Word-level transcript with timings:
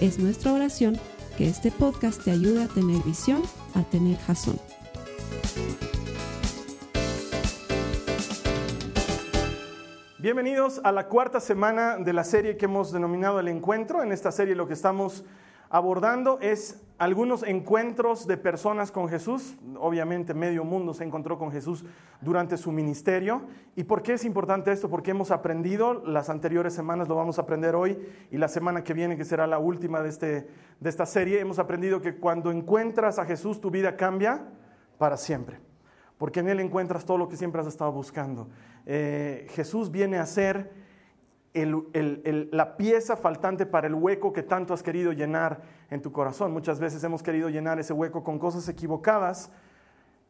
Es 0.00 0.18
nuestra 0.18 0.52
oración 0.52 0.98
que 1.38 1.48
este 1.48 1.70
podcast 1.70 2.22
te 2.22 2.30
ayude 2.30 2.64
a 2.64 2.68
tener 2.68 3.02
visión, 3.02 3.42
a 3.74 3.82
tener 3.82 4.18
jazón. 4.18 4.60
Bienvenidos 10.18 10.82
a 10.84 10.92
la 10.92 11.08
cuarta 11.08 11.40
semana 11.40 11.96
de 11.96 12.12
la 12.12 12.24
serie 12.24 12.58
que 12.58 12.66
hemos 12.66 12.92
denominado 12.92 13.40
El 13.40 13.48
Encuentro. 13.48 14.02
En 14.02 14.12
esta 14.12 14.30
serie 14.32 14.54
lo 14.54 14.68
que 14.68 14.74
estamos 14.74 15.24
abordando 15.70 16.38
es 16.40 16.82
algunos 16.98 17.42
encuentros 17.42 18.26
de 18.26 18.36
personas 18.36 18.90
con 18.90 19.08
Jesús. 19.08 19.56
Obviamente 19.78 20.32
medio 20.32 20.64
mundo 20.64 20.94
se 20.94 21.04
encontró 21.04 21.38
con 21.38 21.52
Jesús 21.52 21.84
durante 22.20 22.56
su 22.56 22.72
ministerio. 22.72 23.42
¿Y 23.74 23.84
por 23.84 24.02
qué 24.02 24.14
es 24.14 24.24
importante 24.24 24.72
esto? 24.72 24.88
Porque 24.88 25.10
hemos 25.10 25.30
aprendido, 25.30 25.94
las 26.06 26.30
anteriores 26.30 26.74
semanas 26.74 27.08
lo 27.08 27.14
vamos 27.14 27.38
a 27.38 27.42
aprender 27.42 27.74
hoy 27.74 27.98
y 28.30 28.38
la 28.38 28.48
semana 28.48 28.82
que 28.82 28.94
viene, 28.94 29.16
que 29.16 29.24
será 29.24 29.46
la 29.46 29.58
última 29.58 30.00
de, 30.00 30.08
este, 30.08 30.48
de 30.80 30.88
esta 30.88 31.06
serie, 31.06 31.40
hemos 31.40 31.58
aprendido 31.58 32.00
que 32.00 32.16
cuando 32.16 32.50
encuentras 32.50 33.18
a 33.18 33.26
Jesús 33.26 33.60
tu 33.60 33.70
vida 33.70 33.96
cambia 33.96 34.44
para 34.98 35.16
siempre. 35.16 35.60
Porque 36.16 36.40
en 36.40 36.48
Él 36.48 36.60
encuentras 36.60 37.04
todo 37.04 37.18
lo 37.18 37.28
que 37.28 37.36
siempre 37.36 37.60
has 37.60 37.66
estado 37.66 37.92
buscando. 37.92 38.48
Eh, 38.86 39.46
Jesús 39.50 39.90
viene 39.90 40.16
a 40.16 40.24
ser 40.24 40.85
la 41.64 42.76
pieza 42.76 43.16
faltante 43.16 43.66
para 43.66 43.86
el 43.86 43.94
hueco 43.94 44.32
que 44.32 44.42
tanto 44.42 44.74
has 44.74 44.82
querido 44.82 45.12
llenar 45.12 45.62
en 45.90 46.02
tu 46.02 46.12
corazón. 46.12 46.52
Muchas 46.52 46.78
veces 46.78 47.02
hemos 47.04 47.22
querido 47.22 47.48
llenar 47.48 47.78
ese 47.78 47.92
hueco 47.92 48.22
con 48.22 48.38
cosas 48.38 48.68
equivocadas 48.68 49.50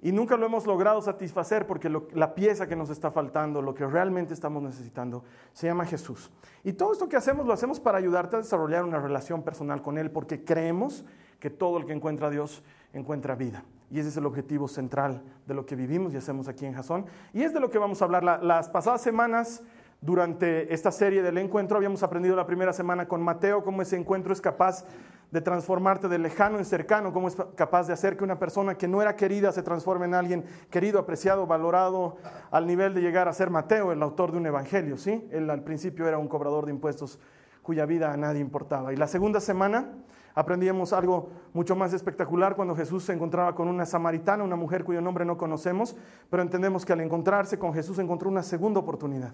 y 0.03 0.13
nunca 0.13 0.37
lo 0.37 0.47
hemos 0.47 0.67
logrado 0.67 1.01
satisfacer 1.01 1.67
porque 1.67 1.91
la 2.13 2.35
pieza 2.35 2.67
que 2.67 2.77
nos 2.77 2.91
está 2.91 3.11
faltando, 3.11 3.63
lo 3.63 3.75
que 3.75 3.87
realmente 3.87 4.35
estamos 4.35 4.63
necesitando, 4.63 5.25
se 5.53 5.67
llama 5.67 5.87
Jesús. 5.87 6.31
Y 6.63 6.75
todo 6.75 6.93
esto 6.93 7.09
que 7.09 7.17
hacemos 7.17 7.47
lo 7.47 7.53
hacemos 7.53 7.81
para 7.81 7.99
ayudarte 7.99 8.37
a 8.37 8.41
desarrollar 8.41 8.85
una 8.85 9.01
relación 9.01 9.43
personal 9.43 9.83
con 9.83 9.97
Él 9.97 10.11
porque 10.11 10.45
creemos 10.45 11.05
que 11.41 11.51
todo 11.51 11.79
el 11.79 11.87
que 11.87 11.93
encuentra 11.93 12.29
a 12.29 12.31
Dios 12.31 12.63
encuentra 12.93 13.35
vida. 13.35 13.65
Y 13.91 14.01
ese 14.01 14.09
es 14.09 14.17
el 14.17 14.27
objetivo 14.27 14.69
central 14.69 15.23
de 15.47 15.55
lo 15.55 15.65
que 15.65 15.77
vivimos 15.77 16.13
y 16.13 16.17
hacemos 16.17 16.49
aquí 16.49 16.67
en 16.67 16.75
Jasón. 16.75 17.07
Y 17.33 17.43
es 17.43 17.55
de 17.55 17.61
lo 17.61 17.71
que 17.71 17.79
vamos 17.79 18.03
a 18.03 18.05
hablar. 18.05 18.43
las 18.43 18.69
pasadas 18.69 19.01
semanas 19.01 19.63
durante 20.07 20.73
esta 20.73 20.93
serie 20.93 21.21
del 21.21 21.37
encuentro. 21.37 21.77
Habíamos 21.77 22.05
aprendido 22.05 22.37
la 22.37 22.47
primera 22.47 22.73
semana 22.73 23.09
con 23.09 23.21
Mateo 23.21 23.65
cómo 23.65 23.83
ese 23.83 23.97
encuentro 23.97 24.33
es 24.33 24.41
capaz 24.41 24.85
de 25.33 25.41
transformarte 25.41 26.07
de 26.07 26.19
lejano 26.19 26.59
en 26.59 26.65
cercano, 26.65 27.13
cómo 27.13 27.27
es 27.27 27.37
capaz 27.57 27.89
de 27.89 27.93
hacer 27.93 28.17
que 28.17 28.23
una 28.23 28.39
persona 28.39 28.77
que 28.77 28.87
no 28.87 29.03
era 29.03 29.17
querida 29.17 29.51
se 29.51 29.65
transforme 29.65 30.07
en 30.07 30.15
alguien 30.15 30.45
querido, 30.71 31.01
apreciado, 31.01 31.49
valorado, 31.49 32.19
al 32.53 32.69
nivel 32.69 32.95
de 32.95 33.01
llegar 33.01 33.27
a 33.27 33.33
ser 33.33 33.51
Mateo, 33.51 33.91
el 33.91 34.01
autor 34.01 34.31
de 34.31 34.39
un 34.39 34.47
evangelio. 34.47 34.97
¿sí? 34.97 35.27
Él 35.33 35.51
al 35.51 35.65
principio 35.65 36.07
era 36.07 36.19
un 36.19 36.29
cobrador 36.29 36.67
de 36.67 36.71
impuestos 36.71 37.19
cuya 37.63 37.85
vida 37.85 38.13
a 38.13 38.17
nadie 38.17 38.41
importaba. 38.41 38.93
Y 38.93 38.97
la 38.97 39.09
segunda 39.09 39.41
semana 39.41 39.89
aprendíamos 40.37 40.93
algo 40.93 41.31
mucho 41.53 41.75
más 41.75 41.93
espectacular 41.93 42.55
cuando 42.55 42.77
Jesús 42.77 43.03
se 43.03 43.13
encontraba 43.13 43.57
con 43.57 43.67
una 43.67 43.85
samaritana, 43.85 44.45
una 44.45 44.55
mujer 44.55 44.85
cuyo 44.85 45.01
nombre 45.01 45.25
no 45.25 45.37
conocemos, 45.37 45.97
pero 46.31 46.45
entendemos 46.45 46.87
que 46.87 46.93
al 46.93 47.01
encontrarse 47.01 47.59
con 47.59 47.75
Jesús 47.75 47.99
encontró 47.99 48.31
una 48.31 48.45
segunda 48.45 48.79
oportunidad. 48.79 49.33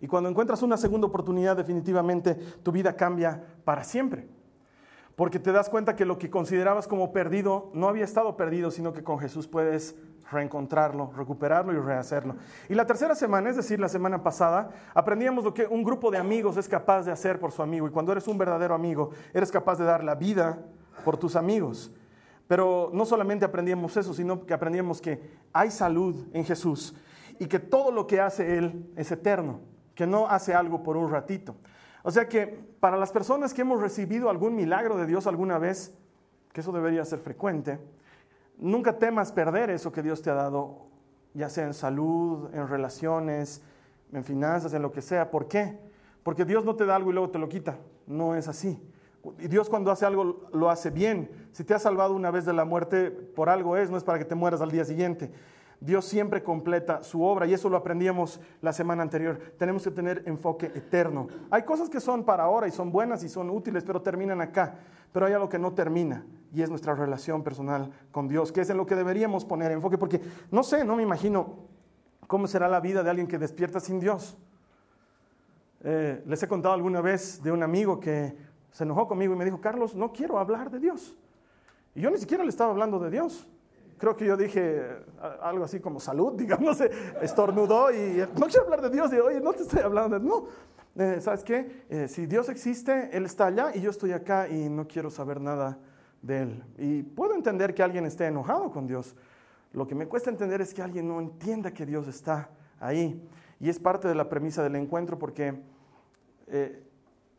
Y 0.00 0.06
cuando 0.06 0.28
encuentras 0.28 0.62
una 0.62 0.76
segunda 0.76 1.06
oportunidad, 1.06 1.56
definitivamente 1.56 2.34
tu 2.62 2.72
vida 2.72 2.96
cambia 2.96 3.42
para 3.64 3.84
siempre. 3.84 4.28
Porque 5.16 5.38
te 5.38 5.52
das 5.52 5.68
cuenta 5.68 5.94
que 5.94 6.04
lo 6.04 6.18
que 6.18 6.28
considerabas 6.28 6.88
como 6.88 7.12
perdido 7.12 7.70
no 7.72 7.88
había 7.88 8.04
estado 8.04 8.36
perdido, 8.36 8.70
sino 8.70 8.92
que 8.92 9.04
con 9.04 9.18
Jesús 9.20 9.46
puedes 9.46 9.94
reencontrarlo, 10.30 11.12
recuperarlo 11.16 11.72
y 11.72 11.76
rehacerlo. 11.76 12.34
Y 12.68 12.74
la 12.74 12.86
tercera 12.86 13.14
semana, 13.14 13.50
es 13.50 13.56
decir, 13.56 13.78
la 13.78 13.88
semana 13.88 14.24
pasada, 14.24 14.70
aprendíamos 14.92 15.44
lo 15.44 15.54
que 15.54 15.66
un 15.66 15.84
grupo 15.84 16.10
de 16.10 16.18
amigos 16.18 16.56
es 16.56 16.68
capaz 16.68 17.02
de 17.02 17.12
hacer 17.12 17.38
por 17.38 17.52
su 17.52 17.62
amigo. 17.62 17.86
Y 17.86 17.90
cuando 17.90 18.10
eres 18.10 18.26
un 18.26 18.38
verdadero 18.38 18.74
amigo, 18.74 19.10
eres 19.32 19.52
capaz 19.52 19.78
de 19.78 19.84
dar 19.84 20.02
la 20.02 20.16
vida 20.16 20.58
por 21.04 21.16
tus 21.16 21.36
amigos. 21.36 21.92
Pero 22.48 22.90
no 22.92 23.06
solamente 23.06 23.44
aprendíamos 23.44 23.96
eso, 23.96 24.12
sino 24.12 24.44
que 24.44 24.52
aprendíamos 24.52 25.00
que 25.00 25.20
hay 25.52 25.70
salud 25.70 26.26
en 26.32 26.44
Jesús 26.44 26.94
y 27.38 27.46
que 27.46 27.60
todo 27.60 27.92
lo 27.92 28.06
que 28.06 28.20
hace 28.20 28.58
Él 28.58 28.90
es 28.96 29.12
eterno 29.12 29.60
que 29.94 30.06
no 30.06 30.28
hace 30.28 30.54
algo 30.54 30.82
por 30.82 30.96
un 30.96 31.10
ratito. 31.10 31.56
O 32.02 32.10
sea 32.10 32.28
que 32.28 32.46
para 32.80 32.96
las 32.96 33.12
personas 33.12 33.54
que 33.54 33.62
hemos 33.62 33.80
recibido 33.80 34.28
algún 34.28 34.54
milagro 34.54 34.96
de 34.96 35.06
Dios 35.06 35.26
alguna 35.26 35.58
vez, 35.58 35.96
que 36.52 36.60
eso 36.60 36.72
debería 36.72 37.04
ser 37.04 37.18
frecuente, 37.18 37.78
nunca 38.58 38.98
temas 38.98 39.32
perder 39.32 39.70
eso 39.70 39.90
que 39.90 40.02
Dios 40.02 40.20
te 40.22 40.30
ha 40.30 40.34
dado, 40.34 40.86
ya 41.32 41.48
sea 41.48 41.64
en 41.64 41.74
salud, 41.74 42.54
en 42.54 42.68
relaciones, 42.68 43.62
en 44.12 44.22
finanzas, 44.22 44.74
en 44.74 44.82
lo 44.82 44.92
que 44.92 45.02
sea. 45.02 45.30
¿Por 45.30 45.48
qué? 45.48 45.78
Porque 46.22 46.44
Dios 46.44 46.64
no 46.64 46.76
te 46.76 46.86
da 46.86 46.96
algo 46.96 47.10
y 47.10 47.14
luego 47.14 47.30
te 47.30 47.38
lo 47.38 47.48
quita. 47.48 47.78
No 48.06 48.34
es 48.34 48.48
así. 48.48 48.80
Y 49.38 49.48
Dios 49.48 49.70
cuando 49.70 49.90
hace 49.90 50.04
algo 50.04 50.48
lo 50.52 50.70
hace 50.70 50.90
bien. 50.90 51.30
Si 51.52 51.64
te 51.64 51.74
ha 51.74 51.78
salvado 51.78 52.14
una 52.14 52.30
vez 52.30 52.44
de 52.44 52.52
la 52.52 52.64
muerte, 52.64 53.10
por 53.10 53.48
algo 53.48 53.76
es, 53.76 53.90
no 53.90 53.96
es 53.96 54.04
para 54.04 54.18
que 54.18 54.24
te 54.24 54.34
mueras 54.34 54.60
al 54.60 54.70
día 54.70 54.84
siguiente. 54.84 55.32
Dios 55.84 56.06
siempre 56.06 56.42
completa 56.42 57.02
su 57.02 57.22
obra 57.22 57.46
y 57.46 57.52
eso 57.52 57.68
lo 57.68 57.76
aprendíamos 57.76 58.40
la 58.62 58.72
semana 58.72 59.02
anterior. 59.02 59.38
Tenemos 59.58 59.84
que 59.84 59.90
tener 59.90 60.22
enfoque 60.24 60.66
eterno. 60.66 61.28
Hay 61.50 61.64
cosas 61.64 61.90
que 61.90 62.00
son 62.00 62.24
para 62.24 62.44
ahora 62.44 62.66
y 62.66 62.70
son 62.70 62.90
buenas 62.90 63.22
y 63.22 63.28
son 63.28 63.50
útiles, 63.50 63.84
pero 63.84 64.00
terminan 64.00 64.40
acá. 64.40 64.76
Pero 65.12 65.26
hay 65.26 65.34
algo 65.34 65.50
que 65.50 65.58
no 65.58 65.74
termina 65.74 66.24
y 66.54 66.62
es 66.62 66.70
nuestra 66.70 66.94
relación 66.94 67.42
personal 67.42 67.92
con 68.12 68.28
Dios, 68.28 68.50
que 68.50 68.62
es 68.62 68.70
en 68.70 68.78
lo 68.78 68.86
que 68.86 68.94
deberíamos 68.94 69.44
poner 69.44 69.72
enfoque, 69.72 69.98
porque 69.98 70.22
no 70.50 70.62
sé, 70.62 70.86
no 70.86 70.96
me 70.96 71.02
imagino 71.02 71.56
cómo 72.26 72.46
será 72.46 72.66
la 72.66 72.80
vida 72.80 73.02
de 73.02 73.10
alguien 73.10 73.26
que 73.26 73.36
despierta 73.36 73.78
sin 73.78 74.00
Dios. 74.00 74.38
Eh, 75.82 76.22
les 76.26 76.42
he 76.42 76.48
contado 76.48 76.74
alguna 76.74 77.02
vez 77.02 77.42
de 77.42 77.52
un 77.52 77.62
amigo 77.62 78.00
que 78.00 78.34
se 78.70 78.84
enojó 78.84 79.06
conmigo 79.06 79.34
y 79.34 79.36
me 79.36 79.44
dijo, 79.44 79.60
Carlos, 79.60 79.94
no 79.94 80.14
quiero 80.14 80.38
hablar 80.38 80.70
de 80.70 80.78
Dios. 80.78 81.14
Y 81.94 82.00
yo 82.00 82.10
ni 82.10 82.16
siquiera 82.16 82.42
le 82.42 82.48
estaba 82.48 82.70
hablando 82.70 82.98
de 82.98 83.10
Dios 83.10 83.46
creo 83.98 84.16
que 84.16 84.26
yo 84.26 84.36
dije 84.36 84.82
algo 85.40 85.64
así 85.64 85.80
como 85.80 86.00
salud, 86.00 86.32
digamos, 86.36 86.80
estornudó 87.20 87.92
y 87.92 88.24
no 88.38 88.46
quiero 88.46 88.64
hablar 88.64 88.82
de 88.82 88.90
Dios, 88.90 89.12
y 89.12 89.16
oye, 89.16 89.40
no 89.40 89.52
te 89.52 89.62
estoy 89.62 89.80
hablando 89.80 90.18
de, 90.18 90.24
no, 90.24 90.46
eh, 90.96 91.20
¿sabes 91.20 91.42
qué? 91.42 91.84
Eh, 91.88 92.08
si 92.08 92.26
Dios 92.26 92.48
existe, 92.48 93.10
Él 93.16 93.24
está 93.24 93.46
allá 93.46 93.72
y 93.74 93.80
yo 93.80 93.90
estoy 93.90 94.12
acá 94.12 94.48
y 94.48 94.68
no 94.68 94.86
quiero 94.86 95.10
saber 95.10 95.40
nada 95.40 95.78
de 96.22 96.42
Él. 96.42 96.64
Y 96.78 97.02
puedo 97.02 97.34
entender 97.34 97.74
que 97.74 97.82
alguien 97.82 98.06
esté 98.06 98.26
enojado 98.26 98.70
con 98.70 98.86
Dios. 98.86 99.16
Lo 99.72 99.88
que 99.88 99.96
me 99.96 100.06
cuesta 100.06 100.30
entender 100.30 100.60
es 100.60 100.72
que 100.72 100.82
alguien 100.82 101.08
no 101.08 101.18
entienda 101.20 101.72
que 101.72 101.84
Dios 101.84 102.06
está 102.06 102.48
ahí. 102.78 103.20
Y 103.58 103.68
es 103.68 103.78
parte 103.80 104.06
de 104.06 104.14
la 104.14 104.28
premisa 104.28 104.62
del 104.62 104.76
encuentro 104.76 105.18
porque 105.18 105.60
eh, 106.46 106.84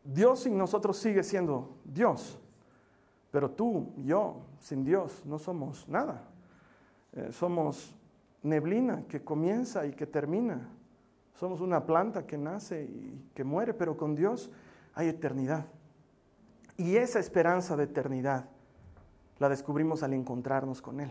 Dios 0.04 0.40
sin 0.40 0.58
nosotros 0.58 0.98
sigue 0.98 1.22
siendo 1.22 1.78
Dios. 1.84 2.38
Pero 3.30 3.50
tú, 3.50 3.92
yo, 4.04 4.42
sin 4.60 4.84
Dios, 4.84 5.24
no 5.24 5.38
somos 5.38 5.88
nada. 5.88 6.28
Eh, 7.16 7.32
somos 7.32 7.96
neblina 8.42 9.04
que 9.08 9.24
comienza 9.24 9.86
y 9.86 9.92
que 9.92 10.06
termina. 10.06 10.68
Somos 11.34 11.60
una 11.60 11.84
planta 11.84 12.26
que 12.26 12.38
nace 12.38 12.84
y 12.84 13.30
que 13.34 13.42
muere, 13.44 13.74
pero 13.74 13.96
con 13.96 14.14
Dios 14.14 14.50
hay 14.94 15.08
eternidad. 15.08 15.66
Y 16.76 16.96
esa 16.96 17.18
esperanza 17.18 17.76
de 17.76 17.84
eternidad 17.84 18.48
la 19.38 19.48
descubrimos 19.48 20.02
al 20.02 20.12
encontrarnos 20.12 20.80
con 20.80 21.00
Él. 21.00 21.10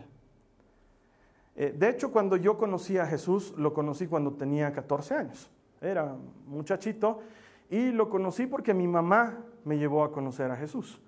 Eh, 1.56 1.74
de 1.78 1.90
hecho, 1.90 2.12
cuando 2.12 2.38
yo 2.38 2.58
conocí 2.58 2.98
a 2.98 3.06
Jesús, 3.06 3.54
lo 3.58 3.74
conocí 3.74 4.08
cuando 4.08 4.34
tenía 4.34 4.72
14 4.72 5.16
años. 5.16 5.50
Era 5.81 6.16
muchachito 6.46 7.22
y 7.69 7.92
lo 7.92 8.10
conocí 8.10 8.46
porque 8.46 8.74
mi 8.74 8.88
mamá 8.88 9.40
me 9.63 9.78
llevó 9.78 10.04
a 10.04 10.12
conocer 10.12 10.51
a 10.51 10.56
Jesús. 10.56 11.01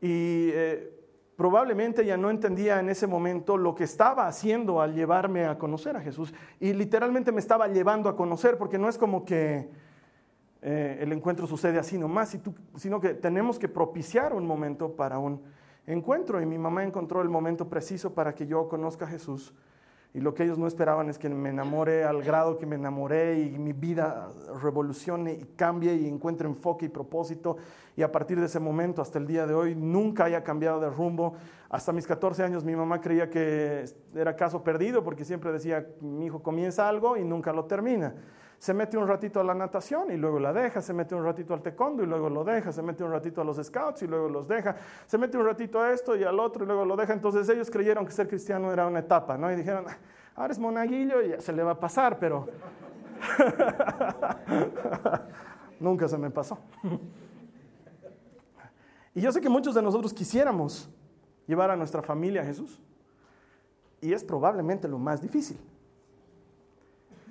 Y 0.00 0.50
eh, 0.52 1.03
probablemente 1.36 2.02
ella 2.02 2.16
no 2.16 2.30
entendía 2.30 2.80
en 2.80 2.88
ese 2.88 3.06
momento 3.06 3.56
lo 3.56 3.74
que 3.74 3.84
estaba 3.84 4.26
haciendo 4.26 4.80
al 4.80 4.94
llevarme 4.94 5.46
a 5.46 5.58
conocer 5.58 5.96
a 5.96 6.00
Jesús. 6.00 6.32
Y 6.60 6.72
literalmente 6.72 7.32
me 7.32 7.40
estaba 7.40 7.68
llevando 7.68 8.08
a 8.08 8.16
conocer, 8.16 8.56
porque 8.58 8.78
no 8.78 8.88
es 8.88 8.98
como 8.98 9.24
que 9.24 9.68
eh, 10.62 10.98
el 11.00 11.12
encuentro 11.12 11.46
sucede 11.46 11.78
así 11.78 11.98
nomás, 11.98 12.36
sino 12.76 13.00
que 13.00 13.14
tenemos 13.14 13.58
que 13.58 13.68
propiciar 13.68 14.32
un 14.32 14.46
momento 14.46 14.94
para 14.96 15.18
un 15.18 15.42
encuentro. 15.86 16.40
Y 16.40 16.46
mi 16.46 16.58
mamá 16.58 16.84
encontró 16.84 17.22
el 17.22 17.28
momento 17.28 17.68
preciso 17.68 18.14
para 18.14 18.34
que 18.34 18.46
yo 18.46 18.68
conozca 18.68 19.04
a 19.04 19.08
Jesús 19.08 19.54
Y 20.14 20.20
lo 20.20 20.32
que 20.32 20.44
ellos 20.44 20.58
no 20.58 20.68
esperaban 20.68 21.10
es 21.10 21.18
que 21.18 21.28
me 21.28 21.48
enamore 21.48 22.04
al 22.04 22.22
grado 22.22 22.56
que 22.56 22.66
me 22.66 22.76
enamoré 22.76 23.40
y 23.40 23.58
mi 23.58 23.72
vida 23.72 24.30
revolucione 24.62 25.32
y 25.32 25.44
cambie 25.56 25.92
y 25.96 26.06
encuentre 26.06 26.46
enfoque 26.46 26.86
y 26.86 26.88
propósito. 26.88 27.56
Y 27.96 28.02
a 28.02 28.12
partir 28.12 28.38
de 28.38 28.46
ese 28.46 28.60
momento 28.60 29.02
hasta 29.02 29.18
el 29.18 29.26
día 29.26 29.44
de 29.44 29.54
hoy 29.54 29.74
nunca 29.74 30.26
haya 30.26 30.44
cambiado 30.44 30.78
de 30.78 30.88
rumbo. 30.88 31.34
Hasta 31.68 31.92
mis 31.92 32.06
14 32.06 32.44
años 32.44 32.64
mi 32.64 32.76
mamá 32.76 33.00
creía 33.00 33.28
que 33.28 33.86
era 34.14 34.36
caso 34.36 34.62
perdido 34.62 35.02
porque 35.02 35.24
siempre 35.24 35.50
decía, 35.50 35.84
mi 36.00 36.26
hijo 36.26 36.44
comienza 36.44 36.88
algo 36.88 37.16
y 37.16 37.24
nunca 37.24 37.52
lo 37.52 37.64
termina 37.64 38.14
se 38.58 38.74
mete 38.74 38.96
un 38.96 39.06
ratito 39.06 39.40
a 39.40 39.44
la 39.44 39.54
natación 39.54 40.10
y 40.10 40.16
luego 40.16 40.38
la 40.38 40.52
deja, 40.52 40.80
se 40.80 40.92
mete 40.92 41.14
un 41.14 41.24
ratito 41.24 41.54
al 41.54 41.62
taekwondo 41.62 42.02
y 42.02 42.06
luego 42.06 42.28
lo 42.28 42.44
deja, 42.44 42.72
se 42.72 42.82
mete 42.82 43.04
un 43.04 43.10
ratito 43.10 43.40
a 43.40 43.44
los 43.44 43.62
scouts 43.62 44.02
y 44.02 44.06
luego 44.06 44.28
los 44.28 44.48
deja, 44.48 44.76
se 45.06 45.18
mete 45.18 45.36
un 45.36 45.44
ratito 45.44 45.80
a 45.80 45.92
esto 45.92 46.16
y 46.16 46.24
al 46.24 46.38
otro 46.40 46.64
y 46.64 46.66
luego 46.66 46.84
lo 46.84 46.96
deja. 46.96 47.12
Entonces 47.12 47.48
ellos 47.48 47.70
creyeron 47.70 48.06
que 48.06 48.12
ser 48.12 48.28
cristiano 48.28 48.72
era 48.72 48.86
una 48.86 49.00
etapa, 49.00 49.36
¿no? 49.36 49.52
Y 49.52 49.56
dijeron, 49.56 49.84
ah, 49.88 49.96
ahora 50.36 50.52
es 50.52 50.58
monaguillo 50.58 51.22
y 51.22 51.30
ya 51.30 51.40
se 51.40 51.52
le 51.52 51.62
va 51.62 51.72
a 51.72 51.80
pasar, 51.80 52.18
pero 52.18 52.48
nunca 55.80 56.08
se 56.08 56.18
me 56.18 56.30
pasó. 56.30 56.58
y 59.14 59.20
yo 59.20 59.32
sé 59.32 59.40
que 59.40 59.48
muchos 59.48 59.74
de 59.74 59.82
nosotros 59.82 60.12
quisiéramos 60.12 60.88
llevar 61.46 61.70
a 61.70 61.76
nuestra 61.76 62.02
familia 62.02 62.42
a 62.42 62.44
Jesús. 62.44 62.80
Y 64.00 64.12
es 64.12 64.22
probablemente 64.22 64.86
lo 64.86 64.98
más 64.98 65.22
difícil 65.22 65.58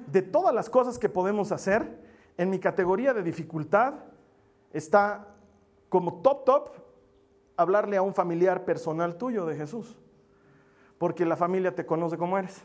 de 0.08 0.22
todas 0.22 0.54
las 0.54 0.70
cosas 0.70 1.00
que 1.00 1.10
podemos 1.10 1.52
hacer, 1.52 2.00
en 2.38 2.50
mi 2.50 2.60
categoría 2.60 3.14
de 3.14 3.24
dificultad 3.24 3.96
está 4.72 5.28
como 5.90 6.22
top 6.22 6.46
top 6.46 6.70
hablarle 7.56 7.98
a 7.98 8.02
un 8.02 8.14
familiar 8.14 8.66
personal 8.66 9.16
tuyo 9.18 9.46
de 9.46 9.56
Jesús. 9.56 9.96
Porque 10.98 11.26
la 11.26 11.36
familia 11.36 11.76
te 11.76 11.86
conoce 11.86 12.18
como 12.18 12.38
eres. 12.38 12.64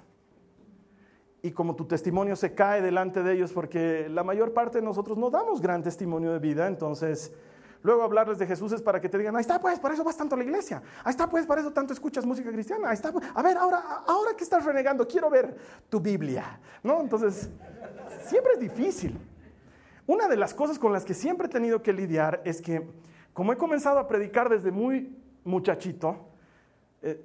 Y 1.42 1.52
como 1.52 1.76
tu 1.76 1.84
testimonio 1.84 2.36
se 2.36 2.54
cae 2.54 2.82
delante 2.82 3.22
de 3.22 3.34
ellos, 3.34 3.52
porque 3.52 4.08
la 4.08 4.24
mayor 4.24 4.52
parte 4.52 4.78
de 4.78 4.84
nosotros 4.84 5.18
no 5.18 5.30
damos 5.30 5.60
gran 5.60 5.82
testimonio 5.82 6.32
de 6.32 6.38
vida, 6.38 6.66
entonces 6.66 7.32
Luego 7.82 8.02
hablarles 8.02 8.38
de 8.38 8.46
Jesús 8.46 8.72
es 8.72 8.82
para 8.82 9.00
que 9.00 9.08
te 9.08 9.18
digan, 9.18 9.36
ahí 9.36 9.40
está 9.40 9.60
pues, 9.60 9.78
para 9.78 9.94
eso 9.94 10.02
vas 10.02 10.16
tanto 10.16 10.34
a 10.34 10.38
la 10.38 10.44
iglesia. 10.44 10.82
Ahí 11.04 11.10
está 11.10 11.28
pues, 11.28 11.46
para 11.46 11.60
eso 11.60 11.72
tanto 11.72 11.92
escuchas 11.92 12.26
música 12.26 12.50
cristiana. 12.50 12.88
Ahí 12.88 12.94
está, 12.94 13.12
pues. 13.12 13.24
a 13.34 13.42
ver, 13.42 13.56
ahora, 13.56 14.02
ahora 14.06 14.36
que 14.36 14.44
estás 14.44 14.64
renegando, 14.64 15.06
quiero 15.06 15.30
ver 15.30 15.56
tu 15.88 16.00
Biblia. 16.00 16.58
¿No? 16.82 17.00
Entonces, 17.00 17.50
siempre 18.24 18.54
es 18.54 18.60
difícil. 18.60 19.18
Una 20.06 20.26
de 20.26 20.36
las 20.36 20.54
cosas 20.54 20.78
con 20.78 20.92
las 20.92 21.04
que 21.04 21.14
siempre 21.14 21.46
he 21.46 21.50
tenido 21.50 21.82
que 21.82 21.92
lidiar 21.92 22.40
es 22.44 22.60
que, 22.60 22.88
como 23.32 23.52
he 23.52 23.56
comenzado 23.56 23.98
a 23.98 24.08
predicar 24.08 24.48
desde 24.48 24.70
muy 24.72 25.16
muchachito, 25.44 26.28
eh, 27.02 27.24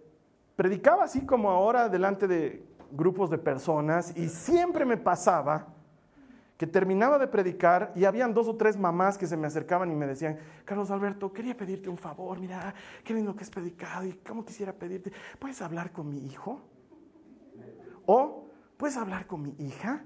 predicaba 0.55 1.05
así 1.05 1.25
como 1.25 1.49
ahora 1.49 1.89
delante 1.89 2.27
de 2.27 2.63
grupos 2.91 3.29
de 3.29 3.37
personas 3.37 4.15
y 4.15 4.29
siempre 4.29 4.85
me 4.85 4.97
pasaba 4.97 5.72
que 6.57 6.67
terminaba 6.67 7.17
de 7.17 7.27
predicar 7.27 7.91
y 7.95 8.05
habían 8.05 8.33
dos 8.33 8.47
o 8.47 8.55
tres 8.55 8.77
mamás 8.77 9.17
que 9.17 9.27
se 9.27 9.35
me 9.35 9.47
acercaban 9.47 9.91
y 9.91 9.95
me 9.95 10.05
decían, 10.05 10.37
Carlos 10.65 10.91
Alberto, 10.91 11.33
quería 11.33 11.57
pedirte 11.57 11.89
un 11.89 11.97
favor, 11.97 12.39
mira, 12.39 12.73
qué 13.03 13.13
lindo 13.13 13.35
que 13.35 13.43
has 13.43 13.49
predicado 13.49 14.05
y 14.05 14.13
cómo 14.13 14.45
quisiera 14.45 14.71
pedirte, 14.71 15.11
¿puedes 15.39 15.61
hablar 15.61 15.91
con 15.91 16.09
mi 16.09 16.25
hijo? 16.25 16.61
O, 18.05 18.49
¿puedes 18.77 18.97
hablar 18.97 19.25
con 19.25 19.41
mi 19.41 19.55
hija? 19.57 20.03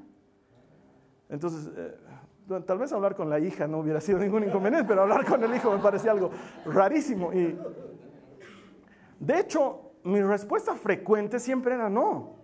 Entonces, 1.30 1.70
eh, 1.76 1.98
tal 2.66 2.78
vez 2.78 2.94
hablar 2.94 3.16
con 3.16 3.30
la 3.30 3.40
hija 3.40 3.68
no 3.68 3.80
hubiera 3.80 4.00
sido 4.00 4.20
ningún 4.20 4.46
inconveniente, 4.46 4.88
pero 4.88 5.02
hablar 5.02 5.26
con 5.26 5.44
el 5.44 5.54
hijo 5.54 5.72
me 5.72 5.80
parecía 5.80 6.12
algo 6.12 6.32
rarísimo. 6.66 7.34
Y, 7.34 7.60
de 9.20 9.40
hecho, 9.40 9.92
mi 10.04 10.22
respuesta 10.22 10.76
frecuente 10.76 11.40
siempre 11.40 11.74
era 11.74 11.90
no. 11.90 12.37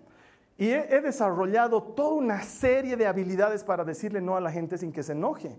Y 0.57 0.69
he, 0.69 1.01
desarrollado 1.01 1.81
toda 1.81 2.13
una 2.13 2.41
serie 2.44 2.95
de 2.95 3.07
habilidades 3.07 3.63
para 3.63 3.83
decirle 3.83 4.21
no 4.21 4.35
a 4.35 4.41
la 4.41 4.51
gente 4.51 4.77
sin 4.77 4.91
que 4.91 5.03
se 5.03 5.13
enoje. 5.13 5.57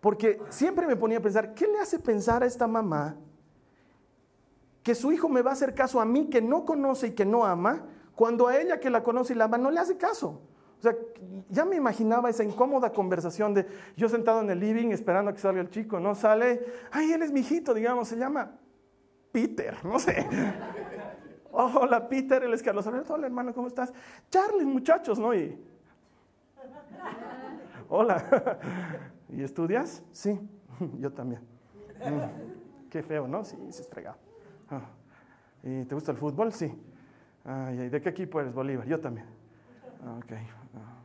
Porque 0.00 0.40
siempre 0.48 0.86
me 0.86 0.96
ponía 0.96 1.18
a 1.18 1.20
pensar, 1.20 1.52
¿qué 1.54 1.66
le 1.66 1.78
hace 1.80 1.98
pensar 1.98 2.42
a 2.42 2.46
esta 2.46 2.66
mamá 2.66 3.16
que 4.82 4.94
su 4.94 5.12
hijo 5.12 5.28
me 5.28 5.42
va 5.42 5.50
a 5.50 5.54
hacer 5.54 5.74
caso 5.74 6.00
a 6.00 6.04
mí 6.04 6.30
que 6.30 6.40
no 6.40 6.64
conoce 6.64 7.08
y 7.08 7.10
que 7.10 7.26
no 7.26 7.44
ama, 7.44 7.84
cuando 8.14 8.48
a 8.48 8.56
ella 8.56 8.80
que 8.80 8.88
la 8.88 9.02
conoce 9.02 9.34
y 9.34 9.36
la 9.36 9.44
ama 9.44 9.58
no 9.58 9.70
le 9.70 9.80
hace 9.80 9.96
caso? 9.96 10.40
O 10.78 10.82
sea, 10.82 10.96
ya 11.50 11.66
me 11.66 11.76
imaginaba 11.76 12.30
esa 12.30 12.42
incómoda 12.42 12.90
conversación 12.90 13.52
de 13.52 13.66
yo 13.98 14.08
sentado 14.08 14.40
en 14.40 14.48
el 14.48 14.60
living 14.60 14.92
esperando 14.92 15.30
a 15.30 15.34
que 15.34 15.40
salga 15.40 15.60
el 15.60 15.68
chico, 15.68 16.00
¿no? 16.00 16.14
Sale, 16.14 16.64
ay, 16.90 17.12
él 17.12 17.22
es 17.22 17.30
mi 17.30 17.40
hijito, 17.40 17.74
digamos, 17.74 18.08
se 18.08 18.16
llama 18.16 18.52
Peter, 19.30 19.76
no 19.84 19.98
sé. 19.98 20.26
Hola 21.52 22.08
Peter, 22.08 22.42
él 22.42 22.54
es 22.54 22.62
Carlos 22.62 22.86
Alberto, 22.86 23.14
hola 23.14 23.26
hermano, 23.26 23.52
¿cómo 23.54 23.68
estás? 23.68 23.92
Charlie, 24.30 24.64
muchachos, 24.64 25.18
¿no? 25.18 25.34
Y, 25.34 25.58
hola, 27.88 28.58
¿y 29.28 29.42
estudias? 29.42 30.02
Sí, 30.12 30.40
yo 30.98 31.12
también. 31.12 31.42
Mm, 32.04 32.88
qué 32.88 33.02
feo, 33.02 33.26
¿no? 33.28 33.44
Sí, 33.44 33.56
se 33.70 33.84
fregado. 33.84 34.16
Ah, 34.70 34.82
¿Y 35.62 35.84
te 35.84 35.94
gusta 35.94 36.12
el 36.12 36.18
fútbol? 36.18 36.52
Sí. 36.52 36.72
Ay, 37.44 37.88
¿De 37.88 38.00
qué 38.00 38.10
equipo 38.10 38.40
eres? 38.40 38.54
Bolívar, 38.54 38.86
yo 38.86 39.00
también. 39.00 39.26
Ok. 40.18 40.32
Ah. 40.32 41.00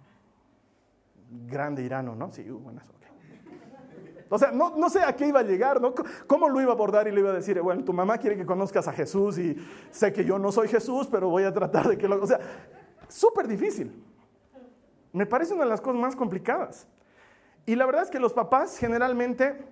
Grande 1.47 1.83
Irano, 1.83 2.15
¿no? 2.15 2.31
Sí, 2.31 2.49
uh, 2.49 2.59
buenas. 2.59 2.85
O 4.35 4.37
sea, 4.37 4.51
no, 4.51 4.89
sé 4.89 4.99
a 5.01 5.15
qué 5.15 5.27
iba 5.27 5.39
a 5.39 5.43
llegar, 5.43 5.81
¿no? 5.81 5.93
¿Cómo 6.27 6.49
lo 6.49 6.61
iba 6.61 6.71
a 6.71 6.75
abordar 6.75 7.07
y 7.07 7.11
le 7.11 7.21
iba 7.21 7.29
a 7.29 7.33
decir, 7.33 7.61
bueno, 7.61 7.83
tu 7.83 7.93
mamá 7.93 8.17
quiere 8.17 8.35
que 8.35 8.45
conozcas 8.45 8.87
a 8.87 8.91
Jesús 8.91 9.37
y 9.37 9.55
sé 9.91 10.11
que 10.11 10.25
yo 10.25 10.37
no 10.37 10.51
soy 10.51 10.67
Jesús, 10.67 11.07
pero 11.09 11.29
voy 11.29 11.43
a 11.43 11.53
tratar 11.53 11.87
de 11.87 11.97
que 11.97 12.07
lo... 12.07 12.21
O 12.21 12.27
sea, 12.27 12.39
súper 13.07 13.47
difícil. 13.47 14.03
Me 15.13 15.25
parece 15.25 15.53
una 15.53 15.63
de 15.63 15.69
las 15.69 15.79
cosas 15.79 16.01
más 16.01 16.15
complicadas. 16.15 16.85
Y 17.65 17.75
la 17.75 17.85
verdad 17.85 18.03
es 18.03 18.09
que 18.09 18.19
los 18.19 18.33
papás 18.33 18.77
generalmente 18.77 19.65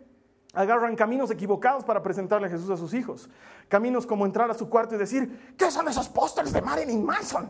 agarran 0.54 0.96
caminos 0.96 1.30
equivocados 1.32 1.84
para 1.84 2.02
presentarle 2.02 2.48
a 2.48 2.50
Jesús 2.50 2.70
a 2.70 2.78
sus 2.78 2.94
hijos. 2.94 3.30
Caminos 3.68 4.08
como 4.08 4.26
entrar 4.26 4.50
a 4.50 4.54
su 4.54 4.70
cuarto 4.70 4.96
y 4.96 4.98
decir, 4.98 5.56
¿qué 5.58 5.70
son 5.70 5.88
esos 5.90 6.08
pósters 6.08 6.54
de 6.54 6.62
Marilyn 6.62 7.04
Manson? 7.04 7.50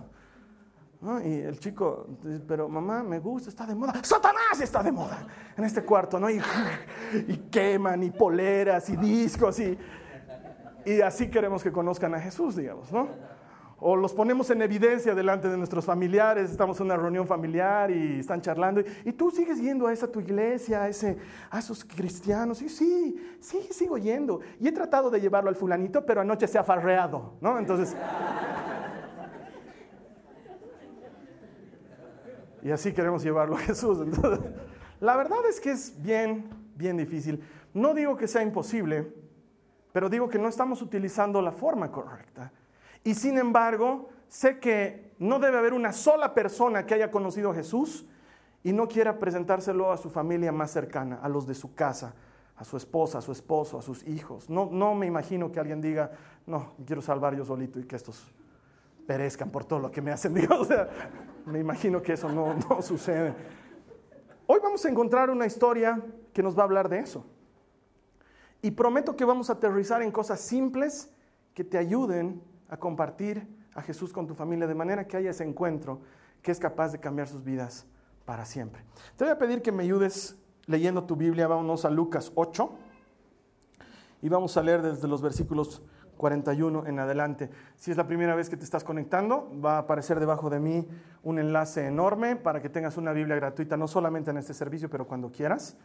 Y 1.25 1.39
el 1.39 1.59
chico 1.59 2.07
dice, 2.23 2.41
pero 2.47 2.69
mamá, 2.69 3.03
me 3.03 3.19
gusta, 3.19 3.50
está 3.50 3.65
de 3.65 3.75
moda. 3.75 3.94
Satanás 4.03 4.61
está 4.61 4.81
de 4.81 4.91
moda 4.91 5.27
en 5.57 5.65
este 5.65 5.83
cuarto, 5.83 6.17
¿no? 6.17 6.29
Y, 6.29 6.39
y 7.27 7.38
queman, 7.51 8.03
y 8.03 8.09
poleras, 8.09 8.89
y 8.89 8.95
discos, 8.95 9.59
y, 9.59 9.77
y 10.85 11.01
así 11.01 11.29
queremos 11.29 11.61
que 11.61 11.73
conozcan 11.73 12.15
a 12.15 12.21
Jesús, 12.21 12.55
digamos, 12.55 12.89
¿no? 12.91 13.09
O 13.85 13.97
los 13.97 14.13
ponemos 14.13 14.50
en 14.50 14.61
evidencia 14.61 15.13
delante 15.13 15.50
de 15.50 15.57
nuestros 15.57 15.83
familiares, 15.83 16.50
estamos 16.50 16.79
en 16.79 16.85
una 16.85 16.95
reunión 16.95 17.27
familiar 17.27 17.91
y 17.91 18.19
están 18.19 18.39
charlando, 18.39 18.81
y, 19.03 19.12
tú 19.12 19.29
sigues 19.29 19.60
yendo 19.60 19.88
a 19.88 19.91
esa 19.91 20.10
tu 20.10 20.22
iglesia, 20.22 20.83
a, 20.83 20.88
ese, 20.88 21.17
a 21.50 21.60
esos 21.60 21.83
cristianos, 21.83 22.62
y 22.62 22.69
sí, 22.69 23.38
sí, 23.41 23.60
sigo 23.72 23.98
yendo. 23.98 24.39
Y 24.62 24.69
he 24.69 24.72
tratado 24.72 25.10
de 25.10 25.19
llevarlo 25.19 25.50
al 25.50 25.57
fulanito, 25.57 26.05
pero 26.05 26.22
anoche 26.22 26.48
se 26.48 26.57
ha 26.57 26.63
farreado, 26.63 27.33
¿no? 27.41 27.60
Entonces... 27.60 27.93
Y 32.63 32.72
así 32.72 32.93
queremos 32.93 33.24
llevarlo 33.24 33.55
a 33.55 33.60
Jesús. 33.60 34.00
la 35.00 35.17
verdad 35.17 35.39
es 35.50 35.60
que 35.60 35.72
es 35.72 36.01
bien, 36.01 36.50
bien 36.75 36.98
difícil. 36.98 37.43
No 37.74 37.93
digo 37.93 38.15
que 38.15 38.27
sea 38.27 38.41
imposible, 38.41 39.13
pero 39.91 40.10
digo 40.10 40.29
que 40.29 40.39
no 40.39 40.48
estamos 40.48 40.82
utilizando 40.82 41.41
la 41.41 41.51
forma 41.51 41.91
correcta. 41.91 42.51
Y 43.03 43.15
sin 43.15 43.38
embargo, 43.38 44.10
sé 44.29 44.60
que 44.60 45.12
no 45.20 45.39
debe 45.39 45.58
haber 45.58 45.74
una 45.74 45.91
sola 45.91 46.34
persona 46.34 46.86
que 46.86 46.93
haya 46.93 47.12
conocido 47.12 47.51
a 47.51 47.55
Jesús 47.55 48.05
y 48.63 48.72
no 48.72 48.88
quiera 48.88 49.20
presentárselo 49.20 49.91
a 49.91 49.98
su 49.98 50.10
familia 50.10 50.53
más 50.53 50.72
cercana, 50.72 51.20
a 51.22 51.27
los 51.27 51.46
de 51.46 51.55
su 51.55 51.75
casa, 51.75 52.15
a 52.55 52.63
su 52.63 52.77
esposa, 52.77 53.17
a 53.17 53.22
su 53.22 53.34
esposo, 53.34 53.77
a 53.77 53.82
sus 53.82 54.08
hijos. 54.08 54.50
No, 54.50 54.70
no 54.72 54.96
me 54.96 55.05
imagino 55.05 55.51
que 55.51 55.60
alguien 55.60 55.82
diga, 55.82 56.12
no, 56.46 56.74
quiero 56.86 57.01
salvar 57.01 57.36
yo 57.36 57.43
solito 57.43 57.79
y 57.79 57.84
que 57.84 57.98
estos 57.98 58.32
perezcan 59.05 59.50
por 59.50 59.65
todo 59.65 59.79
lo 59.79 59.91
que 59.91 60.01
me 60.01 60.12
hacen. 60.12 60.34
Dios. 60.36 60.50
O 60.51 60.65
sea, 60.65 60.88
me 61.45 61.59
imagino 61.59 62.01
que 62.01 62.13
eso 62.13 62.29
no, 62.29 62.55
no 62.69 62.81
sucede. 62.81 63.33
Hoy 64.45 64.59
vamos 64.62 64.83
a 64.85 64.89
encontrar 64.89 65.29
una 65.29 65.45
historia 65.45 66.01
que 66.33 66.43
nos 66.43 66.57
va 66.57 66.62
a 66.62 66.65
hablar 66.65 66.89
de 66.89 67.00
eso. 67.00 67.25
Y 68.62 68.71
prometo 68.71 69.15
que 69.15 69.25
vamos 69.25 69.50
a 69.50 69.53
aterrizar 69.53 70.01
en 70.01 70.12
cosas 70.12 70.39
simples 70.39 71.12
que 71.53 71.63
te 71.63 71.77
ayuden 71.77 72.41
a 72.69 72.77
compartir 72.77 73.47
a 73.75 73.81
Jesús 73.81 74.13
con 74.13 74.27
tu 74.27 74.35
familia 74.35 74.67
de 74.67 74.75
manera 74.75 75.07
que 75.07 75.17
haya 75.17 75.31
ese 75.31 75.43
encuentro 75.43 76.01
que 76.41 76.51
es 76.51 76.59
capaz 76.59 76.91
de 76.91 77.00
cambiar 77.00 77.27
sus 77.27 77.43
vidas 77.43 77.85
para 78.25 78.45
siempre. 78.45 78.83
Te 79.17 79.23
voy 79.23 79.31
a 79.31 79.38
pedir 79.38 79.62
que 79.62 79.71
me 79.71 79.83
ayudes 79.83 80.38
leyendo 80.65 81.03
tu 81.03 81.15
Biblia. 81.15 81.47
Vamos 81.47 81.85
a 81.85 81.89
Lucas 81.89 82.31
8 82.35 82.71
y 84.21 84.29
vamos 84.29 84.55
a 84.57 84.63
leer 84.63 84.81
desde 84.81 85.07
los 85.07 85.21
versículos 85.21 85.81
41 86.17 86.86
en 86.88 87.00
adelante. 87.00 87.50
Si 87.75 87.91
es 87.91 87.98
la 87.98 88.08
primera 88.08 88.36
vez 88.36 88.50
que 88.50 88.58
te 88.58 88.63
estás 88.63 88.84
conectando, 88.84 89.50
va 89.63 89.75
a 89.75 89.79
aparecer 89.79 90.20
debajo 90.20 90.50
de 90.50 90.60
mí 90.60 90.88
un 91.24 91.39
enlace 91.39 91.88
enorme 91.88 92.36
para 92.36 92.62
que 92.62 92.70
tengas 92.70 92.98
una 92.98 93.13
Biblia 93.13 93.36
gratuita, 93.36 93.77
no 93.77 93.88
solamente 93.88 94.32
en 94.32 94.38
este 94.38 94.53
servicio, 94.53 94.89
pero 94.89 95.08
cuando 95.08 95.32
quieras. 95.32 95.77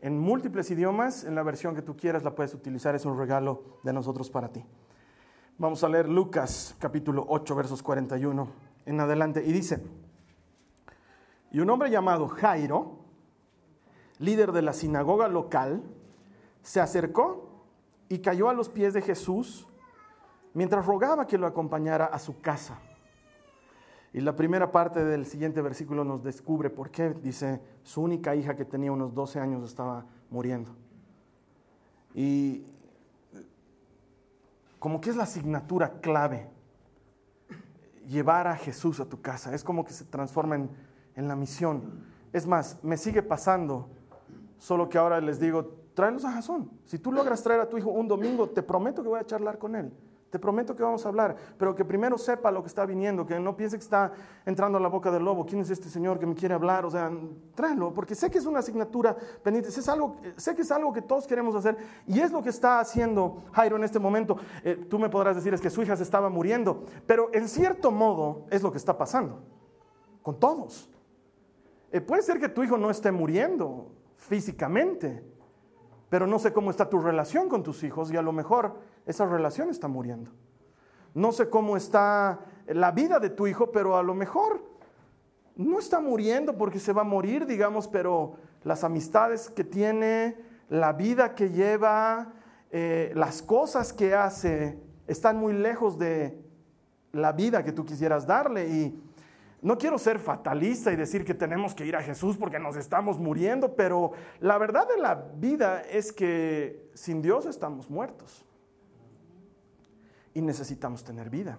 En 0.00 0.18
múltiples 0.18 0.70
idiomas, 0.70 1.24
en 1.24 1.34
la 1.34 1.42
versión 1.42 1.74
que 1.74 1.82
tú 1.82 1.96
quieras 1.96 2.22
la 2.24 2.34
puedes 2.34 2.54
utilizar, 2.54 2.94
es 2.94 3.04
un 3.04 3.18
regalo 3.18 3.78
de 3.82 3.92
nosotros 3.92 4.30
para 4.30 4.48
ti. 4.48 4.64
Vamos 5.56 5.84
a 5.84 5.88
leer 5.88 6.08
Lucas 6.08 6.74
capítulo 6.78 7.24
8, 7.28 7.54
versos 7.54 7.82
41 7.82 8.48
en 8.86 9.00
adelante. 9.00 9.42
Y 9.46 9.52
dice, 9.52 9.82
y 11.52 11.60
un 11.60 11.70
hombre 11.70 11.90
llamado 11.90 12.26
Jairo, 12.28 12.98
líder 14.18 14.52
de 14.52 14.62
la 14.62 14.72
sinagoga 14.72 15.28
local, 15.28 15.82
se 16.62 16.80
acercó 16.80 17.53
y 18.14 18.20
cayó 18.20 18.48
a 18.48 18.54
los 18.54 18.68
pies 18.68 18.94
de 18.94 19.02
Jesús 19.02 19.66
mientras 20.52 20.86
rogaba 20.86 21.26
que 21.26 21.36
lo 21.36 21.48
acompañara 21.48 22.04
a 22.04 22.20
su 22.20 22.40
casa. 22.40 22.78
Y 24.12 24.20
la 24.20 24.36
primera 24.36 24.70
parte 24.70 25.04
del 25.04 25.26
siguiente 25.26 25.60
versículo 25.60 26.04
nos 26.04 26.22
descubre 26.22 26.70
por 26.70 26.92
qué. 26.92 27.10
Dice, 27.10 27.60
su 27.82 28.02
única 28.02 28.36
hija 28.36 28.54
que 28.54 28.64
tenía 28.64 28.92
unos 28.92 29.14
12 29.14 29.40
años 29.40 29.68
estaba 29.68 30.06
muriendo. 30.30 30.76
Y 32.14 32.64
como 34.78 35.00
que 35.00 35.10
es 35.10 35.16
la 35.16 35.24
asignatura 35.24 35.94
clave, 36.00 36.48
llevar 38.06 38.46
a 38.46 38.54
Jesús 38.54 39.00
a 39.00 39.06
tu 39.06 39.20
casa. 39.20 39.52
Es 39.56 39.64
como 39.64 39.84
que 39.84 39.92
se 39.92 40.04
transforma 40.04 40.54
en, 40.54 40.70
en 41.16 41.26
la 41.26 41.34
misión. 41.34 42.04
Es 42.32 42.46
más, 42.46 42.78
me 42.84 42.96
sigue 42.96 43.24
pasando, 43.24 43.88
solo 44.58 44.88
que 44.88 44.98
ahora 44.98 45.20
les 45.20 45.40
digo, 45.40 45.83
tráelos 45.94 46.24
a 46.24 46.32
Jasón. 46.32 46.70
Si 46.84 46.98
tú 46.98 47.12
logras 47.12 47.42
traer 47.42 47.60
a 47.60 47.68
tu 47.68 47.78
hijo 47.78 47.90
un 47.90 48.08
domingo, 48.08 48.48
te 48.48 48.62
prometo 48.62 49.02
que 49.02 49.08
voy 49.08 49.20
a 49.20 49.24
charlar 49.24 49.58
con 49.58 49.76
él. 49.76 49.92
Te 50.34 50.40
prometo 50.40 50.74
que 50.74 50.82
vamos 50.82 51.06
a 51.06 51.08
hablar, 51.10 51.36
pero 51.56 51.76
que 51.76 51.84
primero 51.84 52.18
sepa 52.18 52.50
lo 52.50 52.60
que 52.60 52.66
está 52.66 52.84
viniendo, 52.84 53.24
que 53.24 53.38
no 53.38 53.56
piense 53.56 53.76
que 53.76 53.84
está 53.84 54.10
entrando 54.44 54.78
a 54.78 54.80
la 54.80 54.88
boca 54.88 55.08
del 55.12 55.22
lobo. 55.22 55.46
¿Quién 55.46 55.60
es 55.60 55.70
este 55.70 55.88
señor 55.88 56.18
que 56.18 56.26
me 56.26 56.34
quiere 56.34 56.54
hablar? 56.54 56.84
O 56.84 56.90
sea, 56.90 57.08
tráelo, 57.54 57.94
porque 57.94 58.16
sé 58.16 58.28
que 58.32 58.38
es 58.38 58.44
una 58.44 58.58
asignatura 58.58 59.16
pendiente, 59.44 59.68
es 59.68 59.88
algo, 59.88 60.16
sé 60.36 60.56
que 60.56 60.62
es 60.62 60.72
algo 60.72 60.92
que 60.92 61.02
todos 61.02 61.28
queremos 61.28 61.54
hacer 61.54 61.76
y 62.08 62.18
es 62.18 62.32
lo 62.32 62.42
que 62.42 62.48
está 62.48 62.80
haciendo 62.80 63.44
Jairo 63.52 63.76
en 63.76 63.84
este 63.84 64.00
momento. 64.00 64.36
Eh, 64.64 64.84
tú 64.90 64.98
me 64.98 65.08
podrás 65.08 65.36
decir 65.36 65.54
es 65.54 65.60
que 65.60 65.70
su 65.70 65.82
hija 65.82 65.94
se 65.94 66.02
estaba 66.02 66.28
muriendo, 66.28 66.82
pero 67.06 67.30
en 67.32 67.48
cierto 67.48 67.92
modo 67.92 68.46
es 68.50 68.60
lo 68.60 68.72
que 68.72 68.78
está 68.78 68.98
pasando 68.98 69.40
con 70.20 70.40
todos. 70.40 70.90
Eh, 71.92 72.00
puede 72.00 72.22
ser 72.22 72.40
que 72.40 72.48
tu 72.48 72.64
hijo 72.64 72.76
no 72.76 72.90
esté 72.90 73.12
muriendo 73.12 73.92
físicamente, 74.16 75.22
pero 76.14 76.28
no 76.28 76.38
sé 76.38 76.52
cómo 76.52 76.70
está 76.70 76.88
tu 76.88 77.00
relación 77.00 77.48
con 77.48 77.64
tus 77.64 77.82
hijos 77.82 78.12
y 78.12 78.16
a 78.16 78.22
lo 78.22 78.30
mejor 78.30 78.76
esa 79.04 79.26
relación 79.26 79.68
está 79.70 79.88
muriendo. 79.88 80.30
No 81.12 81.32
sé 81.32 81.50
cómo 81.50 81.76
está 81.76 82.38
la 82.68 82.92
vida 82.92 83.18
de 83.18 83.30
tu 83.30 83.48
hijo, 83.48 83.72
pero 83.72 83.96
a 83.96 84.02
lo 84.04 84.14
mejor 84.14 84.64
no 85.56 85.80
está 85.80 85.98
muriendo 85.98 86.56
porque 86.56 86.78
se 86.78 86.92
va 86.92 87.00
a 87.00 87.04
morir, 87.04 87.46
digamos, 87.46 87.88
pero 87.88 88.36
las 88.62 88.84
amistades 88.84 89.50
que 89.50 89.64
tiene, 89.64 90.36
la 90.68 90.92
vida 90.92 91.34
que 91.34 91.50
lleva, 91.50 92.34
eh, 92.70 93.10
las 93.16 93.42
cosas 93.42 93.92
que 93.92 94.14
hace, 94.14 94.78
están 95.08 95.36
muy 95.36 95.52
lejos 95.52 95.98
de 95.98 96.40
la 97.10 97.32
vida 97.32 97.64
que 97.64 97.72
tú 97.72 97.84
quisieras 97.84 98.24
darle. 98.24 98.68
Y 98.68 99.02
no 99.64 99.78
quiero 99.78 99.98
ser 99.98 100.18
fatalista 100.18 100.92
y 100.92 100.96
decir 100.96 101.24
que 101.24 101.32
tenemos 101.32 101.74
que 101.74 101.86
ir 101.86 101.96
a 101.96 102.02
Jesús 102.02 102.36
porque 102.36 102.58
nos 102.58 102.76
estamos 102.76 103.18
muriendo, 103.18 103.74
pero 103.74 104.12
la 104.40 104.58
verdad 104.58 104.86
de 104.86 105.00
la 105.00 105.14
vida 105.14 105.80
es 105.80 106.12
que 106.12 106.90
sin 106.92 107.22
Dios 107.22 107.46
estamos 107.46 107.88
muertos 107.88 108.44
y 110.34 110.42
necesitamos 110.42 111.02
tener 111.02 111.30
vida. 111.30 111.58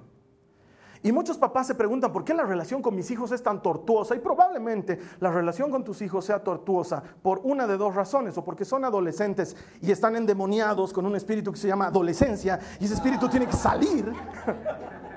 Y 1.01 1.11
muchos 1.11 1.39
papás 1.39 1.65
se 1.65 1.73
preguntan 1.73 2.13
por 2.13 2.23
qué 2.23 2.35
la 2.35 2.43
relación 2.43 2.83
con 2.83 2.95
mis 2.95 3.09
hijos 3.09 3.31
es 3.31 3.41
tan 3.41 3.63
tortuosa 3.63 4.15
y 4.15 4.19
probablemente 4.19 4.99
la 5.19 5.31
relación 5.31 5.71
con 5.71 5.83
tus 5.83 5.99
hijos 6.03 6.25
sea 6.25 6.43
tortuosa 6.43 7.01
por 7.23 7.41
una 7.43 7.65
de 7.65 7.75
dos 7.75 7.95
razones, 7.95 8.37
o 8.37 8.45
porque 8.45 8.65
son 8.65 8.85
adolescentes 8.85 9.57
y 9.81 9.89
están 9.89 10.15
endemoniados 10.15 10.93
con 10.93 11.07
un 11.07 11.15
espíritu 11.15 11.51
que 11.51 11.57
se 11.57 11.67
llama 11.67 11.87
adolescencia 11.87 12.59
y 12.79 12.85
ese 12.85 12.93
espíritu 12.93 13.27
tiene 13.29 13.47
que 13.47 13.53
salir. 13.53 14.13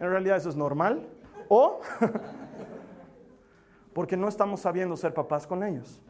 en 0.00 0.10
realidad 0.10 0.38
eso 0.38 0.48
es 0.48 0.56
normal, 0.56 1.06
o 1.48 1.80
porque 3.92 4.16
no 4.16 4.28
estamos 4.28 4.60
sabiendo 4.60 4.96
ser 4.96 5.12
papás 5.12 5.46
con 5.46 5.62
ellos. 5.62 6.00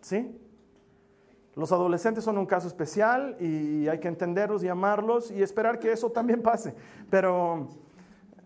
¿Sí? 0.00 0.40
Los 1.56 1.72
adolescentes 1.72 2.22
son 2.22 2.38
un 2.38 2.46
caso 2.46 2.68
especial 2.68 3.36
y 3.40 3.88
hay 3.88 3.98
que 3.98 4.06
entenderlos 4.06 4.62
y 4.62 4.68
amarlos 4.68 5.32
y 5.32 5.42
esperar 5.42 5.80
que 5.80 5.90
eso 5.90 6.10
también 6.10 6.40
pase. 6.40 6.72
Pero 7.10 7.68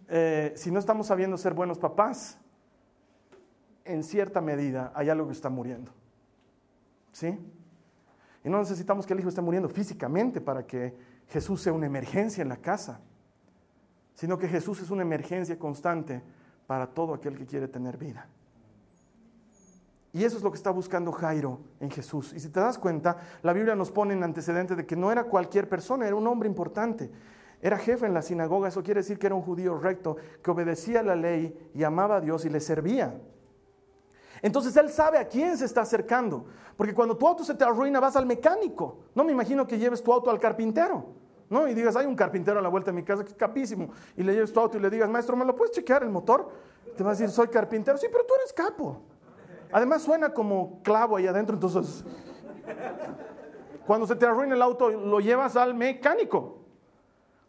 eh, 0.08 0.54
si 0.56 0.70
no 0.70 0.78
estamos 0.78 1.08
sabiendo 1.08 1.36
ser 1.36 1.52
buenos 1.52 1.78
papás, 1.78 2.38
en 3.84 4.02
cierta 4.02 4.40
medida 4.40 4.90
hay 4.94 5.10
algo 5.10 5.26
que 5.26 5.34
está 5.34 5.50
muriendo. 5.50 5.92
¿Sí? 7.12 7.38
Y 8.42 8.48
no 8.48 8.58
necesitamos 8.58 9.06
que 9.06 9.12
el 9.12 9.20
hijo 9.20 9.28
esté 9.28 9.42
muriendo 9.42 9.68
físicamente 9.68 10.40
para 10.40 10.66
que 10.66 10.96
Jesús 11.28 11.60
sea 11.60 11.74
una 11.74 11.84
emergencia 11.84 12.40
en 12.40 12.48
la 12.48 12.56
casa 12.56 13.02
sino 14.14 14.38
que 14.38 14.49
Jesús 14.49 14.81
es 14.81 14.90
una 14.90 15.02
emergencia 15.02 15.59
constante 15.59 16.23
para 16.66 16.87
todo 16.87 17.14
aquel 17.14 17.37
que 17.37 17.47
quiere 17.47 17.69
tener 17.69 17.97
vida. 17.97 18.28
Y 20.12 20.25
eso 20.25 20.37
es 20.37 20.42
lo 20.42 20.50
que 20.50 20.59
está 20.59 20.71
buscando 20.71 21.11
Jairo 21.11 21.61
en 21.81 21.90
Jesús. 21.90 22.35
Y 22.35 22.40
si 22.40 22.50
te 22.50 22.61
das 22.61 22.78
cuenta, 22.78 23.16
la 23.42 23.52
Biblia 23.54 23.75
nos 23.75 23.90
pone 23.90 24.12
en 24.12 24.23
antecedente 24.23 24.76
de 24.76 24.85
que 24.85 24.95
no 24.95 25.11
era 25.11 25.25
cualquier 25.25 25.69
persona, 25.69 26.07
era 26.07 26.16
un 26.16 26.26
hombre 26.26 26.49
importante. 26.49 27.11
Era 27.62 27.78
jefe 27.78 28.07
en 28.07 28.12
la 28.12 28.23
sinagoga, 28.23 28.69
eso 28.69 28.83
quiere 28.83 29.00
decir 29.00 29.19
que 29.19 29.26
era 29.26 29.35
un 29.35 29.42
judío 29.42 29.78
recto, 29.78 30.16
que 30.42 30.50
obedecía 30.50 31.02
la 31.02 31.14
ley 31.14 31.71
y 31.75 31.83
amaba 31.85 32.16
a 32.16 32.21
Dios 32.21 32.45
y 32.45 32.50
le 32.50 32.61
servía. 32.61 33.14
Entonces 34.42 34.76
él 34.76 34.90
sabe 34.90 35.19
a 35.19 35.28
quién 35.28 35.57
se 35.57 35.64
está 35.64 35.83
acercando, 35.83 36.45
porque 36.76 36.92
cuando 36.92 37.16
tu 37.16 37.26
auto 37.26 37.45
se 37.45 37.54
te 37.54 37.64
arruina 37.64 38.00
vas 38.00 38.16
al 38.16 38.26
mecánico. 38.26 39.04
No 39.14 39.23
me 39.25 39.33
imagino 39.33 39.66
que 39.66 39.78
lleves 39.78 40.02
tu 40.02 40.12
auto 40.12 40.31
al 40.31 40.40
carpintero. 40.40 41.21
¿No? 41.50 41.68
Y 41.68 41.75
digas, 41.75 41.96
hay 41.96 42.06
un 42.06 42.16
carpintero 42.16 42.58
a 42.58 42.62
la 42.62 42.68
vuelta 42.68 42.90
de 42.90 42.96
mi 42.96 43.02
casa 43.02 43.25
que 43.25 43.30
es 43.30 43.37
capísimo. 43.37 43.90
Y 44.16 44.22
le 44.22 44.34
lleves 44.34 44.52
tu 44.52 44.61
auto 44.61 44.78
y 44.78 44.80
le 44.80 44.90
digas, 44.90 45.08
maestro, 45.08 45.37
¿me 45.37 45.44
lo 45.44 45.54
puedes 45.54 45.72
chequear 45.72 46.02
el 46.02 46.11
motor? 46.11 46.49
Te 46.96 47.02
va 47.02 47.11
a 47.11 47.12
decir, 47.12 47.28
soy 47.30 47.49
carpintero. 47.49 47.96
Sí, 47.99 48.06
pero 48.11 48.25
tú 48.25 48.34
eres 48.34 48.52
capo. 48.52 49.02
Además 49.72 50.02
suena 50.02 50.32
como 50.32 50.82
clavo 50.82 51.16
ahí 51.16 51.26
adentro, 51.26 51.54
entonces... 51.54 52.04
Cuando 53.87 54.06
se 54.06 54.14
te 54.14 54.26
arruina 54.26 54.54
el 54.54 54.62
auto, 54.62 54.90
lo 54.90 55.20
llevas 55.20 55.56
al 55.56 55.75
mecánico. 55.75 56.58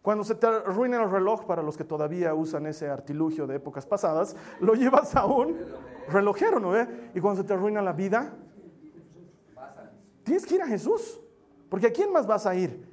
Cuando 0.01 0.23
se 0.23 0.35
te 0.35 0.47
arruina 0.47 1.01
el 1.01 1.09
reloj, 1.09 1.45
para 1.45 1.61
los 1.61 1.77
que 1.77 1.83
todavía 1.83 2.33
usan 2.33 2.65
ese 2.65 2.89
artilugio 2.89 3.47
de 3.47 3.55
épocas 3.55 3.85
pasadas, 3.85 4.35
lo 4.59 4.73
llevas 4.73 5.15
a 5.15 5.25
un 5.25 5.57
relojero, 6.09 6.59
¿no? 6.59 6.73
Y 7.13 7.21
cuando 7.21 7.41
se 7.41 7.47
te 7.47 7.53
arruina 7.53 7.81
la 7.81 7.93
vida, 7.93 8.33
tienes 10.23 10.45
que 10.45 10.55
ir 10.55 10.61
a 10.61 10.67
Jesús. 10.67 11.21
Porque 11.69 11.87
¿a 11.87 11.91
quién 11.93 12.11
más 12.11 12.27
vas 12.27 12.45
a 12.45 12.55
ir? 12.55 12.92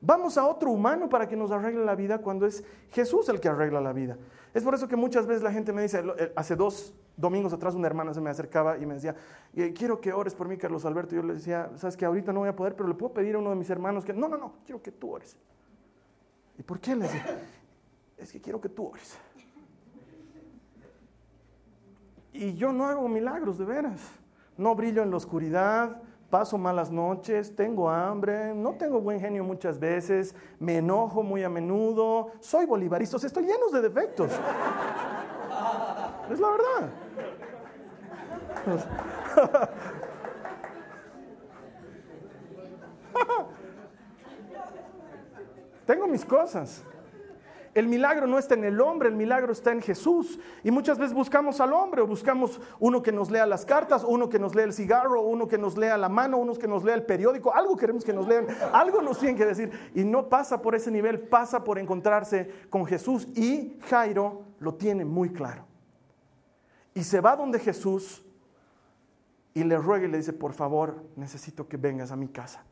Vamos 0.00 0.38
a 0.38 0.46
otro 0.46 0.70
humano 0.70 1.08
para 1.08 1.26
que 1.26 1.36
nos 1.36 1.50
arregle 1.50 1.84
la 1.84 1.96
vida 1.96 2.18
cuando 2.18 2.46
es 2.46 2.62
Jesús 2.90 3.28
el 3.28 3.40
que 3.40 3.48
arregla 3.48 3.80
la 3.80 3.92
vida. 3.92 4.16
Es 4.54 4.62
por 4.62 4.74
eso 4.74 4.86
que 4.86 4.96
muchas 4.96 5.26
veces 5.26 5.42
la 5.42 5.52
gente 5.52 5.72
me 5.72 5.82
dice, 5.82 6.02
hace 6.36 6.54
dos 6.54 6.94
domingos 7.16 7.52
atrás 7.52 7.74
una 7.74 7.88
hermana 7.88 8.14
se 8.14 8.20
me 8.20 8.30
acercaba 8.30 8.78
y 8.78 8.86
me 8.86 8.94
decía, 8.94 9.16
eh, 9.54 9.72
quiero 9.76 10.00
que 10.00 10.12
ores 10.12 10.34
por 10.34 10.48
mí, 10.48 10.56
Carlos 10.56 10.84
Alberto. 10.84 11.16
Yo 11.16 11.22
le 11.22 11.34
decía, 11.34 11.70
sabes 11.76 11.96
que 11.96 12.04
ahorita 12.04 12.32
no 12.32 12.40
voy 12.40 12.48
a 12.48 12.56
poder, 12.56 12.76
pero 12.76 12.88
le 12.88 12.94
puedo 12.94 13.12
pedir 13.12 13.34
a 13.34 13.38
uno 13.38 13.50
de 13.50 13.56
mis 13.56 13.68
hermanos 13.70 14.04
que, 14.04 14.12
no, 14.12 14.28
no, 14.28 14.36
no, 14.36 14.54
quiero 14.64 14.80
que 14.80 14.92
tú 14.92 15.10
ores. 15.10 15.36
¿Y 16.56 16.62
por 16.62 16.78
qué? 16.78 16.94
Le 16.94 17.02
decía, 17.04 17.40
es 18.16 18.32
que 18.32 18.40
quiero 18.40 18.60
que 18.60 18.68
tú 18.68 18.86
ores. 18.86 19.18
Y 22.32 22.54
yo 22.54 22.72
no 22.72 22.86
hago 22.86 23.08
milagros, 23.08 23.58
de 23.58 23.64
veras. 23.64 24.00
No 24.56 24.74
brillo 24.76 25.02
en 25.02 25.10
la 25.10 25.16
oscuridad, 25.16 26.02
paso 26.30 26.58
malas 26.58 26.90
noches, 26.90 27.54
tengo 27.56 27.88
hambre, 27.88 28.54
no 28.54 28.74
tengo 28.74 29.00
buen 29.00 29.18
genio 29.20 29.44
muchas 29.44 29.78
veces, 29.78 30.34
me 30.58 30.78
enojo 30.78 31.22
muy 31.22 31.42
a 31.42 31.48
menudo, 31.48 32.32
soy 32.40 32.66
bolivarista, 32.66 33.16
estoy 33.16 33.44
lleno 33.44 33.70
de 33.72 33.80
defectos. 33.80 34.30
Es 36.30 36.38
la 36.40 36.48
verdad. 36.50 36.90
tengo 45.86 46.06
mis 46.06 46.24
cosas. 46.24 46.84
El 47.78 47.86
milagro 47.86 48.26
no 48.26 48.40
está 48.40 48.54
en 48.54 48.64
el 48.64 48.80
hombre, 48.80 49.08
el 49.08 49.14
milagro 49.14 49.52
está 49.52 49.70
en 49.70 49.80
Jesús. 49.80 50.40
Y 50.64 50.72
muchas 50.72 50.98
veces 50.98 51.14
buscamos 51.14 51.60
al 51.60 51.72
hombre 51.72 52.02
o 52.02 52.08
buscamos 52.08 52.60
uno 52.80 53.04
que 53.04 53.12
nos 53.12 53.30
lea 53.30 53.46
las 53.46 53.64
cartas, 53.64 54.02
uno 54.02 54.28
que 54.28 54.40
nos 54.40 54.56
lea 54.56 54.64
el 54.64 54.72
cigarro, 54.72 55.22
uno 55.22 55.46
que 55.46 55.58
nos 55.58 55.78
lea 55.78 55.96
la 55.96 56.08
mano, 56.08 56.38
uno 56.38 56.54
que 56.54 56.66
nos 56.66 56.82
lea 56.82 56.96
el 56.96 57.04
periódico. 57.04 57.54
Algo 57.54 57.76
queremos 57.76 58.04
que 58.04 58.12
nos 58.12 58.26
lean, 58.26 58.48
algo 58.72 59.00
nos 59.00 59.20
tienen 59.20 59.36
que 59.36 59.46
decir. 59.46 59.92
Y 59.94 60.02
no 60.02 60.28
pasa 60.28 60.60
por 60.60 60.74
ese 60.74 60.90
nivel, 60.90 61.20
pasa 61.20 61.62
por 61.62 61.78
encontrarse 61.78 62.50
con 62.68 62.84
Jesús. 62.84 63.28
Y 63.36 63.78
Jairo 63.88 64.42
lo 64.58 64.74
tiene 64.74 65.04
muy 65.04 65.32
claro. 65.32 65.64
Y 66.94 67.04
se 67.04 67.20
va 67.20 67.36
donde 67.36 67.60
Jesús 67.60 68.26
y 69.54 69.62
le 69.62 69.78
ruega 69.78 70.06
y 70.06 70.10
le 70.10 70.16
dice, 70.16 70.32
por 70.32 70.52
favor, 70.52 71.04
necesito 71.14 71.68
que 71.68 71.76
vengas 71.76 72.10
a 72.10 72.16
mi 72.16 72.26
casa. 72.26 72.64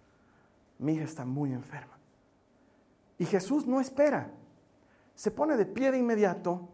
Mi 0.80 0.94
hija 0.94 1.04
está 1.04 1.25
muy 1.25 1.52
enferma. 1.52 1.96
Y 3.18 3.25
Jesús 3.25 3.68
no 3.68 3.80
espera 3.80 4.32
se 5.16 5.32
pone 5.32 5.56
de 5.56 5.66
pie 5.66 5.90
de 5.90 5.99
inmediato 5.99 6.68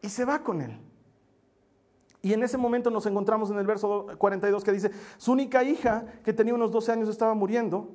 y 0.00 0.08
se 0.08 0.24
va 0.24 0.42
con 0.42 0.62
él. 0.62 0.78
Y 2.22 2.32
en 2.32 2.42
ese 2.42 2.56
momento 2.56 2.88
nos 2.88 3.04
encontramos 3.04 3.50
en 3.50 3.58
el 3.58 3.66
verso 3.66 4.06
42 4.16 4.64
que 4.64 4.72
dice, 4.72 4.90
su 5.18 5.32
única 5.32 5.62
hija, 5.62 6.06
que 6.24 6.32
tenía 6.32 6.54
unos 6.54 6.72
12 6.72 6.92
años, 6.92 7.08
estaba 7.10 7.34
muriendo. 7.34 7.90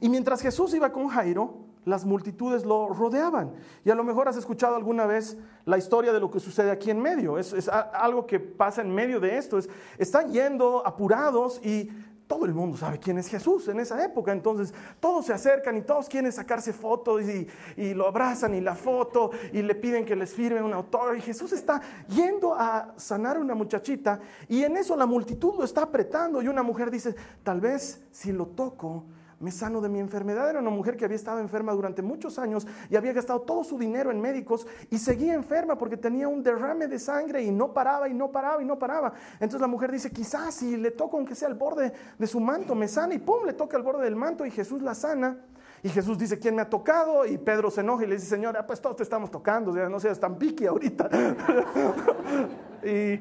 Y 0.00 0.08
mientras 0.08 0.40
Jesús 0.40 0.72
iba 0.72 0.90
con 0.90 1.08
Jairo, 1.08 1.66
las 1.84 2.04
multitudes 2.04 2.64
lo 2.64 2.88
rodeaban. 2.88 3.52
Y 3.84 3.90
a 3.90 3.94
lo 3.94 4.04
mejor 4.04 4.28
has 4.28 4.36
escuchado 4.36 4.76
alguna 4.76 5.04
vez 5.04 5.36
la 5.64 5.76
historia 5.76 6.12
de 6.12 6.20
lo 6.20 6.30
que 6.30 6.40
sucede 6.40 6.70
aquí 6.70 6.90
en 6.90 7.00
medio. 7.00 7.38
Es, 7.38 7.68
algo 7.68 8.26
que 8.26 8.40
pasa 8.40 8.80
en 8.80 8.94
medio 8.94 9.20
de 9.20 9.36
esto. 9.36 9.58
Es, 9.58 9.68
están 9.98 10.32
yendo 10.32 10.86
apurados 10.86 11.60
y 11.64 11.90
todo 12.28 12.44
el 12.44 12.54
mundo 12.54 12.76
sabe 12.76 12.98
quién 13.00 13.18
es 13.18 13.26
Jesús 13.26 13.66
en 13.68 13.80
esa 13.80 14.04
época. 14.04 14.30
Entonces 14.30 14.72
todos 15.00 15.26
se 15.26 15.32
acercan 15.32 15.78
y 15.78 15.80
todos 15.80 16.08
quieren 16.08 16.30
sacarse 16.30 16.72
fotos 16.72 17.22
y, 17.22 17.48
y, 17.76 17.94
lo 17.94 18.06
abrazan 18.06 18.54
y 18.54 18.60
la 18.60 18.74
foto 18.74 19.30
y 19.52 19.62
le 19.62 19.74
piden 19.74 20.04
que 20.04 20.14
les 20.14 20.32
firme 20.32 20.62
un 20.62 20.74
autor. 20.74 21.16
Y 21.16 21.22
Jesús 21.22 21.52
está 21.52 21.80
yendo 22.06 22.54
a 22.54 22.92
sanar 22.96 23.38
a 23.38 23.40
una 23.40 23.54
muchachita 23.54 24.20
y 24.46 24.62
en 24.62 24.76
eso 24.76 24.94
la 24.94 25.06
multitud 25.06 25.54
lo 25.56 25.64
está 25.64 25.82
apretando 25.82 26.42
y 26.42 26.48
una 26.48 26.62
mujer 26.62 26.90
dice, 26.90 27.16
tal 27.42 27.60
vez 27.60 28.02
si 28.12 28.30
lo 28.30 28.46
toco 28.46 29.06
me 29.40 29.50
sano 29.50 29.80
de 29.80 29.88
mi 29.88 30.00
enfermedad. 30.00 30.50
Era 30.50 30.60
una 30.60 30.70
mujer 30.70 30.96
que 30.96 31.04
había 31.04 31.16
estado 31.16 31.40
enferma 31.40 31.72
durante 31.72 32.02
muchos 32.02 32.38
años 32.38 32.66
y 32.90 32.96
había 32.96 33.12
gastado 33.12 33.40
todo 33.42 33.64
su 33.64 33.78
dinero 33.78 34.10
en 34.10 34.20
médicos 34.20 34.66
y 34.90 34.98
seguía 34.98 35.34
enferma 35.34 35.76
porque 35.76 35.96
tenía 35.96 36.28
un 36.28 36.42
derrame 36.42 36.88
de 36.88 36.98
sangre 36.98 37.42
y 37.42 37.50
no 37.50 37.72
paraba 37.72 38.08
y 38.08 38.14
no 38.14 38.30
paraba 38.30 38.62
y 38.62 38.64
no 38.64 38.78
paraba. 38.78 39.12
Entonces 39.34 39.60
la 39.60 39.66
mujer 39.66 39.92
dice, 39.92 40.10
quizás 40.10 40.54
si 40.54 40.76
le 40.76 40.90
toco 40.90 41.16
aunque 41.16 41.34
sea 41.34 41.48
el 41.48 41.54
borde 41.54 41.92
de 42.18 42.26
su 42.26 42.40
manto, 42.40 42.74
me 42.74 42.88
sana 42.88 43.14
y 43.14 43.18
pum, 43.18 43.44
le 43.44 43.52
toca 43.52 43.76
el 43.76 43.82
borde 43.82 44.04
del 44.04 44.16
manto 44.16 44.44
y 44.44 44.50
Jesús 44.50 44.82
la 44.82 44.94
sana. 44.94 45.38
Y 45.82 45.90
Jesús 45.90 46.18
dice, 46.18 46.40
¿quién 46.40 46.56
me 46.56 46.62
ha 46.62 46.68
tocado? 46.68 47.24
Y 47.24 47.38
Pedro 47.38 47.70
se 47.70 47.82
enoja 47.82 48.04
y 48.04 48.08
le 48.08 48.16
dice, 48.16 48.26
Señor, 48.26 48.58
pues 48.66 48.80
todos 48.80 48.96
te 48.96 49.04
estamos 49.04 49.30
tocando, 49.30 49.72
no 49.88 50.00
seas 50.00 50.18
tan 50.18 50.36
piqui 50.36 50.66
ahorita. 50.66 51.08
y 52.84 53.20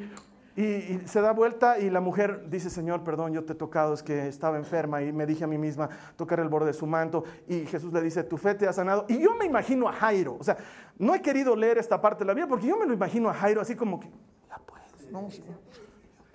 y, 0.58 1.02
se 1.06 1.22
da 1.22 1.34
vuelta 1.34 1.78
y 1.78 1.92
la 1.92 2.02
mujer 2.02 2.50
dice, 2.50 2.72
Señor, 2.72 3.04
perdón, 3.04 3.32
yo 3.32 3.46
te 3.46 3.54
he 3.54 3.56
tocado, 3.56 3.94
es 3.94 4.02
que 4.02 4.28
estaba 4.28 4.58
enferma 4.58 5.04
y 5.04 5.14
me 5.14 5.28
dije 5.28 5.44
a 5.44 5.48
mí 5.48 5.60
misma 5.60 5.88
tocar 6.16 6.40
el 6.40 6.50
borde 6.50 6.66
de 6.66 6.74
su 6.74 6.88
manto. 6.88 7.24
Y 7.48 7.68
Jesús 7.68 7.94
le 7.94 8.02
dice, 8.02 8.24
tu 8.24 8.38
fe 8.38 8.56
te 8.56 8.68
ha 8.68 8.74
sanado. 8.74 9.06
Y 9.08 9.20
yo 9.20 9.36
me 9.36 9.46
imagino 9.46 9.88
a 9.88 9.94
Jairo, 9.94 10.36
o 10.40 10.44
sea, 10.44 10.58
no 10.98 11.14
he 11.14 11.22
querido 11.22 11.56
leer 11.56 11.78
esta 11.78 12.02
parte 12.02 12.24
de 12.24 12.26
la 12.26 12.34
Biblia 12.34 12.48
porque 12.50 12.66
yo 12.66 12.76
me 12.76 12.88
lo 12.88 12.94
imagino 12.94 13.30
a 13.30 13.36
Jairo 13.36 13.62
así 13.62 13.76
como 13.76 14.00
que, 14.00 14.10
ya 14.50 14.60
pues, 14.66 15.12
no, 15.12 15.30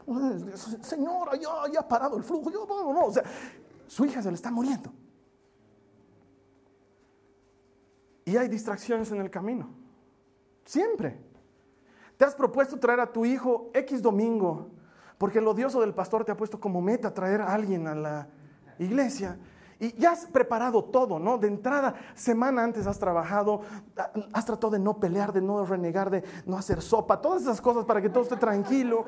pues, 0.07 0.79
señora, 0.83 1.33
ya, 1.37 1.81
ha 1.81 1.89
parado 1.89 2.17
el 2.17 2.23
flujo, 2.23 2.49
yo, 2.49 2.65
no, 2.65 3.07
o 3.07 3.13
sea, 3.13 3.25
su 3.89 4.05
hija 4.05 4.23
se 4.23 4.29
le 4.29 4.37
está 4.37 4.53
muriendo. 4.53 4.93
Y 8.25 8.37
hay 8.37 8.47
distracciones 8.47 9.11
en 9.11 9.21
el 9.21 9.31
camino, 9.31 9.69
siempre. 10.65 11.32
Te 12.17 12.25
has 12.25 12.35
propuesto 12.35 12.79
traer 12.79 13.01
a 13.01 13.07
tu 13.07 13.25
hijo 13.25 13.71
X 13.75 14.03
domingo, 14.03 14.69
porque 15.19 15.39
el 15.39 15.47
odioso 15.47 15.81
del 15.81 15.95
pastor 15.95 16.25
te 16.25 16.33
ha 16.33 16.37
puesto 16.37 16.61
como 16.61 16.81
meta 16.81 17.13
traer 17.13 17.41
a 17.41 17.53
alguien 17.53 17.87
a 17.87 17.95
la 17.95 18.29
iglesia. 18.79 19.39
Y 19.79 19.93
ya 19.99 20.13
has 20.13 20.27
preparado 20.27 20.85
todo, 20.85 21.19
¿no? 21.19 21.39
De 21.39 21.49
entrada, 21.49 21.95
semana 22.15 22.63
antes 22.63 22.87
has 22.87 23.01
trabajado, 23.01 23.63
has 24.33 24.45
tratado 24.45 24.71
de 24.71 24.79
no 24.79 25.01
pelear, 25.01 25.33
de 25.33 25.41
no 25.41 25.67
renegar, 25.67 26.09
de 26.09 26.23
no 26.47 26.57
hacer 26.57 26.81
sopa, 26.81 27.21
todas 27.21 27.43
esas 27.43 27.61
cosas 27.61 27.85
para 27.85 28.01
que 28.01 28.09
todo 28.09 28.23
esté 28.23 28.37
tranquilo. 28.37 29.05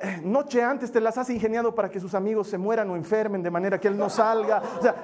Eh, 0.00 0.20
noche 0.24 0.60
antes 0.62 0.90
te 0.90 1.00
las 1.00 1.16
has 1.18 1.30
ingeniado 1.30 1.72
para 1.72 1.88
que 1.88 2.00
sus 2.00 2.14
amigos 2.14 2.48
se 2.48 2.58
mueran 2.58 2.90
o 2.90 2.96
enfermen 2.96 3.44
de 3.44 3.50
manera 3.50 3.78
que 3.78 3.86
él 3.86 3.96
no 3.96 4.10
salga. 4.10 4.60
O 4.76 4.82
sea, 4.82 4.96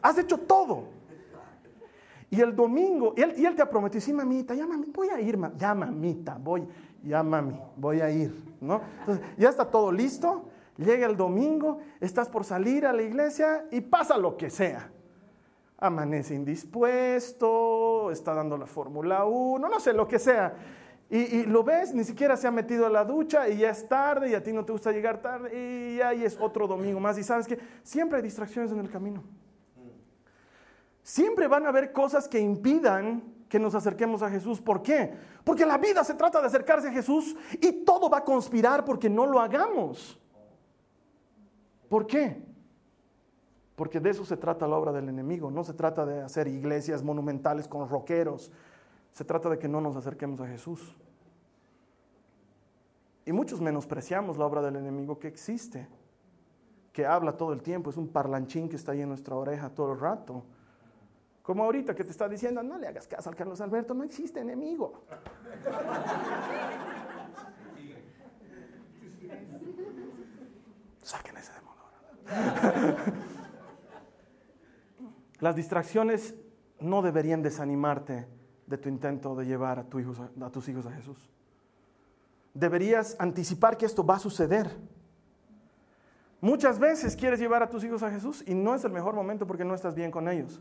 has 0.00 0.18
hecho 0.18 0.38
todo. 0.38 0.99
Y 2.30 2.40
el 2.40 2.54
domingo, 2.54 3.12
y 3.16 3.22
él, 3.22 3.34
y 3.36 3.44
él 3.44 3.56
te 3.56 3.62
ha 3.62 3.68
prometido, 3.68 4.00
sí, 4.00 4.12
mamita, 4.12 4.54
ya 4.54 4.64
mami, 4.64 4.86
voy 4.94 5.08
a 5.08 5.20
ir, 5.20 5.36
ya 5.56 5.74
mamita, 5.74 6.38
voy, 6.40 6.66
ya 7.02 7.24
mami, 7.24 7.60
voy 7.76 8.00
a 8.00 8.08
ir, 8.08 8.32
¿no? 8.60 8.80
Entonces, 9.00 9.26
ya 9.36 9.48
está 9.48 9.68
todo 9.68 9.90
listo, 9.90 10.44
llega 10.76 11.08
el 11.08 11.16
domingo, 11.16 11.78
estás 11.98 12.28
por 12.28 12.44
salir 12.44 12.86
a 12.86 12.92
la 12.92 13.02
iglesia 13.02 13.66
y 13.72 13.80
pasa 13.80 14.16
lo 14.16 14.36
que 14.36 14.48
sea. 14.48 14.92
Amanece 15.78 16.34
indispuesto, 16.34 18.12
está 18.12 18.32
dando 18.32 18.56
la 18.56 18.66
Fórmula 18.66 19.24
1, 19.24 19.68
no 19.68 19.80
sé, 19.80 19.92
lo 19.92 20.06
que 20.06 20.20
sea. 20.20 20.54
Y, 21.08 21.18
y, 21.18 21.44
lo 21.46 21.64
ves, 21.64 21.92
ni 21.92 22.04
siquiera 22.04 22.36
se 22.36 22.46
ha 22.46 22.52
metido 22.52 22.86
a 22.86 22.90
la 22.90 23.04
ducha 23.04 23.48
y 23.48 23.58
ya 23.58 23.70
es 23.70 23.88
tarde 23.88 24.30
y 24.30 24.34
a 24.34 24.42
ti 24.44 24.52
no 24.52 24.64
te 24.64 24.70
gusta 24.70 24.92
llegar 24.92 25.20
tarde 25.20 25.50
y 25.58 26.00
ahí 26.00 26.24
es 26.24 26.38
otro 26.38 26.68
domingo 26.68 27.00
más. 27.00 27.18
Y 27.18 27.24
sabes 27.24 27.48
que 27.48 27.58
siempre 27.82 28.18
hay 28.18 28.22
distracciones 28.22 28.70
en 28.70 28.78
el 28.78 28.88
camino. 28.88 29.24
Siempre 31.10 31.48
van 31.48 31.66
a 31.66 31.70
haber 31.70 31.90
cosas 31.90 32.28
que 32.28 32.38
impidan 32.38 33.34
que 33.48 33.58
nos 33.58 33.74
acerquemos 33.74 34.22
a 34.22 34.30
Jesús. 34.30 34.60
¿Por 34.60 34.80
qué? 34.80 35.12
Porque 35.42 35.66
la 35.66 35.76
vida 35.76 36.04
se 36.04 36.14
trata 36.14 36.40
de 36.40 36.46
acercarse 36.46 36.86
a 36.86 36.92
Jesús 36.92 37.34
y 37.60 37.84
todo 37.84 38.08
va 38.08 38.18
a 38.18 38.24
conspirar 38.24 38.84
porque 38.84 39.10
no 39.10 39.26
lo 39.26 39.40
hagamos. 39.40 40.20
¿Por 41.88 42.06
qué? 42.06 42.40
Porque 43.74 43.98
de 43.98 44.10
eso 44.10 44.24
se 44.24 44.36
trata 44.36 44.68
la 44.68 44.76
obra 44.76 44.92
del 44.92 45.08
enemigo. 45.08 45.50
No 45.50 45.64
se 45.64 45.72
trata 45.72 46.06
de 46.06 46.22
hacer 46.22 46.46
iglesias 46.46 47.02
monumentales 47.02 47.66
con 47.66 47.88
roqueros. 47.88 48.52
Se 49.10 49.24
trata 49.24 49.50
de 49.50 49.58
que 49.58 49.66
no 49.66 49.80
nos 49.80 49.96
acerquemos 49.96 50.40
a 50.40 50.46
Jesús. 50.46 50.96
Y 53.26 53.32
muchos 53.32 53.60
menospreciamos 53.60 54.38
la 54.38 54.46
obra 54.46 54.62
del 54.62 54.76
enemigo 54.76 55.18
que 55.18 55.26
existe, 55.26 55.88
que 56.92 57.04
habla 57.04 57.36
todo 57.36 57.52
el 57.52 57.62
tiempo, 57.62 57.90
es 57.90 57.96
un 57.96 58.06
parlanchín 58.06 58.68
que 58.68 58.76
está 58.76 58.92
ahí 58.92 59.00
en 59.00 59.08
nuestra 59.08 59.34
oreja 59.34 59.70
todo 59.70 59.94
el 59.94 59.98
rato 59.98 60.44
como 61.50 61.64
ahorita 61.64 61.96
que 61.96 62.04
te 62.04 62.12
está 62.12 62.28
diciendo, 62.28 62.62
no 62.62 62.78
le 62.78 62.86
hagas 62.86 63.08
caso 63.08 63.28
al 63.28 63.34
Carlos 63.34 63.60
Alberto, 63.60 63.92
no 63.92 64.04
existe 64.04 64.38
enemigo. 64.38 65.02
Saquen 71.02 71.36
ese 71.36 71.50
demonio. 71.54 73.02
Las 75.40 75.56
distracciones 75.56 76.36
no 76.78 77.02
deberían 77.02 77.42
desanimarte 77.42 78.28
de 78.68 78.78
tu 78.78 78.88
intento 78.88 79.34
de 79.34 79.44
llevar 79.44 79.80
a, 79.80 79.82
a 80.46 80.50
tus 80.50 80.68
hijos 80.68 80.86
a 80.86 80.92
Jesús. 80.92 81.18
Deberías 82.54 83.16
anticipar 83.18 83.76
que 83.76 83.86
esto 83.86 84.06
va 84.06 84.14
a 84.14 84.20
suceder. 84.20 84.70
Muchas 86.40 86.78
veces 86.78 87.16
quieres 87.16 87.40
llevar 87.40 87.64
a 87.64 87.70
tus 87.70 87.82
hijos 87.82 88.04
a 88.04 88.10
Jesús 88.12 88.44
y 88.46 88.54
no 88.54 88.72
es 88.72 88.84
el 88.84 88.92
mejor 88.92 89.16
momento 89.16 89.48
porque 89.48 89.64
no 89.64 89.74
estás 89.74 89.96
bien 89.96 90.12
con 90.12 90.28
ellos 90.28 90.60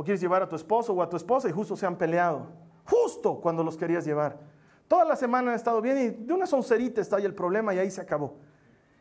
o 0.00 0.02
quieres 0.02 0.22
llevar 0.22 0.42
a 0.42 0.48
tu 0.48 0.56
esposo 0.56 0.94
o 0.94 1.02
a 1.02 1.10
tu 1.10 1.18
esposa 1.18 1.46
y 1.46 1.52
justo 1.52 1.76
se 1.76 1.84
han 1.84 1.94
peleado, 1.94 2.46
justo 2.86 3.38
cuando 3.38 3.62
los 3.62 3.76
querías 3.76 4.02
llevar. 4.02 4.40
Toda 4.88 5.04
la 5.04 5.14
semana 5.14 5.50
han 5.50 5.56
estado 5.56 5.82
bien 5.82 5.98
y 5.98 6.24
de 6.24 6.32
una 6.32 6.46
soncerita 6.46 7.02
está 7.02 7.16
ahí 7.16 7.26
el 7.26 7.34
problema 7.34 7.74
y 7.74 7.80
ahí 7.80 7.90
se 7.90 8.00
acabó. 8.00 8.38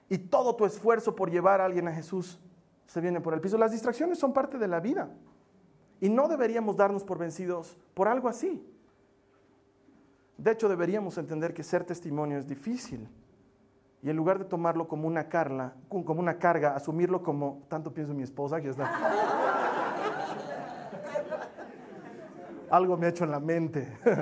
Y 0.10 0.18
todo 0.18 0.58
tu 0.58 0.66
esfuerzo 0.66 1.16
por 1.16 1.32
llevar 1.32 1.62
a 1.62 1.66
alguien 1.66 1.88
a 1.88 1.94
Jesús 1.94 2.38
se 2.86 3.00
viene 3.00 3.22
por 3.22 3.34
el 3.34 3.40
piso. 3.40 3.58
Las 3.58 3.72
distracciones 3.72 4.20
son 4.20 4.34
parte 4.34 4.58
de 4.58 4.68
la 4.68 4.82
vida 4.82 5.10
y 6.02 6.10
no 6.10 6.28
deberíamos 6.28 6.76
darnos 6.76 7.06
por 7.06 7.18
vencidos 7.18 7.78
por 7.94 8.10
algo 8.10 8.28
así. 8.28 8.62
De 10.38 10.52
hecho, 10.52 10.68
deberíamos 10.68 11.18
entender 11.18 11.54
que 11.54 11.64
ser 11.64 11.86
testimonio 11.86 12.38
es 12.38 12.46
difícil. 12.46 13.08
Y 14.02 14.10
en 14.10 14.18
lugar 14.18 14.38
de 14.38 14.44
tomarlo 14.44 14.90
como 14.90 15.08
una, 15.08 15.30
carla, 15.30 15.76
como 15.88 16.20
una 16.20 16.40
carga, 16.40 16.76
asumirlo 16.76 17.24
como, 17.24 17.64
tanto 17.70 17.94
pienso 17.94 18.12
en 18.12 18.18
mi 18.18 18.24
esposa, 18.24 18.60
que 18.60 18.68
está 18.68 19.49
algo 22.72 22.98
me 22.98 23.06
ha 23.06 23.10
hecho 23.10 23.24
en 23.24 23.32
la 23.32 23.40
mente. 23.40 23.98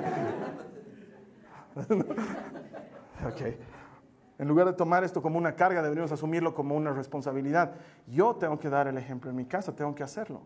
En 4.38 4.46
lugar 4.46 4.66
de 4.66 4.72
tomar 4.72 5.02
esto 5.02 5.20
como 5.20 5.36
una 5.36 5.56
carga, 5.56 5.82
deberíamos 5.82 6.12
asumirlo 6.12 6.54
como 6.54 6.76
una 6.76 6.92
responsabilidad. 6.92 7.74
Yo 8.06 8.36
tengo 8.36 8.58
que 8.58 8.70
dar 8.70 8.86
el 8.86 8.96
ejemplo 8.96 9.30
en 9.30 9.36
mi 9.36 9.44
casa, 9.44 9.74
tengo 9.74 9.94
que 9.94 10.04
hacerlo. 10.04 10.42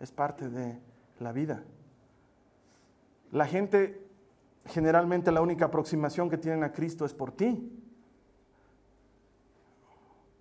Es 0.00 0.10
parte 0.10 0.48
de 0.48 0.80
la 1.20 1.32
vida. 1.32 1.62
La 3.30 3.46
gente, 3.46 4.08
generalmente 4.64 5.30
la 5.30 5.42
única 5.42 5.66
aproximación 5.66 6.30
que 6.30 6.38
tienen 6.38 6.64
a 6.64 6.72
Cristo 6.72 7.04
es 7.04 7.12
por 7.12 7.32
ti. 7.32 7.70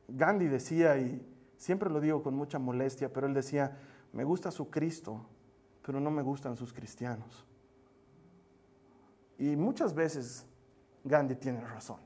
Gandhi 0.07 0.47
decía, 0.47 0.97
y 0.97 1.27
siempre 1.57 1.89
lo 1.89 1.99
digo 1.99 2.23
con 2.23 2.35
mucha 2.35 2.57
molestia, 2.57 3.11
pero 3.11 3.27
él 3.27 3.33
decía, 3.33 3.77
me 4.13 4.23
gusta 4.23 4.51
su 4.51 4.69
Cristo, 4.69 5.25
pero 5.85 5.99
no 5.99 6.09
me 6.11 6.21
gustan 6.21 6.55
sus 6.55 6.73
cristianos. 6.73 7.45
Y 9.37 9.55
muchas 9.55 9.93
veces 9.93 10.45
Gandhi 11.03 11.35
tiene 11.35 11.61
razón. 11.61 11.99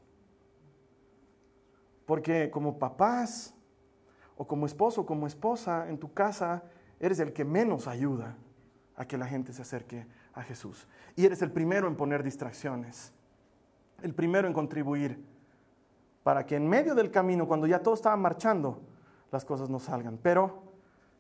Porque 2.06 2.50
como 2.50 2.80
papás 2.80 3.54
o 4.36 4.48
como 4.48 4.66
esposo 4.66 5.02
o 5.02 5.06
como 5.06 5.28
esposa 5.28 5.90
en 5.90 5.98
tu 5.98 6.14
casa, 6.14 6.64
eres 7.00 7.20
el 7.20 7.34
que 7.34 7.46
menos 7.46 7.88
ayuda 7.88 8.36
a 8.96 9.06
que 9.06 9.18
la 9.18 9.28
gente 9.28 9.54
se 9.54 9.62
acerque 9.62 10.08
a 10.34 10.42
Jesús. 10.42 10.88
Y 11.16 11.26
eres 11.26 11.42
el 11.42 11.52
primero 11.52 11.88
en 11.88 11.96
poner 11.96 12.24
distracciones, 12.24 13.14
el 14.02 14.14
primero 14.14 14.48
en 14.48 14.54
contribuir 14.54 15.24
para 16.24 16.46
que 16.46 16.58
en 16.58 16.68
medio 16.68 16.94
del 16.94 17.10
camino, 17.10 17.48
cuando 17.48 17.68
ya 17.68 17.80
todo 17.80 17.94
estaba 17.94 18.18
marchando, 18.18 18.82
las 19.32 19.46
cosas 19.46 19.70
no 19.70 19.80
salgan. 19.80 20.18
Pero 20.18 20.62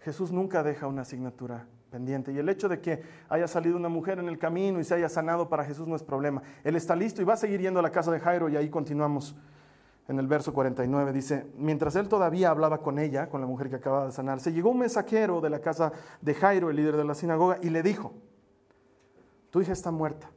Jesús 0.01 0.33
nunca 0.33 0.63
deja 0.63 0.87
una 0.87 1.03
asignatura 1.03 1.65
pendiente. 1.89 2.31
Y 2.31 2.37
el 2.37 2.49
hecho 2.49 2.69
de 2.69 2.79
que 2.79 3.01
haya 3.29 3.47
salido 3.47 3.77
una 3.77 3.89
mujer 3.89 4.19
en 4.19 4.27
el 4.27 4.37
camino 4.37 4.79
y 4.79 4.83
se 4.83 4.95
haya 4.95 5.09
sanado 5.09 5.49
para 5.49 5.63
Jesús 5.63 5.87
no 5.87 5.95
es 5.95 6.03
problema. 6.03 6.41
Él 6.63 6.75
está 6.75 6.95
listo 6.95 7.21
y 7.21 7.25
va 7.25 7.33
a 7.33 7.37
seguir 7.37 7.61
yendo 7.61 7.79
a 7.79 7.83
la 7.83 7.91
casa 7.91 8.11
de 8.11 8.19
Jairo 8.19 8.49
y 8.49 8.55
ahí 8.55 8.69
continuamos 8.69 9.35
en 10.07 10.19
el 10.19 10.27
verso 10.27 10.53
49, 10.53 11.11
dice, 11.11 11.51
mientras 11.57 11.95
él 11.97 12.07
todavía 12.07 12.49
hablaba 12.49 12.81
con 12.81 12.97
ella, 12.97 13.27
con 13.29 13.41
la 13.41 13.47
mujer 13.47 13.69
que 13.69 13.75
acababa 13.75 14.05
de 14.05 14.13
sanarse, 14.13 14.53
llegó 14.53 14.69
un 14.69 14.79
mensajero 14.79 15.41
de 15.41 15.49
la 15.49 15.59
casa 15.59 15.91
de 16.21 16.33
Jairo, 16.33 16.69
el 16.69 16.77
líder 16.77 16.95
de 16.95 17.03
la 17.03 17.13
sinagoga, 17.13 17.57
y 17.61 17.69
le 17.69 17.83
dijo, 17.83 18.13
tu 19.49 19.59
hija 19.59 19.73
está 19.73 19.91
muerta. 19.91 20.29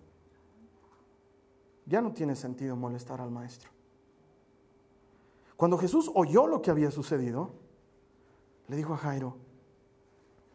Ya 1.87 2.01
no 2.01 2.13
tiene 2.13 2.35
sentido 2.35 2.75
molestar 2.75 3.21
al 3.21 3.31
maestro. 3.31 3.71
Cuando 5.57 5.79
Jesús 5.79 6.11
oyó 6.15 6.49
lo 6.49 6.63
que 6.63 6.71
había 6.73 6.91
sucedido, 6.91 7.53
le 8.67 8.77
dijo 8.77 8.95
a 8.95 8.97
Jairo, 8.97 9.37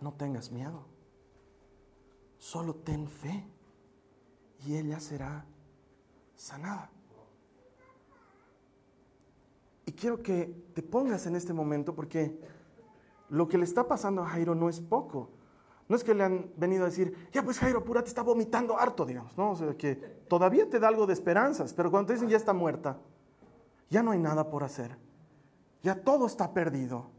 no 0.01 0.13
tengas 0.13 0.51
miedo, 0.51 0.85
solo 2.37 2.75
ten 2.75 3.07
fe 3.07 3.45
y 4.65 4.75
ella 4.77 4.99
será 4.99 5.45
sanada. 6.35 6.91
Y 9.85 9.91
quiero 9.91 10.21
que 10.21 10.45
te 10.73 10.81
pongas 10.81 11.25
en 11.27 11.35
este 11.35 11.53
momento 11.53 11.93
porque 11.93 12.39
lo 13.29 13.47
que 13.47 13.57
le 13.57 13.63
está 13.63 13.87
pasando 13.87 14.23
a 14.23 14.27
Jairo 14.27 14.55
no 14.55 14.69
es 14.69 14.79
poco. 14.79 15.29
No 15.87 15.95
es 15.95 16.03
que 16.03 16.15
le 16.15 16.23
han 16.23 16.51
venido 16.57 16.83
a 16.83 16.87
decir, 16.87 17.29
ya 17.31 17.43
pues 17.43 17.59
Jairo, 17.59 17.83
te 17.83 18.07
está 18.09 18.23
vomitando 18.23 18.79
harto, 18.79 19.05
digamos, 19.05 19.37
¿no? 19.37 19.51
O 19.51 19.55
sea, 19.55 19.77
que 19.77 19.95
todavía 20.27 20.67
te 20.67 20.79
da 20.79 20.87
algo 20.87 21.05
de 21.05 21.13
esperanzas, 21.13 21.73
pero 21.75 21.91
cuando 21.91 22.07
te 22.07 22.13
dicen 22.13 22.29
ya 22.29 22.37
está 22.37 22.53
muerta, 22.53 22.97
ya 23.91 24.01
no 24.01 24.09
hay 24.11 24.17
nada 24.17 24.49
por 24.49 24.63
hacer, 24.63 24.97
ya 25.83 26.01
todo 26.03 26.25
está 26.25 26.53
perdido. 26.53 27.11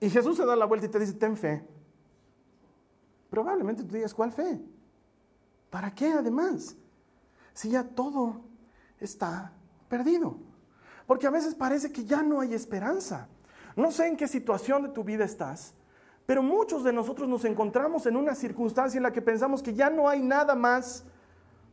Y 0.00 0.10
Jesús 0.10 0.36
se 0.36 0.44
da 0.44 0.56
la 0.56 0.66
vuelta 0.66 0.86
y 0.86 0.90
te 0.90 0.98
dice, 0.98 1.14
ten 1.14 1.36
fe. 1.36 1.66
Probablemente 3.30 3.82
tú 3.82 3.94
digas, 3.94 4.14
¿cuál 4.14 4.32
fe? 4.32 4.60
¿Para 5.70 5.94
qué 5.94 6.12
además? 6.12 6.76
Si 7.52 7.70
ya 7.70 7.84
todo 7.84 8.42
está 9.00 9.52
perdido. 9.88 10.38
Porque 11.06 11.26
a 11.26 11.30
veces 11.30 11.54
parece 11.54 11.92
que 11.92 12.04
ya 12.04 12.22
no 12.22 12.40
hay 12.40 12.54
esperanza. 12.54 13.28
No 13.74 13.90
sé 13.90 14.06
en 14.06 14.16
qué 14.16 14.28
situación 14.28 14.82
de 14.82 14.88
tu 14.88 15.04
vida 15.04 15.24
estás, 15.24 15.74
pero 16.24 16.42
muchos 16.42 16.82
de 16.82 16.92
nosotros 16.92 17.28
nos 17.28 17.44
encontramos 17.44 18.06
en 18.06 18.16
una 18.16 18.34
circunstancia 18.34 18.98
en 18.98 19.02
la 19.02 19.12
que 19.12 19.22
pensamos 19.22 19.62
que 19.62 19.74
ya 19.74 19.90
no 19.90 20.08
hay 20.08 20.22
nada 20.22 20.54
más 20.54 21.04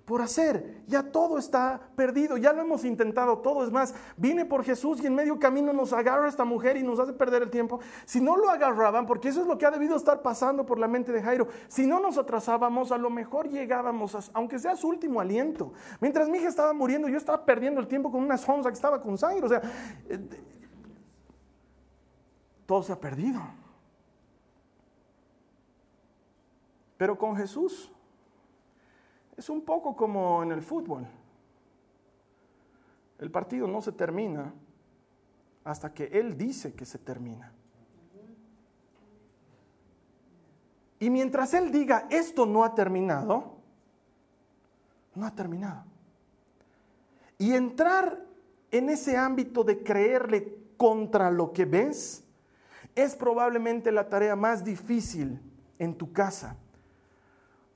por 0.06 0.22
hacer. 0.22 0.84
Ya 0.88 1.12
todo 1.12 1.38
está 1.38 1.80
perdido, 1.96 2.38
ya 2.38 2.52
lo 2.52 2.62
hemos 2.62 2.84
intentado 2.84 3.38
todo. 3.40 3.64
Es 3.64 3.72
más, 3.72 3.94
vine 4.18 4.46
por 4.46 4.64
Jesús 4.64 5.02
y 5.02 5.08
en 5.08 5.16
medio 5.16 5.40
camino 5.40 5.72
nos 5.72 5.94
agarra 5.94 6.28
esta 6.28 6.44
mujer 6.44 6.78
y 6.78 6.84
nos 6.84 7.00
hace 7.00 7.14
perder 7.14 7.44
el 7.44 7.50
tiempo. 7.50 7.80
Si 8.06 8.20
no 8.20 8.36
lo 8.36 8.50
agarraban, 8.50 9.06
porque 9.06 9.30
eso 9.30 9.42
es 9.42 9.48
lo 9.48 9.58
que 9.58 9.66
ha 9.66 9.72
debido 9.72 9.96
estar 9.96 10.22
pasando 10.22 10.66
por 10.66 10.78
la 10.78 10.88
mente 10.88 11.12
de 11.12 11.22
Jairo, 11.22 11.48
si 11.68 11.88
no 11.88 12.00
nos 12.00 12.18
atrasábamos, 12.18 12.92
a 12.92 12.98
lo 12.98 13.10
mejor 13.10 13.48
llegábamos, 13.48 14.32
aunque 14.34 14.60
sea 14.60 14.76
su 14.76 14.90
último 14.90 15.22
aliento. 15.22 15.74
Mientras 16.02 16.28
mi 16.28 16.38
hija 16.38 16.50
estaba 16.50 16.74
muriendo, 16.74 17.08
yo 17.08 17.18
estaba 17.18 17.46
perdiendo 17.46 17.80
el 17.80 17.88
tiempo 17.88 18.12
con 18.12 18.22
una 18.22 18.38
sonza 18.38 18.70
que 18.70 18.76
estaba 18.76 19.02
con 19.02 19.18
sangre. 19.18 19.46
O 19.46 19.50
sea, 19.50 19.62
eh, 20.10 20.20
todo 22.66 22.84
se 22.84 22.92
ha 22.92 23.00
perdido. 23.00 23.40
Pero 26.98 27.18
con 27.18 27.36
Jesús 27.36 27.92
es 29.38 29.50
un 29.50 29.62
poco 29.62 29.96
como 29.96 30.44
en 30.44 30.52
el 30.52 30.62
fútbol. 30.62 31.08
El 33.20 33.32
partido 33.32 33.68
no 33.68 33.82
se 33.82 33.92
termina 33.92 34.54
hasta 35.64 35.94
que 35.94 36.06
Él 36.06 36.38
dice 36.38 36.74
que 36.74 36.86
se 36.86 37.00
termina. 37.00 37.52
Y 41.00 41.10
mientras 41.10 41.54
Él 41.54 41.72
diga, 41.72 42.08
esto 42.10 42.46
no 42.46 42.64
ha 42.64 42.76
terminado, 42.76 43.58
no 45.16 45.26
ha 45.26 45.32
terminado. 45.32 45.84
Y 47.38 47.54
entrar 47.54 48.24
en 48.72 48.90
ese 48.90 49.18
ámbito 49.18 49.64
de 49.64 49.84
creerle 49.84 50.58
contra 50.78 51.30
lo 51.30 51.52
que 51.54 51.66
ves 51.66 52.24
es 52.96 53.16
probablemente 53.16 53.92
la 53.92 54.08
tarea 54.08 54.36
más 54.36 54.64
difícil 54.64 55.42
en 55.80 55.96
tu 55.96 56.14
casa. 56.14 56.58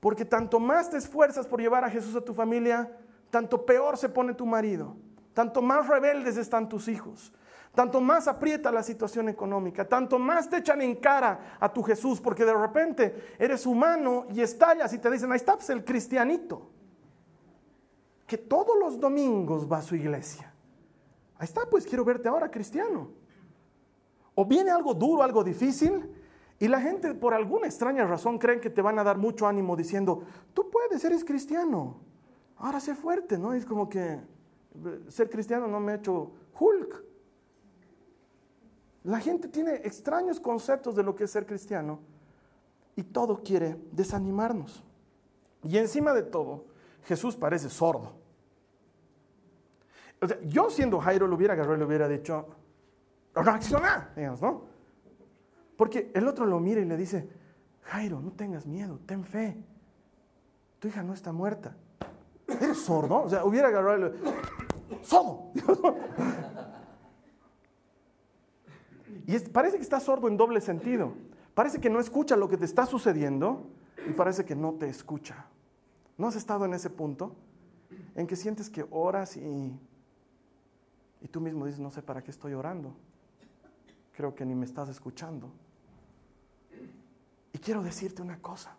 Porque 0.00 0.24
tanto 0.24 0.60
más 0.60 0.90
te 0.90 0.96
esfuerzas 0.96 1.46
por 1.46 1.60
llevar 1.60 1.84
a 1.84 1.90
Jesús 1.90 2.14
a 2.14 2.20
tu 2.20 2.32
familia, 2.32 2.90
tanto 3.30 3.64
peor 3.66 3.96
se 3.96 4.08
pone 4.08 4.34
tu 4.34 4.46
marido, 4.46 4.96
tanto 5.34 5.60
más 5.60 5.88
rebeldes 5.88 6.36
están 6.36 6.68
tus 6.68 6.88
hijos, 6.88 7.32
tanto 7.74 8.00
más 8.00 8.28
aprieta 8.28 8.70
la 8.70 8.82
situación 8.82 9.28
económica, 9.28 9.86
tanto 9.86 10.18
más 10.18 10.48
te 10.48 10.58
echan 10.58 10.82
en 10.82 10.96
cara 10.96 11.56
a 11.60 11.72
tu 11.72 11.82
Jesús, 11.82 12.20
porque 12.20 12.44
de 12.44 12.54
repente 12.54 13.34
eres 13.38 13.66
humano 13.66 14.26
y 14.30 14.40
estallas 14.40 14.92
y 14.92 14.98
te 14.98 15.10
dicen, 15.10 15.30
ahí 15.32 15.36
está 15.36 15.54
pues, 15.54 15.70
el 15.70 15.84
cristianito, 15.84 16.70
que 18.26 18.38
todos 18.38 18.78
los 18.78 19.00
domingos 19.00 19.70
va 19.70 19.78
a 19.78 19.82
su 19.82 19.96
iglesia. 19.96 20.52
Ahí 21.38 21.44
está, 21.44 21.66
pues 21.70 21.86
quiero 21.86 22.04
verte 22.04 22.28
ahora 22.28 22.50
cristiano. 22.50 23.10
O 24.34 24.44
viene 24.44 24.70
algo 24.70 24.92
duro, 24.92 25.22
algo 25.22 25.42
difícil, 25.42 26.17
y 26.60 26.66
la 26.66 26.80
gente 26.80 27.14
por 27.14 27.34
alguna 27.34 27.66
extraña 27.66 28.04
razón 28.04 28.38
creen 28.38 28.60
que 28.60 28.70
te 28.70 28.82
van 28.82 28.98
a 28.98 29.04
dar 29.04 29.16
mucho 29.16 29.46
ánimo 29.46 29.76
diciendo, 29.76 30.24
tú 30.54 30.68
puedes, 30.70 31.04
eres 31.04 31.24
cristiano. 31.24 31.98
Ahora 32.56 32.80
sé 32.80 32.94
fuerte, 32.96 33.38
¿no? 33.38 33.54
Es 33.54 33.64
como 33.64 33.88
que 33.88 34.14
eh, 34.14 34.20
ser 35.08 35.30
cristiano 35.30 35.68
no 35.68 35.78
me 35.78 35.92
ha 35.92 35.94
hecho 35.96 36.32
Hulk. 36.58 37.04
La 39.04 39.20
gente 39.20 39.46
tiene 39.46 39.76
extraños 39.76 40.40
conceptos 40.40 40.96
de 40.96 41.04
lo 41.04 41.14
que 41.14 41.24
es 41.24 41.30
ser 41.30 41.46
cristiano 41.46 42.00
y 42.96 43.04
todo 43.04 43.42
quiere 43.44 43.76
desanimarnos. 43.92 44.82
Y 45.62 45.78
encima 45.78 46.12
de 46.12 46.24
todo, 46.24 46.64
Jesús 47.04 47.36
parece 47.36 47.70
sordo. 47.70 48.12
Yo 50.46 50.68
siendo 50.68 50.98
Jairo 50.98 51.28
lo 51.28 51.36
hubiera 51.36 51.54
agarrado 51.54 51.76
y 51.76 51.78
le 51.78 51.84
hubiera 51.84 52.08
dicho, 52.08 52.46
reacciona, 53.34 54.10
digamos, 54.16 54.42
¿no? 54.42 54.67
Porque 55.78 56.10
el 56.12 56.26
otro 56.26 56.44
lo 56.44 56.58
mira 56.58 56.80
y 56.80 56.84
le 56.84 56.96
dice, 56.96 57.28
Jairo, 57.82 58.20
no 58.20 58.32
tengas 58.32 58.66
miedo, 58.66 58.98
ten 59.06 59.24
fe. 59.24 59.56
Tu 60.80 60.88
hija 60.88 61.04
no 61.04 61.14
está 61.14 61.32
muerta. 61.32 61.76
¿Eres 62.48 62.78
sordo? 62.78 63.22
O 63.22 63.28
sea, 63.28 63.44
hubiera 63.44 63.68
agarrado 63.68 64.08
y 64.08 65.04
¡Sordo! 65.04 65.52
y 69.24 69.38
parece 69.50 69.76
que 69.76 69.84
está 69.84 70.00
sordo 70.00 70.26
en 70.26 70.36
doble 70.36 70.60
sentido. 70.60 71.12
Parece 71.54 71.80
que 71.80 71.90
no 71.90 72.00
escucha 72.00 72.36
lo 72.36 72.48
que 72.48 72.56
te 72.56 72.64
está 72.64 72.84
sucediendo 72.84 73.70
y 74.04 74.12
parece 74.14 74.44
que 74.44 74.56
no 74.56 74.74
te 74.74 74.88
escucha. 74.88 75.46
¿No 76.16 76.26
has 76.26 76.34
estado 76.34 76.64
en 76.64 76.74
ese 76.74 76.90
punto 76.90 77.36
en 78.16 78.26
que 78.26 78.34
sientes 78.34 78.68
que 78.68 78.84
oras 78.90 79.36
y, 79.36 79.78
y 81.20 81.28
tú 81.28 81.40
mismo 81.40 81.66
dices, 81.66 81.78
no 81.78 81.92
sé 81.92 82.02
para 82.02 82.24
qué 82.24 82.32
estoy 82.32 82.54
orando? 82.54 82.96
Creo 84.16 84.34
que 84.34 84.44
ni 84.44 84.56
me 84.56 84.64
estás 84.64 84.88
escuchando. 84.88 85.52
Y 87.58 87.60
quiero 87.60 87.82
decirte 87.82 88.22
una 88.22 88.40
cosa. 88.40 88.76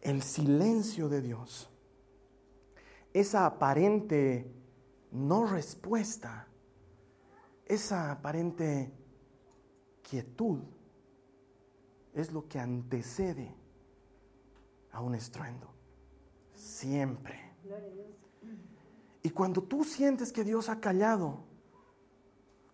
El 0.00 0.22
silencio 0.22 1.08
de 1.08 1.20
Dios, 1.20 1.68
esa 3.12 3.44
aparente 3.44 4.48
no 5.10 5.48
respuesta, 5.48 6.46
esa 7.64 8.12
aparente 8.12 8.92
quietud, 10.08 10.60
es 12.14 12.30
lo 12.30 12.46
que 12.46 12.60
antecede 12.60 13.52
a 14.92 15.00
un 15.00 15.16
estruendo. 15.16 15.68
Siempre. 16.54 17.52
Y 19.24 19.30
cuando 19.30 19.60
tú 19.60 19.82
sientes 19.82 20.32
que 20.32 20.44
Dios 20.44 20.68
ha 20.68 20.78
callado, 20.78 21.40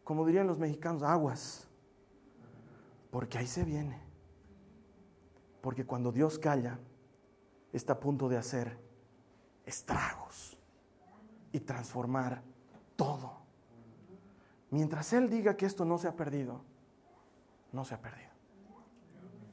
como 0.05 0.27
dirían 0.27 0.47
los 0.47 0.59
mexicanos, 0.59 1.03
aguas, 1.03 1.67
porque 3.13 3.37
ahí 3.37 3.47
se 3.47 3.63
viene. 3.63 4.01
Porque 5.61 5.85
cuando 5.85 6.11
Dios 6.11 6.39
calla, 6.39 6.79
está 7.71 7.93
a 7.93 8.01
punto 8.01 8.29
de 8.29 8.39
hacer 8.39 8.79
estragos 9.67 10.59
y 11.53 11.61
transformar 11.61 12.43
todo. 12.97 13.35
Mientras 14.71 15.13
Él 15.13 15.29
diga 15.29 15.59
que 15.59 15.67
esto 15.67 15.85
no 15.85 15.99
se 15.99 16.09
ha 16.09 16.17
perdido, 16.17 16.63
no 17.71 17.85
se 17.85 17.95
ha 17.95 18.01
perdido. 18.01 18.31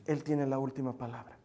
Él 0.06 0.24
tiene 0.24 0.48
la 0.48 0.58
última 0.58 0.94
palabra. 0.94 1.38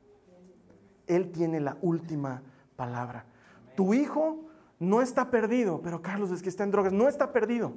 Él 1.08 1.32
tiene 1.32 1.58
la 1.58 1.76
última 1.82 2.42
palabra. 2.76 3.26
Tu 3.74 3.92
hijo 3.92 4.44
no 4.78 5.02
está 5.02 5.32
perdido, 5.32 5.82
pero 5.82 6.00
Carlos 6.00 6.30
es 6.30 6.42
que 6.42 6.48
está 6.48 6.62
en 6.62 6.70
drogas, 6.70 6.92
no 6.92 7.08
está 7.08 7.32
perdido. 7.32 7.74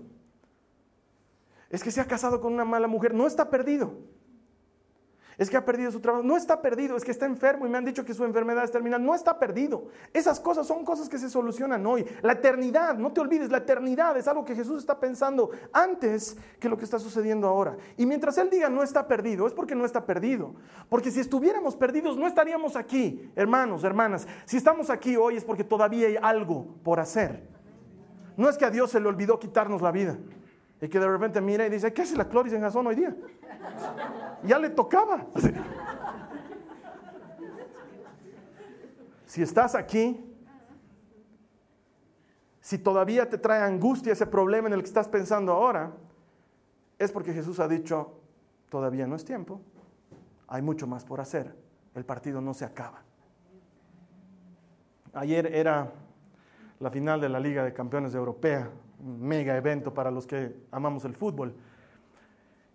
Es 1.71 1.83
que 1.83 1.89
se 1.89 2.01
ha 2.01 2.05
casado 2.05 2.39
con 2.39 2.53
una 2.53 2.65
mala 2.65 2.87
mujer, 2.87 3.15
no 3.15 3.25
está 3.25 3.49
perdido 3.49 4.15
es 5.37 5.49
que 5.49 5.57
ha 5.57 5.63
perdido 5.63 5.91
su 5.91 5.99
trabajo. 5.99 6.23
No 6.23 6.35
está 6.35 6.61
perdido, 6.61 6.97
es 6.97 7.03
que 7.03 7.11
está 7.11 7.25
enfermo 7.25 7.67
y 7.67 7.69
me 7.69 7.77
han 7.77 7.85
dicho 7.85 8.03
que 8.03 8.13
su 8.13 8.23
enfermedad 8.23 8.63
es 8.63 8.71
terminal. 8.71 9.03
No 9.03 9.13
está 9.13 9.37
perdido. 9.37 9.87
Esas 10.11 10.39
cosas 10.39 10.65
son 10.65 10.83
cosas 10.83 11.09
que 11.09 11.19
se 11.19 11.29
solucionan 11.29 11.85
hoy. 11.85 12.05
La 12.23 12.33
eternidad, 12.33 12.97
no 12.97 13.13
te 13.13 13.21
olvides, 13.21 13.51
la 13.51 13.59
eternidad 13.59 14.17
es 14.17 14.27
algo 14.27 14.43
que 14.43 14.55
Jesús 14.55 14.79
está 14.79 14.99
pensando 14.99 15.51
antes 15.71 16.37
que 16.59 16.69
lo 16.69 16.77
que 16.77 16.85
está 16.85 16.97
sucediendo 16.97 17.47
ahora. 17.47 17.77
Y 17.97 18.05
mientras 18.05 18.37
Él 18.39 18.49
diga 18.49 18.69
no 18.69 18.81
está 18.81 19.07
perdido, 19.07 19.45
es 19.45 19.53
porque 19.53 19.75
no 19.75 19.85
está 19.85 20.05
perdido. 20.05 20.55
Porque 20.89 21.11
si 21.11 21.19
estuviéramos 21.19 21.75
perdidos, 21.75 22.17
no 22.17 22.25
estaríamos 22.25 22.75
aquí, 22.75 23.31
hermanos, 23.35 23.83
hermanas. 23.83 24.27
Si 24.45 24.57
estamos 24.57 24.89
aquí 24.89 25.15
hoy 25.17 25.37
es 25.37 25.43
porque 25.43 25.63
todavía 25.63 26.07
hay 26.07 26.17
algo 26.19 26.65
por 26.83 26.99
hacer. 26.99 27.47
No 28.37 28.49
es 28.49 28.57
que 28.57 28.65
a 28.65 28.71
Dios 28.71 28.91
se 28.91 28.99
le 28.99 29.07
olvidó 29.07 29.39
quitarnos 29.39 29.81
la 29.81 29.91
vida. 29.91 30.17
Y 30.81 30.87
que 30.87 30.99
de 30.99 31.07
repente 31.07 31.41
mira 31.41 31.65
y 31.65 31.69
dice, 31.69 31.91
¿qué 31.91 32.03
hace 32.03 32.15
la 32.15 32.27
Cloris 32.27 32.53
en 32.53 32.61
Gazón 32.61 32.85
hoy 32.87 32.95
día? 32.95 33.15
Ya 34.43 34.59
le 34.59 34.69
tocaba. 34.69 35.25
Si 39.25 39.41
estás 39.41 39.75
aquí, 39.75 40.23
si 42.61 42.77
todavía 42.77 43.29
te 43.29 43.37
trae 43.37 43.61
angustia 43.61 44.13
ese 44.13 44.25
problema 44.25 44.67
en 44.67 44.73
el 44.73 44.81
que 44.81 44.87
estás 44.87 45.07
pensando 45.07 45.51
ahora, 45.51 45.91
es 46.99 47.11
porque 47.11 47.33
Jesús 47.33 47.59
ha 47.59 47.67
dicho, 47.67 48.19
todavía 48.69 49.07
no 49.07 49.15
es 49.15 49.25
tiempo, 49.25 49.61
hay 50.47 50.61
mucho 50.61 50.87
más 50.87 51.03
por 51.05 51.21
hacer, 51.21 51.55
el 51.95 52.05
partido 52.05 52.41
no 52.41 52.53
se 52.53 52.65
acaba. 52.65 53.03
Ayer 55.13 55.53
era 55.53 55.91
la 56.79 56.89
final 56.89 57.19
de 57.19 57.29
la 57.29 57.39
Liga 57.39 57.63
de 57.63 57.73
Campeones 57.73 58.13
Europea, 58.15 58.69
un 58.69 58.86
mega 58.99 59.55
evento 59.55 59.93
para 59.93 60.11
los 60.11 60.25
que 60.25 60.55
amamos 60.71 61.05
el 61.05 61.13
fútbol. 61.13 61.53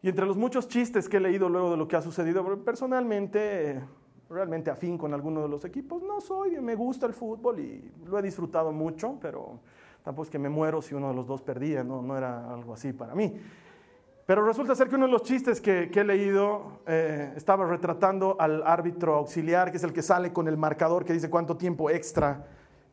Y 0.03 0.09
entre 0.09 0.27
los 0.27 0.37
muchos 0.37 0.69
chistes 0.69 1.09
que 1.09 1.19
he 1.19 1.21
leído 1.21 1.49
luego 1.49 1.71
de 1.71 1.77
lo 1.77 1.87
que 1.87 1.97
ha 1.97 2.03
sucedido, 2.03 2.45
personalmente, 2.65 3.81
realmente 4.29 4.71
afín 4.71 4.99
con 4.99 5.15
alguno 5.15 5.43
de 5.43 5.49
los 5.49 5.65
equipos, 5.65 6.03
no 6.03 6.21
soy, 6.21 6.61
me 6.61 6.75
gusta 6.75 7.07
el 7.07 7.15
fútbol 7.15 7.61
y 7.61 7.93
lo 8.07 8.19
he 8.19 8.23
disfrutado 8.23 8.73
mucho, 8.73 9.19
pero 9.21 9.61
tampoco 10.03 10.25
es 10.25 10.31
que 10.31 10.39
me 10.39 10.49
muero 10.49 10.83
si 10.83 10.95
uno 10.95 11.09
de 11.09 11.15
los 11.15 11.27
dos 11.27 11.43
perdía, 11.43 11.85
no, 11.85 12.03
no 12.03 12.19
era 12.19 12.53
algo 12.53 12.75
así 12.75 12.93
para 12.93 13.15
mí. 13.15 13.39
Pero 14.27 14.45
resulta 14.45 14.75
ser 14.75 14.89
que 14.89 14.95
uno 14.95 15.07
de 15.07 15.13
los 15.13 15.23
chistes 15.23 15.61
que, 15.61 15.91
he 15.93 16.05
leído 16.05 16.81
eh, 16.87 17.33
estaba 17.37 17.67
retratando 17.67 18.37
al 18.39 18.63
árbitro 18.63 19.15
auxiliar, 19.17 19.71
que 19.71 19.77
es 19.77 19.85
el 19.85 19.93
que 19.93 20.03
sale 20.03 20.33
con 20.33 20.49
el 20.49 20.57
marcador 20.57 21.05
que 21.05 21.13
dice 21.13 21.29
cuánto 21.29 21.57
tiempo 21.57 21.91
extra 21.91 22.47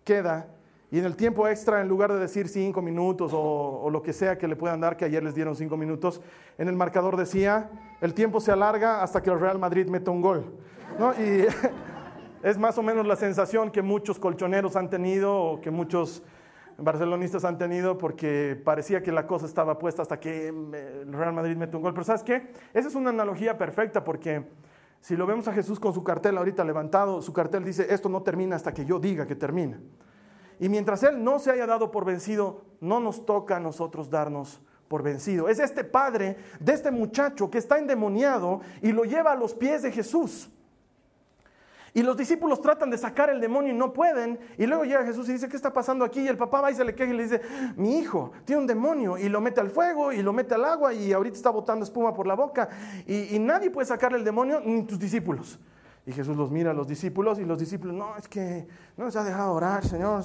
queda. 0.03 0.47
Y 0.91 0.97
en 0.97 1.06
el 1.06 1.15
tiempo 1.15 1.47
extra, 1.47 1.82
en 1.82 1.88
lugar 1.88 2.12
de 2.12 2.19
decir 2.19 2.47
cinco 2.47 2.82
minutos 2.82 3.32
o, 3.34 3.89
lo 3.91 4.02
que 4.02 4.12
sea 4.12 4.38
que 4.38 4.47
le 4.47 4.56
puedan 4.56 4.82
dar, 4.82 4.97
que 4.97 5.06
ayer 5.06 5.23
les 5.23 5.36
dieron 5.36 5.56
cinco 5.56 5.78
minutos, 5.78 6.19
en 6.58 6.67
el 6.67 6.75
marcador 6.75 7.15
decía, 7.15 7.69
el 8.02 8.15
tiempo 8.15 8.39
se 8.39 8.52
alarga 8.52 9.04
hasta 9.04 9.21
que 9.21 9.30
el 9.30 9.39
Real 9.39 9.60
Madrid 9.60 9.88
meta 9.88 10.10
un 10.10 10.21
gol. 10.21 10.45
Y 11.19 11.45
es 12.47 12.58
más 12.58 12.78
o 12.80 12.84
menos 12.84 13.06
la 13.06 13.15
sensación 13.15 13.69
que 13.69 13.84
muchos 13.84 14.17
colchoneros 14.17 14.75
han 14.75 14.89
tenido 14.89 15.36
o 15.36 15.62
que 15.62 15.69
muchos 15.69 16.23
barcelonistas 16.82 17.45
han 17.45 17.58
tenido 17.58 17.97
porque 17.97 18.60
parecía 18.63 19.04
que 19.04 19.12
la 19.12 19.28
cosa 19.28 19.45
estaba 19.45 19.78
puesta 19.78 20.02
hasta 20.02 20.19
que 20.19 20.47
eh, 20.47 21.04
el 21.04 21.13
Real 21.13 21.34
Madrid 21.34 21.56
mete 21.56 21.75
un 21.78 21.84
gol. 21.84 21.93
Pero 21.93 22.04
¿sabes 22.04 22.23
qué? 22.23 22.52
Esa 22.73 22.88
es 22.88 22.95
una 22.95 23.12
analogía 23.12 23.58
perfecta 23.58 24.04
porque 24.04 24.43
si 25.02 25.15
lo 25.15 25.28
vemos 25.28 25.47
a 25.47 25.54
Jesús 25.54 25.80
con 25.80 25.93
su 25.93 26.04
cartel 26.04 26.38
ahorita 26.38 26.63
levantado, 26.63 27.21
su 27.21 27.32
cartel 27.32 27.63
dice, 27.63 27.93
esto 27.93 28.10
no 28.10 28.23
termina 28.23 28.56
hasta 28.56 28.73
que 28.73 28.86
yo 28.86 28.99
diga 28.99 29.28
que 29.28 29.36
termina. 29.36 29.80
Y 30.59 30.69
mientras 30.69 31.03
Él 31.03 31.23
no 31.23 31.39
se 31.39 31.51
haya 31.51 31.65
dado 31.65 31.91
por 31.91 32.05
vencido, 32.05 32.61
no 32.81 32.99
nos 32.99 33.25
toca 33.25 33.57
a 33.57 33.59
nosotros 33.59 34.09
darnos 34.09 34.61
por 34.87 35.03
vencido. 35.03 35.47
Es 35.47 35.59
este 35.59 35.83
padre 35.83 36.37
de 36.59 36.73
este 36.73 36.91
muchacho 36.91 37.49
que 37.49 37.57
está 37.57 37.77
endemoniado 37.77 38.61
y 38.81 38.91
lo 38.91 39.03
lleva 39.03 39.31
a 39.31 39.35
los 39.35 39.53
pies 39.53 39.81
de 39.83 39.91
Jesús. 39.91 40.49
Y 41.93 42.03
los 42.03 42.17
discípulos 42.17 42.61
tratan 42.61 42.89
de 42.89 42.97
sacar 42.97 43.29
el 43.29 43.41
demonio 43.41 43.73
y 43.73 43.75
no 43.75 43.93
pueden. 43.93 44.39
Y 44.57 44.65
luego 44.65 44.83
llega 44.83 45.05
Jesús 45.05 45.27
y 45.29 45.33
dice, 45.33 45.49
¿qué 45.49 45.55
está 45.55 45.73
pasando 45.73 46.05
aquí? 46.05 46.21
Y 46.21 46.27
el 46.27 46.37
papá 46.37 46.61
va 46.61 46.71
y 46.71 46.75
se 46.75 46.83
le 46.83 46.93
queja 46.93 47.11
y 47.11 47.17
le 47.17 47.23
dice, 47.23 47.41
mi 47.75 47.97
hijo 47.97 48.31
tiene 48.45 48.61
un 48.61 48.67
demonio. 48.67 49.17
Y 49.17 49.29
lo 49.29 49.41
mete 49.41 49.59
al 49.61 49.69
fuego 49.69 50.11
y 50.11 50.21
lo 50.21 50.33
mete 50.33 50.55
al 50.55 50.65
agua 50.65 50.93
y 50.93 51.11
ahorita 51.13 51.35
está 51.35 51.49
botando 51.49 51.83
espuma 51.83 52.13
por 52.13 52.27
la 52.27 52.35
boca. 52.35 52.69
Y, 53.07 53.39
nadie 53.39 53.71
puede 53.71 53.87
sacarle 53.87 54.17
el 54.17 54.23
demonio, 54.23 54.61
ni 54.63 54.83
tus 54.83 54.99
discípulos. 54.99 55.59
Y 56.09 56.11
Jesús 56.11 56.35
los 56.35 56.49
mira 56.49 56.71
a 56.71 56.73
los 56.73 56.87
discípulos 56.87 57.37
y 57.37 57.45
los 57.45 57.59
discípulos, 57.59 57.95
no, 57.95 58.17
es 58.17 58.27
que 58.27 58.67
no 58.97 59.05
nos 59.05 59.15
ha 59.15 59.23
dejado 59.23 59.53
orar, 59.53 59.85
Señor. 59.85 60.23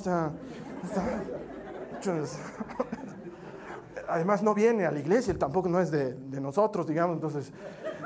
Además 4.09 4.43
no 4.43 4.55
viene 4.55 4.87
a 4.87 4.91
la 4.91 4.99
iglesia, 4.99 5.31
él 5.31 5.39
tampoco 5.39 5.69
no 5.69 5.79
es 5.81 5.91
de, 5.91 6.17
nosotros, 6.41 6.87
digamos. 6.87 7.17
Entonces... 7.17 7.53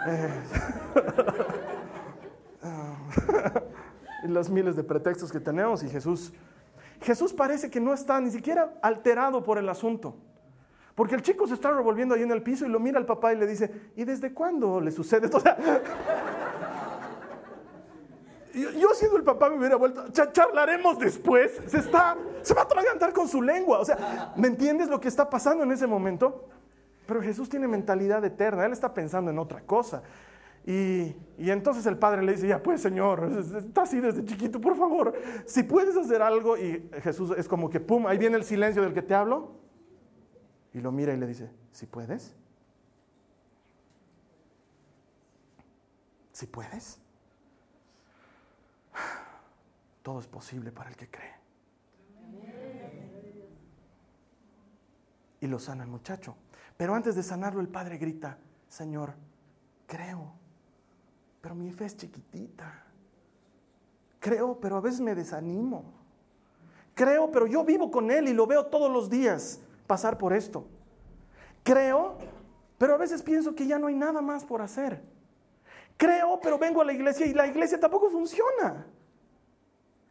Eh, 0.08 0.28
los 4.24 4.50
miles 4.50 4.74
de 4.74 4.82
pretextos 4.82 5.30
que 5.30 5.38
tenemos 5.38 5.84
y 5.84 5.88
Jesús, 5.88 6.32
Jesús 7.00 7.32
parece 7.32 7.70
que 7.70 7.78
no 7.78 7.94
está 7.94 8.20
ni 8.20 8.32
siquiera 8.32 8.74
alterado 8.82 9.44
por 9.44 9.56
el 9.56 9.68
asunto. 9.68 10.16
Porque 10.96 11.14
el 11.14 11.22
chico 11.22 11.46
se 11.46 11.54
está 11.54 11.70
revolviendo 11.70 12.16
ahí 12.16 12.22
en 12.24 12.32
el 12.32 12.42
piso 12.42 12.66
y 12.66 12.68
lo 12.70 12.80
mira 12.80 12.98
al 12.98 13.06
papá 13.06 13.32
y 13.32 13.36
le 13.36 13.46
dice, 13.46 13.92
¿y 13.94 14.02
desde 14.02 14.34
cuándo 14.34 14.80
le 14.80 14.90
sucede? 14.90 15.30
O 15.32 15.38
yo, 18.54 18.94
siendo 18.94 19.16
el 19.16 19.24
papá 19.24 19.50
me 19.50 19.56
hubiera 19.58 19.76
vuelto, 19.76 20.08
charlaremos 20.11 20.98
después, 20.98 21.61
se 21.66 21.78
está, 21.78 22.16
se 22.42 22.54
va 22.54 22.62
a 22.62 22.64
atragantar 22.64 23.12
con 23.12 23.28
su 23.28 23.42
lengua. 23.42 23.78
O 23.80 23.84
sea, 23.84 24.32
¿me 24.37 24.48
entiendes 24.48 24.88
lo 24.88 25.00
que 25.00 25.08
está 25.08 25.28
pasando 25.28 25.64
en 25.64 25.72
ese 25.72 25.87
momento? 25.87 26.48
Pero 27.06 27.22
Jesús 27.22 27.48
tiene 27.48 27.66
mentalidad 27.66 28.24
eterna, 28.24 28.66
Él 28.66 28.72
está 28.72 28.92
pensando 28.92 29.30
en 29.30 29.38
otra 29.38 29.62
cosa. 29.62 30.02
Y, 30.66 31.16
entonces 31.38 31.87
el 31.87 31.96
padre 31.96 32.22
le 32.22 32.32
dice, 32.32 32.46
ya 32.46 32.62
pues 32.62 32.82
Señor, 32.82 33.30
está 33.56 33.82
así 33.82 34.00
desde 34.00 34.22
chiquito, 34.24 34.61
por 34.61 34.76
favor, 34.76 35.14
si 35.46 35.62
puedes 35.62 35.96
hacer 35.96 36.20
algo. 36.20 36.58
Y 36.58 36.90
Jesús 37.02 37.32
es 37.37 37.48
como 37.48 37.70
que, 37.70 37.80
pum, 37.80 38.06
ahí 38.06 38.18
viene 38.18 38.37
el 38.37 38.44
silencio 38.44 38.82
del 38.82 38.92
que 38.92 39.00
te 39.00 39.14
hablo. 39.14 39.52
Y 40.74 40.80
lo 40.80 40.92
mira 40.92 41.14
y 41.14 41.16
le 41.16 41.26
dice, 41.26 41.50
si 41.72 41.87
puedes. 41.87 42.37
Si 46.32 46.46
puedes. 46.46 47.00
Todo 50.09 50.21
es 50.21 50.27
posible 50.27 50.73
para 50.73 50.88
el 50.88 50.97
que 50.97 51.11
cree. 51.11 51.35
Y 55.42 55.47
lo 55.47 55.59
sana 55.59 55.85
el 55.85 55.90
muchacho. 55.90 56.35
Pero 56.79 56.94
antes 56.94 57.14
de 57.14 57.23
sanarlo, 57.23 57.61
el 57.61 57.68
padre 57.68 57.99
grita, 57.99 58.38
Señor, 58.68 59.12
creo 59.87 60.33
pero 61.42 61.55
mi 61.55 61.71
fe 61.73 61.85
es 61.85 61.94
chiquitita. 61.94 62.85
Creo, 64.18 64.59
pero 64.59 64.79
a 64.79 64.81
veces 64.81 64.99
me 65.03 65.14
desanimo. 65.14 65.85
Creo, 66.94 67.31
pero 67.31 67.47
yo 67.47 67.62
vivo 67.62 67.90
con 67.90 68.11
Él 68.11 68.29
y 68.29 68.33
lo 68.33 68.47
veo 68.47 68.64
todos 68.64 68.90
los 68.90 69.11
días 69.11 69.61
pasar 69.87 70.16
por 70.16 70.33
esto. 70.33 70.66
Creo, 71.62 72.16
pero 72.79 72.94
a 72.94 72.97
veces 72.97 73.23
pienso 73.23 73.55
que 73.55 73.66
ya 73.66 73.79
no 73.79 73.88
hay 73.88 73.94
nada 73.94 74.23
más 74.23 74.47
por 74.47 74.62
hacer. 74.62 75.03
Creo, 75.99 76.40
pero 76.40 76.59
vengo 76.59 76.81
a 76.81 76.87
la 76.87 76.94
iglesia 76.94 77.27
y 77.27 77.35
la 77.35 77.47
iglesia 77.47 77.79
tampoco 77.79 78.09
funciona. 78.09 78.87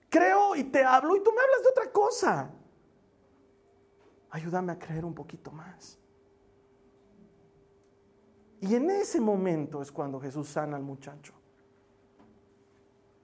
Creo 0.10 0.56
y 0.56 0.64
te 0.64 0.84
hablo 0.84 1.16
y 1.16 1.24
tú 1.24 1.32
me 1.32 1.42
hablas 1.42 1.64
de 1.64 1.70
otra 1.70 1.92
cosa. 1.92 2.50
Ayúdame 4.30 4.72
a 4.72 4.80
creer 4.80 5.04
un 5.06 5.14
poquito 5.14 5.52
más. 5.52 6.00
Y 8.60 8.74
en 8.76 8.90
ese 8.90 9.20
momento 9.20 9.82
es 9.82 9.92
cuando 9.92 10.20
Jesús 10.20 10.48
sana 10.48 10.78
al 10.78 10.84
muchacho. 10.84 11.34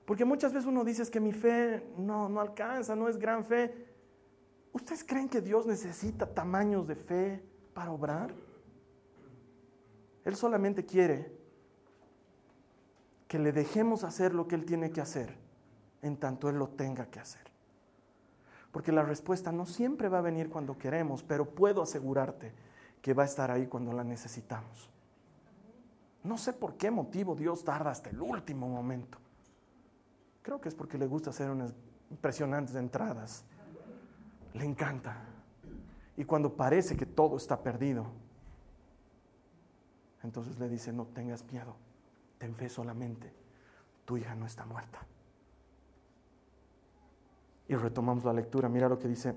Porque 0.06 0.26
muchas 0.26 0.54
veces 0.54 0.68
uno 0.68 0.84
dice 0.84 1.10
que 1.10 1.20
mi 1.20 1.32
fe 1.32 1.88
no, 1.98 2.28
no 2.28 2.42
alcanza, 2.42 2.96
no 2.96 3.08
es 3.08 3.18
gran 3.18 3.46
fe. 3.46 3.88
¿Ustedes 4.74 5.04
creen 5.04 5.30
que 5.30 5.42
Dios 5.42 5.66
necesita 5.66 6.26
tamaños 6.26 6.88
de 6.88 6.96
fe 6.96 7.44
para 7.74 7.92
obrar? 7.92 8.34
Él 10.26 10.36
solamente 10.36 10.86
quiere 10.86 11.32
que 13.28 13.40
le 13.40 13.52
dejemos 13.52 14.04
hacer 14.04 14.34
lo 14.34 14.48
que 14.48 14.56
Él 14.56 14.66
tiene 14.66 14.92
que 14.92 15.02
hacer 15.02 15.43
en 16.04 16.18
tanto 16.18 16.50
Él 16.50 16.58
lo 16.58 16.70
tenga 16.70 17.08
que 17.08 17.20
hacer. 17.20 17.42
Porque 18.72 18.92
la 18.92 19.04
respuesta 19.04 19.52
no 19.52 19.66
siempre 19.66 20.10
va 20.10 20.20
a 20.20 20.22
venir 20.22 20.50
cuando 20.50 20.78
queremos, 20.78 21.24
pero 21.24 21.50
puedo 21.50 21.82
asegurarte 21.82 22.54
que 23.02 23.14
va 23.14 23.24
a 23.24 23.26
estar 23.26 23.50
ahí 23.50 23.68
cuando 23.68 23.94
la 23.94 24.04
necesitamos. 24.04 24.90
No 26.24 26.38
sé 26.38 26.54
por 26.54 26.76
qué 26.76 26.90
motivo 26.90 27.36
Dios 27.36 27.64
tarda 27.64 27.92
hasta 27.92 28.10
el 28.10 28.22
último 28.22 28.68
momento. 28.68 29.18
Creo 30.42 30.60
que 30.60 30.70
es 30.70 30.76
porque 30.76 30.98
le 30.98 31.08
gusta 31.08 31.30
hacer 31.30 31.50
unas 31.50 31.74
impresionantes 32.10 32.76
entradas. 32.76 33.44
Le 34.54 34.66
encanta. 34.66 35.18
Y 36.16 36.26
cuando 36.26 36.56
parece 36.56 36.96
que 36.96 37.06
todo 37.06 37.38
está 37.38 37.62
perdido, 37.62 38.08
entonces 40.24 40.58
le 40.60 40.70
dice, 40.70 40.94
no 40.94 41.06
tengas 41.06 41.44
miedo, 41.52 41.76
ten 42.38 42.56
fe 42.56 42.70
solamente, 42.70 43.34
tu 44.06 44.18
hija 44.18 44.36
no 44.36 44.46
está 44.46 44.66
muerta. 44.66 45.06
Y 47.68 47.76
retomamos 47.76 48.24
la 48.24 48.34
lectura, 48.34 48.70
mira 48.70 48.90
lo 48.90 49.00
que 49.00 49.08
dice 49.08 49.36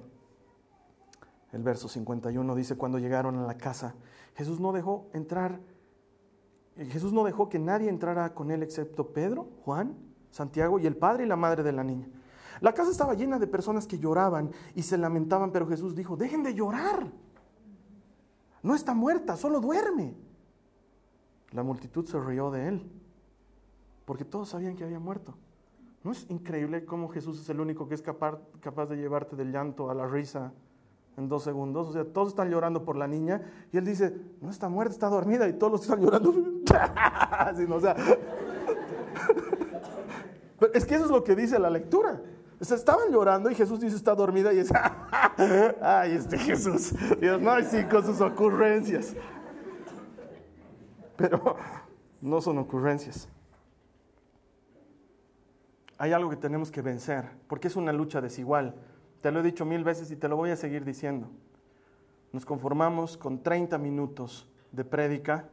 el 1.53 1.63
verso 1.63 1.89
51, 1.89 2.55
dice, 2.55 2.77
cuando 2.77 2.99
llegaron 2.99 3.39
a 3.39 3.47
la 3.47 3.57
casa, 3.57 3.95
Jesús 4.35 4.61
no 4.61 4.73
dejó 4.73 5.09
entrar 5.15 5.61
Jesús 6.85 7.13
no 7.13 7.25
dejó 7.25 7.49
que 7.49 7.59
nadie 7.59 7.89
entrara 7.89 8.35
con 8.35 8.51
él 8.51 8.63
excepto 8.63 9.13
Pedro, 9.13 9.49
Juan, 9.65 9.97
Santiago 10.31 10.79
y 10.79 10.87
el 10.87 10.97
padre 10.97 11.25
y 11.25 11.27
la 11.27 11.37
madre 11.37 11.63
de 11.63 11.73
la 11.73 11.83
niña. 11.83 12.09
La 12.61 12.75
casa 12.75 12.91
estaba 12.91 13.15
llena 13.15 13.39
de 13.39 13.47
personas 13.47 13.87
que 13.87 13.99
lloraban 13.99 14.51
y 14.75 14.83
se 14.83 14.99
lamentaban, 14.99 15.53
pero 15.53 15.67
Jesús 15.67 15.95
dijo, 15.95 16.17
dejen 16.17 16.43
de 16.43 16.55
llorar. 16.55 17.11
No 18.63 18.75
está 18.75 18.95
muerta, 18.95 19.37
solo 19.37 19.61
duerme. 19.61 20.15
La 21.53 21.63
multitud 21.63 22.05
se 22.07 22.21
rió 22.21 22.51
de 22.51 22.69
él, 22.69 22.91
porque 24.05 24.25
todos 24.25 24.51
sabían 24.51 24.77
que 24.77 24.85
había 24.85 24.99
muerto. 24.99 25.35
¿No 26.07 26.13
es 26.13 26.25
increíble 26.29 26.85
cómo 26.85 27.09
Jesús 27.09 27.41
es 27.41 27.49
el 27.49 27.59
único 27.59 27.89
que 27.89 27.97
es 27.97 28.01
capaz, 28.01 28.39
de 28.89 28.97
llevarte 28.97 29.35
del 29.35 29.51
llanto 29.51 29.91
a 29.91 29.95
la 29.95 30.07
risa 30.07 30.53
en 31.17 31.29
dos 31.29 31.43
segundos. 31.43 31.89
O 31.89 31.93
sea, 31.93 32.05
todos 32.05 32.29
están 32.29 32.49
llorando 32.49 32.85
por 32.85 32.95
la 32.95 33.09
niña 33.09 33.43
y 33.73 33.77
él 33.77 33.85
dice, 33.85 34.17
no 34.41 34.51
está 34.51 34.69
muerta, 34.69 34.93
está 34.93 35.09
dormida 35.09 35.49
y 35.49 35.55
todos 35.55 35.73
los 35.73 35.83
están 35.83 36.01
llorando. 36.01 36.31
o 37.75 37.81
sea, 37.81 37.97
es 40.75 40.87
que 40.87 40.95
eso 40.95 41.07
es 41.07 41.11
lo 41.11 41.25
que 41.25 41.35
dice 41.35 41.59
la 41.59 41.71
lectura. 41.71 42.23
estaban 42.61 43.11
llorando 43.11 43.51
y 43.51 43.57
Jesús 43.57 43.81
dice 43.81 43.97
está 43.97 44.15
dormida 44.15 44.53
y 44.53 44.59
es, 44.59 44.71
ay, 45.83 46.13
este 46.13 46.39
Jesús, 46.39 46.95
Dios, 47.21 47.43
no, 47.43 47.61
sí, 47.65 47.83
con 47.91 48.07
sus 48.07 48.21
ocurrencias. 48.21 49.17
Pero 51.17 51.57
no 52.21 52.41
son 52.41 52.59
ocurrencias. 52.59 53.29
Hay 55.99 56.13
algo 56.13 56.31
que 56.31 56.37
tenemos 56.37 56.71
que 56.71 56.83
vencer, 56.83 57.31
porque 57.49 57.69
es 57.69 57.77
una 57.77 57.93
lucha 57.93 58.21
desigual. 58.21 58.75
Te 59.23 59.31
lo 59.31 59.41
he 59.41 59.43
dicho 59.43 59.65
mil 59.65 59.83
veces 59.83 60.11
y 60.11 60.17
te 60.17 60.29
lo 60.29 60.37
voy 60.37 60.51
a 60.51 60.57
seguir 60.57 60.85
diciendo. 60.85 61.29
Nos 62.33 62.45
conformamos 62.45 63.17
con 63.17 63.43
30 63.43 63.79
minutos 63.79 64.47
de 64.73 64.85
prédica 64.85 65.49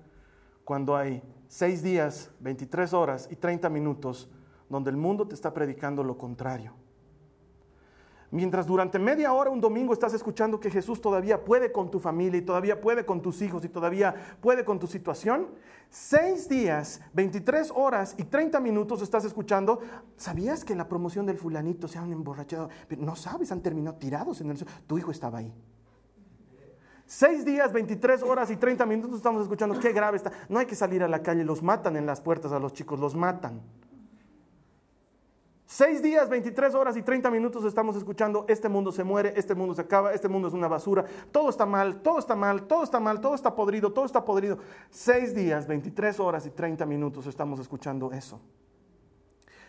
cuando 0.66 0.96
hay 0.98 1.24
6 1.48 1.84
días, 1.84 2.32
23 2.40 2.94
horas 2.94 3.28
y 3.32 3.36
30 3.36 3.70
minutos 3.70 4.30
donde 4.70 4.90
el 4.90 4.98
mundo 4.98 5.28
te 5.28 5.36
está 5.36 5.54
predicando 5.54 6.04
lo 6.04 6.18
contrario. 6.18 6.74
Mientras 8.34 8.66
durante 8.66 8.98
media 8.98 9.32
hora 9.32 9.52
un 9.52 9.62
domingo 9.62 9.94
estás 9.94 10.16
escuchando 10.16 10.60
que 10.60 10.72
Jesús 10.72 11.00
todavía 11.00 11.46
puede 11.46 11.72
con 11.72 11.92
tu 11.92 12.00
familia 12.00 12.40
y 12.40 12.42
todavía 12.42 12.82
puede 12.82 13.06
con 13.06 13.22
tus 13.22 13.44
hijos 13.44 13.64
y 13.64 13.70
todavía 13.70 14.16
puede 14.42 14.66
con 14.66 14.80
tu 14.80 14.88
situación, 14.88 15.50
seis 15.92 16.50
días, 16.50 17.00
23 17.14 17.72
horas 17.76 18.16
y 18.18 18.24
30 18.24 18.60
minutos 18.60 19.04
estás 19.04 19.24
escuchando, 19.24 19.82
¿sabías 20.18 20.66
que 20.66 20.74
la 20.74 20.90
promoción 20.90 21.28
del 21.28 21.38
fulanito 21.38 21.88
se 21.88 22.00
han 22.00 22.12
emborrachado? 22.12 22.70
No 22.98 23.16
sabes, 23.16 23.52
han 23.52 23.62
terminado 23.62 23.98
tirados 23.98 24.42
en 24.42 24.50
el 24.50 24.58
suelo. 24.58 24.74
Tu 24.88 24.98
hijo 24.98 25.12
estaba 25.12 25.38
ahí. 25.38 25.54
Seis 27.06 27.46
días, 27.46 27.72
23 27.72 28.24
horas 28.24 28.50
y 28.50 28.56
30 28.56 28.84
minutos 28.88 29.18
estamos 29.18 29.44
escuchando, 29.44 29.80
qué 29.80 29.94
grave 29.94 30.18
está. 30.18 30.32
No 30.50 30.58
hay 30.58 30.66
que 30.66 30.74
salir 30.74 31.04
a 31.04 31.08
la 31.08 31.22
calle, 31.22 31.44
los 31.44 31.62
matan 31.62 31.98
en 31.98 32.08
las 32.08 32.20
puertas 32.20 32.52
a 32.52 32.58
los 32.58 32.74
chicos, 32.74 33.00
los 33.00 33.14
matan. 33.14 33.62
Seis 35.76 36.04
días, 36.04 36.30
23 36.30 36.76
horas 36.76 36.96
y 36.98 37.02
30 37.02 37.32
minutos 37.32 37.66
estamos 37.66 37.96
escuchando, 37.96 38.46
este 38.48 38.70
mundo 38.70 38.92
se 38.92 39.04
muere, 39.04 39.34
este 39.36 39.56
mundo 39.56 39.74
se 39.74 39.82
acaba, 39.82 40.14
este 40.14 40.30
mundo 40.30 40.48
es 40.48 40.54
una 40.54 40.68
basura, 40.68 41.04
todo 41.32 41.50
está 41.50 41.66
mal, 41.66 42.04
todo 42.04 42.20
está 42.20 42.36
mal, 42.36 42.68
todo 42.68 42.84
está 42.84 43.00
mal, 43.00 43.20
todo 43.20 43.34
está 43.34 43.56
podrido, 43.56 43.92
todo 43.92 44.06
está 44.06 44.24
podrido. 44.24 44.60
Seis 44.92 45.34
días, 45.34 45.66
23 45.66 46.20
horas 46.20 46.46
y 46.46 46.52
30 46.52 46.86
minutos 46.86 47.26
estamos 47.26 47.60
escuchando 47.60 48.12
eso. 48.12 48.40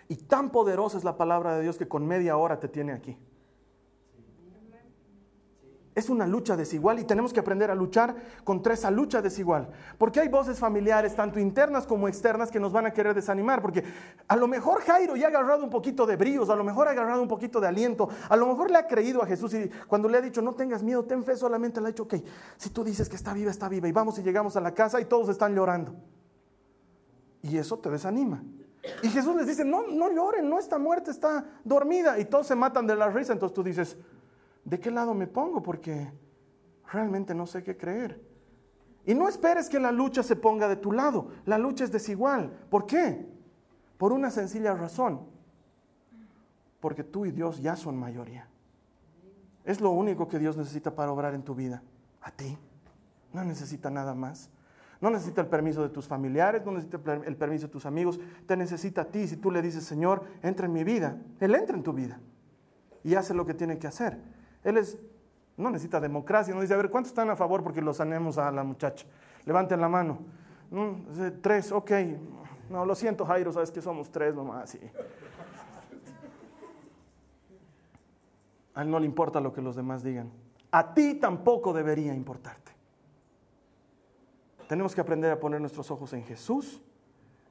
Y 0.06 0.16
tan 0.16 0.50
poderosa 0.50 0.98
es 0.98 1.04
la 1.04 1.16
palabra 1.16 1.56
de 1.56 1.62
Dios 1.62 1.78
que 1.78 1.88
con 1.88 2.06
media 2.06 2.36
hora 2.36 2.60
te 2.60 2.68
tiene 2.68 2.92
aquí. 2.92 3.16
Es 5.94 6.10
una 6.10 6.26
lucha 6.26 6.56
desigual 6.56 6.98
y 6.98 7.04
tenemos 7.04 7.32
que 7.32 7.38
aprender 7.38 7.70
a 7.70 7.74
luchar 7.74 8.16
contra 8.42 8.74
esa 8.74 8.90
lucha 8.90 9.22
desigual. 9.22 9.68
Porque 9.96 10.18
hay 10.18 10.28
voces 10.28 10.58
familiares, 10.58 11.14
tanto 11.14 11.38
internas 11.38 11.86
como 11.86 12.08
externas, 12.08 12.50
que 12.50 12.58
nos 12.58 12.72
van 12.72 12.86
a 12.86 12.92
querer 12.92 13.14
desanimar. 13.14 13.62
Porque 13.62 13.84
a 14.26 14.34
lo 14.34 14.48
mejor 14.48 14.82
Jairo 14.82 15.14
ya 15.14 15.26
ha 15.26 15.28
agarrado 15.28 15.62
un 15.62 15.70
poquito 15.70 16.04
de 16.04 16.16
bríos, 16.16 16.50
a 16.50 16.56
lo 16.56 16.64
mejor 16.64 16.88
ha 16.88 16.90
agarrado 16.90 17.22
un 17.22 17.28
poquito 17.28 17.60
de 17.60 17.68
aliento, 17.68 18.08
a 18.28 18.36
lo 18.36 18.46
mejor 18.46 18.72
le 18.72 18.78
ha 18.78 18.88
creído 18.88 19.22
a 19.22 19.26
Jesús 19.26 19.54
y 19.54 19.70
cuando 19.86 20.08
le 20.08 20.18
ha 20.18 20.20
dicho, 20.20 20.42
no 20.42 20.54
tengas 20.54 20.82
miedo, 20.82 21.04
ten 21.04 21.22
fe, 21.22 21.36
solamente 21.36 21.80
le 21.80 21.86
ha 21.86 21.90
dicho, 21.90 22.02
ok, 22.02 22.14
si 22.56 22.70
tú 22.70 22.82
dices 22.82 23.08
que 23.08 23.14
está 23.14 23.32
viva, 23.32 23.52
está 23.52 23.68
viva. 23.68 23.86
Y 23.86 23.92
vamos 23.92 24.18
y 24.18 24.22
llegamos 24.22 24.56
a 24.56 24.60
la 24.60 24.74
casa 24.74 25.00
y 25.00 25.04
todos 25.04 25.28
están 25.28 25.54
llorando. 25.54 25.94
Y 27.40 27.56
eso 27.56 27.78
te 27.78 27.88
desanima. 27.88 28.42
Y 29.02 29.08
Jesús 29.08 29.36
les 29.36 29.46
dice, 29.46 29.64
no, 29.64 29.86
no 29.86 30.10
lloren, 30.10 30.48
no 30.48 30.58
está 30.58 30.78
muerta, 30.78 31.10
está 31.10 31.44
dormida. 31.62 32.18
Y 32.18 32.24
todos 32.24 32.46
se 32.46 32.54
matan 32.54 32.86
de 32.86 32.96
la 32.96 33.08
risa. 33.10 33.32
Entonces 33.32 33.54
tú 33.54 33.62
dices, 33.62 33.96
¿de 34.64 34.80
qué 34.80 34.90
lado 34.90 35.14
me 35.14 35.26
pongo? 35.26 35.62
Porque 35.62 36.10
realmente 36.92 37.34
no 37.34 37.46
sé 37.46 37.62
qué 37.62 37.76
creer. 37.76 38.20
Y 39.06 39.14
no 39.14 39.28
esperes 39.28 39.68
que 39.68 39.78
la 39.78 39.92
lucha 39.92 40.22
se 40.22 40.36
ponga 40.36 40.68
de 40.68 40.76
tu 40.76 40.92
lado. 40.92 41.28
La 41.44 41.58
lucha 41.58 41.84
es 41.84 41.92
desigual. 41.92 42.50
¿Por 42.70 42.86
qué? 42.86 43.26
Por 43.98 44.12
una 44.12 44.30
sencilla 44.30 44.74
razón. 44.74 45.26
Porque 46.80 47.04
tú 47.04 47.26
y 47.26 47.30
Dios 47.30 47.60
ya 47.60 47.76
son 47.76 47.96
mayoría. 47.96 48.48
Es 49.64 49.80
lo 49.80 49.90
único 49.90 50.28
que 50.28 50.38
Dios 50.38 50.56
necesita 50.56 50.94
para 50.94 51.12
obrar 51.12 51.34
en 51.34 51.42
tu 51.42 51.54
vida. 51.54 51.82
A 52.22 52.30
ti. 52.30 52.56
No 53.32 53.44
necesita 53.44 53.90
nada 53.90 54.14
más. 54.14 54.50
No 55.00 55.10
necesita 55.10 55.42
el 55.42 55.48
permiso 55.48 55.82
de 55.82 55.90
tus 55.90 56.06
familiares, 56.06 56.64
no 56.64 56.72
necesita 56.72 57.14
el 57.14 57.36
permiso 57.36 57.66
de 57.66 57.72
tus 57.72 57.84
amigos. 57.84 58.18
Te 58.46 58.56
necesita 58.56 59.02
a 59.02 59.04
ti. 59.04 59.28
Si 59.28 59.36
tú 59.36 59.50
le 59.50 59.60
dices, 59.60 59.84
Señor, 59.84 60.24
entra 60.42 60.64
en 60.66 60.72
mi 60.72 60.82
vida, 60.82 61.20
Él 61.40 61.54
entra 61.54 61.76
en 61.76 61.82
tu 61.82 61.92
vida. 61.92 62.20
Y 63.02 63.14
hace 63.14 63.34
lo 63.34 63.44
que 63.44 63.52
tiene 63.52 63.78
que 63.78 63.86
hacer. 63.86 64.18
Él 64.64 64.78
es, 64.78 64.98
no 65.56 65.70
necesita 65.70 66.00
democracia, 66.00 66.54
no 66.54 66.60
dice, 66.60 66.74
a 66.74 66.78
ver, 66.78 66.90
¿cuántos 66.90 67.12
están 67.12 67.30
a 67.30 67.36
favor 67.36 67.62
porque 67.62 67.80
lo 67.80 67.94
sanemos 67.94 68.38
a 68.38 68.50
la 68.50 68.64
muchacha? 68.64 69.06
Levanten 69.44 69.80
la 69.80 69.88
mano. 69.88 70.18
tres, 71.42 71.70
ok. 71.70 71.92
No, 72.70 72.84
lo 72.84 72.94
siento, 72.94 73.24
Jairo, 73.26 73.52
sabes 73.52 73.70
que 73.70 73.82
somos 73.82 74.10
tres 74.10 74.34
nomás. 74.34 74.76
A 78.74 78.82
él 78.82 78.90
no 78.90 78.98
le 78.98 79.06
importa 79.06 79.40
lo 79.40 79.52
que 79.52 79.62
los 79.62 79.76
demás 79.76 80.02
digan. 80.02 80.32
A 80.72 80.94
ti 80.94 81.14
tampoco 81.14 81.72
debería 81.72 82.12
importarte. 82.14 82.72
Tenemos 84.66 84.94
que 84.94 85.00
aprender 85.00 85.30
a 85.30 85.38
poner 85.38 85.60
nuestros 85.60 85.90
ojos 85.90 86.12
en 86.14 86.24
Jesús 86.24 86.82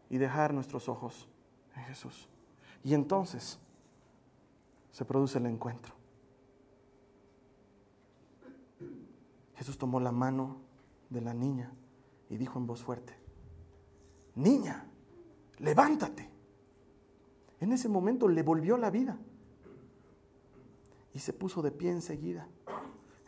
y 0.10 0.18
dejar 0.18 0.54
nuestros 0.54 0.90
ojos 0.90 1.30
en 1.76 1.84
Jesús. 1.84 2.28
Y 2.84 2.94
entonces 2.94 3.60
se 4.92 5.06
produce 5.06 5.38
el 5.38 5.46
encuentro. 5.46 5.94
Jesús 9.64 9.78
tomó 9.78 10.02
la 10.02 10.12
mano 10.12 10.58
de 11.10 11.22
la 11.22 11.34
niña 11.34 11.72
y 12.30 12.36
dijo 12.36 12.60
en 12.60 12.68
voz 12.68 12.84
fuerte, 12.84 13.18
niña, 14.36 14.86
levántate. 15.60 16.30
En 17.62 17.72
ese 17.72 17.88
momento 17.88 18.28
le 18.28 18.44
volvió 18.44 18.76
la 18.76 18.90
vida 18.90 19.18
y 21.14 21.20
se 21.20 21.32
puso 21.32 21.62
de 21.62 21.72
pie 21.72 21.92
enseguida. 21.92 22.46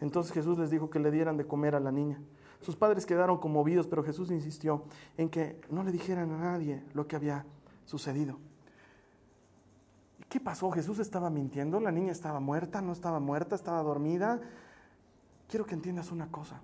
Entonces 0.02 0.34
Jesús 0.34 0.60
les 0.60 0.70
dijo 0.70 0.90
que 0.90 1.00
le 1.00 1.10
dieran 1.10 1.38
de 1.38 1.48
comer 1.48 1.74
a 1.74 1.80
la 1.80 1.94
niña. 1.94 2.20
Sus 2.60 2.76
padres 2.76 3.06
quedaron 3.06 3.38
conmovidos, 3.38 3.88
pero 3.88 4.04
Jesús 4.04 4.30
insistió 4.30 4.84
en 5.16 5.30
que 5.30 5.62
no 5.70 5.84
le 5.84 5.94
dijeran 5.94 6.34
a 6.34 6.38
nadie 6.38 6.84
lo 6.94 7.08
que 7.08 7.16
había 7.16 7.46
sucedido. 7.86 8.40
¿Qué 10.28 10.42
pasó? 10.42 10.70
¿Jesús 10.70 11.00
estaba 11.00 11.30
mintiendo? 11.30 11.80
¿La 11.80 11.94
niña 11.94 12.12
estaba 12.12 12.42
muerta? 12.42 12.82
¿No 12.82 12.92
estaba 12.92 13.22
muerta? 13.22 13.56
¿Estaba 13.56 13.82
dormida? 13.84 14.42
Quiero 15.48 15.66
que 15.66 15.76
entiendas 15.76 16.12
una 16.12 16.32
cosa. 16.32 16.62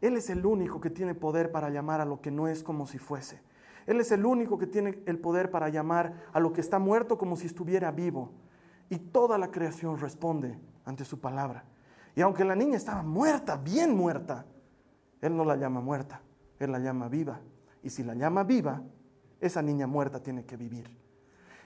Él 0.00 0.16
es 0.16 0.28
el 0.30 0.44
único 0.44 0.80
que 0.80 0.90
tiene 0.90 1.14
poder 1.14 1.50
para 1.50 1.70
llamar 1.70 2.00
a 2.00 2.04
lo 2.04 2.20
que 2.20 2.30
no 2.30 2.48
es 2.48 2.62
como 2.62 2.86
si 2.86 2.98
fuese. 2.98 3.40
Él 3.86 4.00
es 4.00 4.12
el 4.12 4.24
único 4.24 4.58
que 4.58 4.66
tiene 4.66 5.02
el 5.06 5.18
poder 5.18 5.50
para 5.50 5.68
llamar 5.68 6.24
a 6.32 6.40
lo 6.40 6.52
que 6.52 6.60
está 6.60 6.78
muerto 6.78 7.18
como 7.18 7.36
si 7.36 7.46
estuviera 7.46 7.90
vivo. 7.90 8.32
Y 8.90 8.98
toda 8.98 9.38
la 9.38 9.50
creación 9.50 9.98
responde 9.98 10.58
ante 10.84 11.04
su 11.04 11.20
palabra. 11.20 11.64
Y 12.14 12.20
aunque 12.20 12.44
la 12.44 12.54
niña 12.54 12.76
estaba 12.76 13.02
muerta, 13.02 13.56
bien 13.56 13.96
muerta, 13.96 14.46
Él 15.20 15.36
no 15.36 15.44
la 15.44 15.56
llama 15.56 15.80
muerta, 15.80 16.20
Él 16.58 16.72
la 16.72 16.78
llama 16.78 17.08
viva. 17.08 17.40
Y 17.82 17.90
si 17.90 18.02
la 18.02 18.14
llama 18.14 18.44
viva, 18.44 18.82
esa 19.40 19.62
niña 19.62 19.86
muerta 19.86 20.22
tiene 20.22 20.44
que 20.44 20.56
vivir. 20.56 21.03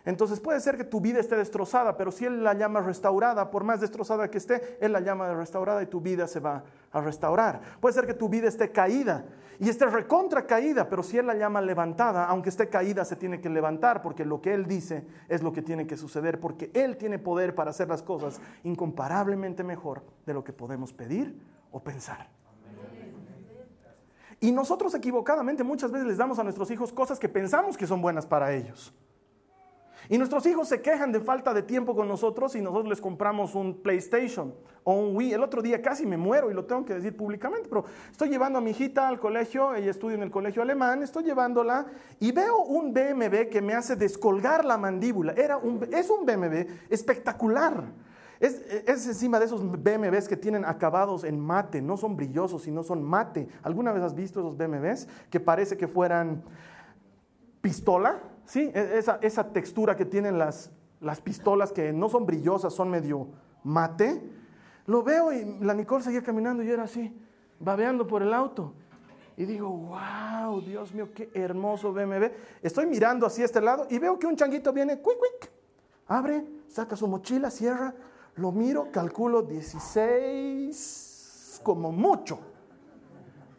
Entonces 0.05 0.41
puede 0.41 0.61
ser 0.61 0.77
que 0.77 0.85
tu 0.85 1.01
vida 1.01 1.21
esté 1.21 1.37
destrozada, 1.37 1.97
pero 1.97 2.11
si 2.11 2.25
Él 2.25 2.43
la 2.43 2.55
llama 2.55 2.81
restaurada, 2.81 3.51
por 3.51 3.65
más 3.65 3.81
destrozada 3.81 4.31
que 4.31 4.39
esté, 4.39 4.79
Él 4.81 4.93
la 4.93 5.01
llama 5.01 5.35
restaurada 5.35 5.83
y 5.83 5.87
tu 5.87 6.01
vida 6.01 6.27
se 6.27 6.41
va 6.41 6.65
a 6.93 7.01
restaurar. 7.01 7.61
Puede 7.81 7.95
ser 7.95 8.07
que 8.07 8.15
tu 8.15 8.29
vida 8.29 8.49
esté 8.49 8.71
caída 8.71 9.27
y 9.59 9.69
esté 9.69 9.87
recontra 9.87 10.47
caída, 10.47 10.89
pero 10.89 11.03
si 11.03 11.19
Él 11.19 11.27
la 11.27 11.35
llama 11.35 11.61
levantada, 11.61 12.27
aunque 12.27 12.49
esté 12.49 12.69
caída, 12.69 13.05
se 13.05 13.17
tiene 13.17 13.41
que 13.41 13.51
levantar, 13.51 14.03
porque 14.03 14.25
lo 14.25 14.41
que 14.41 14.55
Él 14.55 14.67
dice 14.67 15.07
es 15.29 15.43
lo 15.43 15.53
que 15.53 15.63
tiene 15.63 15.87
que 15.87 15.97
suceder, 15.97 16.41
porque 16.41 16.71
Él 16.75 16.97
tiene 16.97 17.19
poder 17.19 17.55
para 17.55 17.71
hacer 17.71 17.89
las 17.89 18.03
cosas 18.03 18.41
incomparablemente 18.63 19.65
mejor 19.65 20.03
de 20.25 20.35
lo 20.35 20.45
que 20.45 20.53
podemos 20.53 20.93
pedir 20.93 21.39
o 21.73 21.83
pensar. 21.83 22.29
Y 24.41 24.53
nosotros 24.53 24.95
equivocadamente 24.95 25.65
muchas 25.65 25.91
veces 25.91 26.07
les 26.07 26.17
damos 26.17 26.39
a 26.39 26.45
nuestros 26.45 26.71
hijos 26.71 26.93
cosas 26.93 27.19
que 27.19 27.29
pensamos 27.29 27.77
que 27.77 27.87
son 27.87 28.01
buenas 28.01 28.25
para 28.25 28.53
ellos. 28.55 28.95
Y 30.09 30.17
nuestros 30.17 30.47
hijos 30.47 30.69
se 30.69 30.81
quejan 30.81 31.13
de 31.13 31.21
falta 31.21 31.53
de 31.53 31.63
tiempo 31.63 31.95
con 31.95 32.09
nosotros 32.09 32.55
y 32.55 32.61
nosotros 32.61 32.89
les 32.89 33.01
compramos 33.01 33.55
un 33.55 33.83
PlayStation 33.83 34.55
o 34.85 34.95
un 34.95 35.15
Wii. 35.17 35.35
El 35.35 35.43
otro 35.43 35.61
día 35.61 35.83
casi 35.83 36.07
me 36.07 36.17
muero 36.17 36.51
y 36.51 36.55
lo 36.55 36.65
tengo 36.65 36.85
que 36.85 36.95
decir 36.95 37.15
públicamente, 37.17 37.69
pero 37.69 37.85
estoy 38.11 38.31
llevando 38.31 38.59
a 38.59 38.63
mi 38.63 38.71
hijita 38.71 39.07
al 39.07 39.21
colegio, 39.21 39.75
ella 39.75 39.91
estudia 39.91 40.15
en 40.15 40.23
el 40.23 40.31
colegio 40.31 40.63
alemán, 40.63 41.03
estoy 41.03 41.25
llevándola 41.25 41.87
y 42.21 42.33
veo 42.33 42.59
un 42.63 42.95
BMW 42.95 43.51
que 43.51 43.61
me 43.61 43.75
hace 43.75 43.97
descolgar 43.97 44.65
la 44.65 44.79
mandíbula. 44.79 45.33
Era 45.33 45.59
un, 45.59 45.87
es 45.93 46.09
un 46.09 46.25
BMW 46.25 46.71
espectacular. 46.89 47.85
Es, 48.41 48.63
es, 48.87 49.07
encima 49.07 49.41
de 49.41 49.47
esos 49.47 49.63
BMWs 49.63 50.29
que 50.29 50.37
tienen 50.37 50.65
acabados 50.65 51.25
en 51.25 51.41
mate, 51.41 51.83
no 51.83 51.97
son 51.97 52.17
brillosos, 52.17 52.63
sino 52.63 52.83
son 52.83 53.03
mate. 53.03 53.49
¿Alguna 53.63 53.93
vez 53.93 54.03
has 54.03 54.15
visto 54.15 54.41
esos 54.41 54.57
BMWs 54.57 55.09
que 55.29 55.41
parece 55.41 55.77
que 55.77 55.89
fueran 55.89 56.45
pistola? 57.61 58.21
¿Sí? 58.49 58.73
E, 58.75 59.05
esa, 59.23 59.53
textura 59.53 59.97
que 59.97 60.05
tienen 60.05 60.39
las, 60.39 60.73
las 61.01 61.21
pistolas 61.21 61.71
que 61.73 61.93
no 61.93 62.09
son 62.09 62.27
brillosas, 62.27 62.75
son 62.75 62.91
medio 62.91 63.29
mate. 63.63 64.21
Lo 64.87 65.05
veo 65.05 65.33
y 65.33 65.59
la 65.61 65.75
Nicole 65.75 66.03
seguía 66.03 66.23
caminando 66.23 66.63
y 66.63 66.67
yo 66.67 66.75
era 66.75 66.85
así, 66.85 67.17
babeando 67.61 68.07
por 68.07 68.23
el 68.23 68.35
auto. 68.35 68.75
Y 69.37 69.45
digo, 69.45 69.69
wow, 69.69 70.61
Dios 70.63 70.93
mío, 70.93 71.11
qué 71.15 71.31
hermoso 71.35 71.93
BMW. 71.93 72.27
Estoy 72.61 72.87
mirando 72.87 73.25
así 73.25 73.43
a 73.43 73.45
este 73.45 73.61
lado 73.61 73.87
y 73.89 74.01
veo 74.01 74.19
que 74.19 74.27
un 74.27 74.35
changuito 74.35 74.73
viene, 74.73 74.97
quick, 74.97 75.19
quick, 75.41 75.53
abre, 76.09 76.45
saca 76.67 76.97
su 76.97 77.07
mochila, 77.07 77.51
cierra, 77.51 77.95
lo 78.35 78.51
miro, 78.51 78.91
calculo 78.91 79.43
16 79.43 81.61
como 81.63 81.93
mucho. 81.93 82.41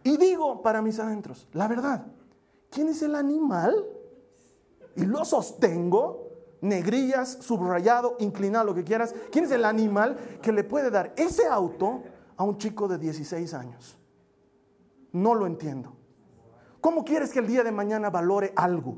Y 0.04 0.18
digo 0.18 0.62
para 0.62 0.82
mis 0.82 1.00
adentros, 1.00 1.48
la 1.54 1.68
verdad, 1.68 2.08
¿quién 2.70 2.90
es 2.90 3.02
el 3.04 3.16
animal? 3.16 3.86
Y 5.00 5.06
lo 5.06 5.24
sostengo, 5.24 6.30
negrillas, 6.62 7.38
subrayado, 7.42 8.18
inclinado, 8.20 8.66
lo 8.66 8.76
que 8.76 8.84
quieras. 8.84 9.16
¿Quién 9.32 9.46
es 9.46 9.52
el 9.52 9.64
animal 9.64 10.18
que 10.42 10.52
le 10.52 10.64
puede 10.64 10.92
dar 10.92 11.14
ese 11.16 11.48
auto 11.48 12.04
a 12.36 12.44
un 12.44 12.58
chico 12.58 12.88
de 12.88 12.98
16 12.98 13.54
años? 13.54 13.98
No 15.14 15.36
lo 15.36 15.48
entiendo. 15.48 15.96
¿Cómo 16.82 17.04
quieres 17.06 17.32
que 17.32 17.40
el 17.40 17.48
día 17.48 17.64
de 17.64 17.72
mañana 17.72 18.10
valore 18.10 18.54
algo? 18.56 18.98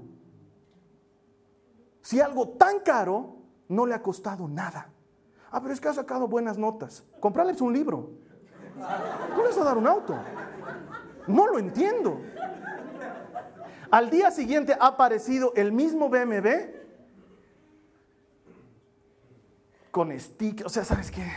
Si 2.02 2.20
algo 2.20 2.50
tan 2.50 2.80
caro 2.80 3.36
no 3.68 3.86
le 3.86 3.94
ha 3.94 4.02
costado 4.02 4.48
nada. 4.48 4.90
Ah, 5.52 5.62
pero 5.62 5.74
es 5.74 5.80
que 5.80 5.88
ha 5.88 5.94
sacado 5.94 6.28
buenas 6.28 6.58
notas. 6.58 7.04
Comprarles 7.20 7.62
un 7.62 7.74
libro. 7.74 8.10
¿Cómo 9.30 9.44
le 9.44 9.50
vas 9.50 9.58
a 9.58 9.64
dar 9.64 9.78
un 9.78 9.86
auto? 9.86 10.16
No 11.28 11.48
lo 11.48 11.60
entiendo. 11.60 12.20
Al 13.92 14.10
día 14.10 14.32
siguiente 14.32 14.74
ha 14.80 14.88
aparecido 14.88 15.54
el 15.56 15.74
mismo 15.74 16.10
BMW 16.10 16.48
con 19.92 20.18
stick. 20.18 20.66
O 20.66 20.70
sea, 20.70 20.86
¿sabes 20.86 21.12
qué? 21.12 21.30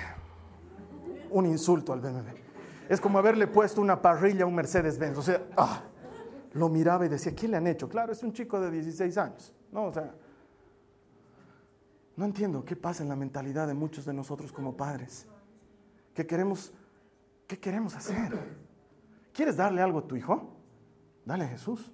Un 1.30 1.46
insulto 1.46 1.92
al 1.92 2.00
BMW. 2.00 2.38
Es 2.88 3.00
como 3.00 3.18
haberle 3.18 3.48
puesto 3.48 3.80
una 3.80 4.00
parrilla 4.00 4.44
a 4.44 4.46
un 4.46 4.54
Mercedes-Benz. 4.54 5.18
O 5.18 5.22
sea, 5.22 5.42
ah, 5.56 5.82
lo 6.52 6.68
miraba 6.68 7.04
y 7.06 7.08
decía, 7.08 7.34
¿qué 7.34 7.48
le 7.48 7.56
han 7.56 7.66
hecho? 7.66 7.88
Claro, 7.88 8.12
es 8.12 8.22
un 8.22 8.32
chico 8.32 8.60
de 8.60 8.70
16 8.70 9.18
años. 9.18 9.52
No, 9.72 9.86
o 9.86 9.92
sea, 9.92 10.14
no 12.16 12.24
entiendo 12.24 12.64
qué 12.64 12.76
pasa 12.76 13.02
en 13.02 13.08
la 13.08 13.16
mentalidad 13.16 13.66
de 13.66 13.74
muchos 13.74 14.04
de 14.04 14.14
nosotros 14.14 14.52
como 14.52 14.76
padres. 14.76 15.26
¿Qué 16.14 16.24
queremos, 16.24 16.72
qué 17.48 17.58
queremos 17.58 17.96
hacer? 17.96 18.32
¿Quieres 19.32 19.56
darle 19.56 19.82
algo 19.82 19.98
a 19.98 20.06
tu 20.06 20.14
hijo? 20.14 20.54
Dale 21.24 21.44
a 21.44 21.48
Jesús. 21.48 21.90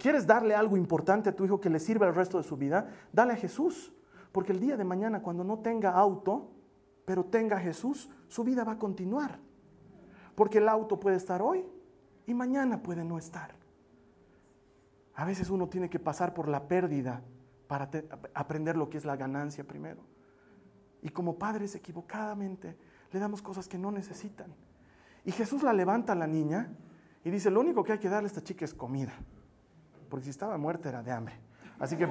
¿Quieres 0.00 0.26
darle 0.26 0.54
algo 0.54 0.78
importante 0.78 1.28
a 1.28 1.36
tu 1.36 1.44
hijo 1.44 1.60
que 1.60 1.68
le 1.68 1.78
sirva 1.78 2.08
el 2.08 2.14
resto 2.14 2.38
de 2.38 2.44
su 2.44 2.56
vida? 2.56 2.88
Dale 3.12 3.34
a 3.34 3.36
Jesús. 3.36 3.92
Porque 4.32 4.52
el 4.52 4.58
día 4.58 4.78
de 4.78 4.84
mañana, 4.84 5.20
cuando 5.20 5.44
no 5.44 5.58
tenga 5.58 5.90
auto, 5.90 6.50
pero 7.04 7.24
tenga 7.24 7.58
a 7.58 7.60
Jesús, 7.60 8.08
su 8.26 8.42
vida 8.42 8.64
va 8.64 8.72
a 8.72 8.78
continuar. 8.78 9.38
Porque 10.34 10.58
el 10.58 10.68
auto 10.68 10.98
puede 10.98 11.16
estar 11.16 11.42
hoy 11.42 11.66
y 12.26 12.32
mañana 12.32 12.82
puede 12.82 13.04
no 13.04 13.18
estar. 13.18 13.54
A 15.16 15.26
veces 15.26 15.50
uno 15.50 15.68
tiene 15.68 15.90
que 15.90 15.98
pasar 15.98 16.32
por 16.32 16.48
la 16.48 16.66
pérdida 16.66 17.22
para 17.66 17.90
aprender 18.32 18.78
lo 18.78 18.88
que 18.88 18.96
es 18.96 19.04
la 19.04 19.16
ganancia 19.16 19.64
primero. 19.64 20.00
Y 21.02 21.10
como 21.10 21.38
padres 21.38 21.74
equivocadamente 21.74 22.74
le 23.12 23.20
damos 23.20 23.42
cosas 23.42 23.68
que 23.68 23.76
no 23.76 23.90
necesitan. 23.90 24.54
Y 25.26 25.32
Jesús 25.32 25.62
la 25.62 25.74
levanta 25.74 26.14
a 26.14 26.16
la 26.16 26.26
niña 26.26 26.72
y 27.22 27.28
dice, 27.28 27.50
lo 27.50 27.60
único 27.60 27.84
que 27.84 27.92
hay 27.92 27.98
que 27.98 28.08
darle 28.08 28.28
a 28.28 28.28
esta 28.28 28.42
chica 28.42 28.64
es 28.64 28.72
comida. 28.72 29.12
Porque 30.10 30.24
si 30.24 30.30
estaba 30.30 30.58
muerta 30.58 30.90
era 30.90 31.02
de 31.02 31.10
hambre. 31.10 31.34
Así 31.78 31.96
que 31.96 32.06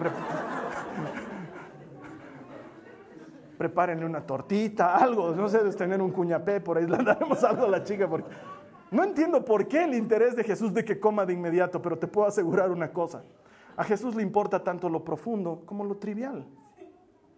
prepárenle 3.57 4.05
una 4.05 4.25
tortita, 4.25 4.95
algo. 4.95 5.31
No 5.35 5.47
sé, 5.47 5.59
tener 5.73 6.01
un 6.01 6.11
cuñapé 6.11 6.61
por 6.61 6.77
ahí, 6.77 6.87
le 6.87 6.97
daremos 7.03 7.43
algo 7.43 7.65
a 7.65 7.69
la 7.69 7.83
chica. 7.83 8.09
Porque... 8.09 8.29
No 8.89 9.03
entiendo 9.03 9.45
por 9.45 9.67
qué 9.67 9.83
el 9.83 9.93
interés 9.93 10.35
de 10.35 10.43
Jesús 10.43 10.73
de 10.73 10.83
que 10.83 10.99
coma 10.99 11.25
de 11.25 11.33
inmediato, 11.33 11.79
pero 11.79 11.99
te 11.99 12.07
puedo 12.07 12.27
asegurar 12.27 12.71
una 12.71 12.91
cosa. 12.91 13.23
A 13.77 13.83
Jesús 13.83 14.15
le 14.15 14.23
importa 14.23 14.63
tanto 14.63 14.89
lo 14.89 15.03
profundo 15.03 15.61
como 15.67 15.83
lo 15.83 15.97
trivial. 15.97 16.47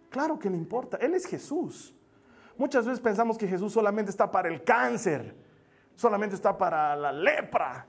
Claro 0.08 0.38
que 0.38 0.48
le 0.48 0.56
importa. 0.56 0.96
Él 0.96 1.14
es 1.14 1.26
Jesús. 1.26 1.94
Muchas 2.56 2.86
veces 2.86 3.00
pensamos 3.00 3.36
que 3.36 3.46
Jesús 3.46 3.72
solamente 3.72 4.10
está 4.10 4.30
para 4.30 4.48
el 4.48 4.62
cáncer 4.64 5.34
solamente 5.94 6.34
está 6.34 6.56
para 6.56 6.96
la 6.96 7.12
lepra. 7.12 7.86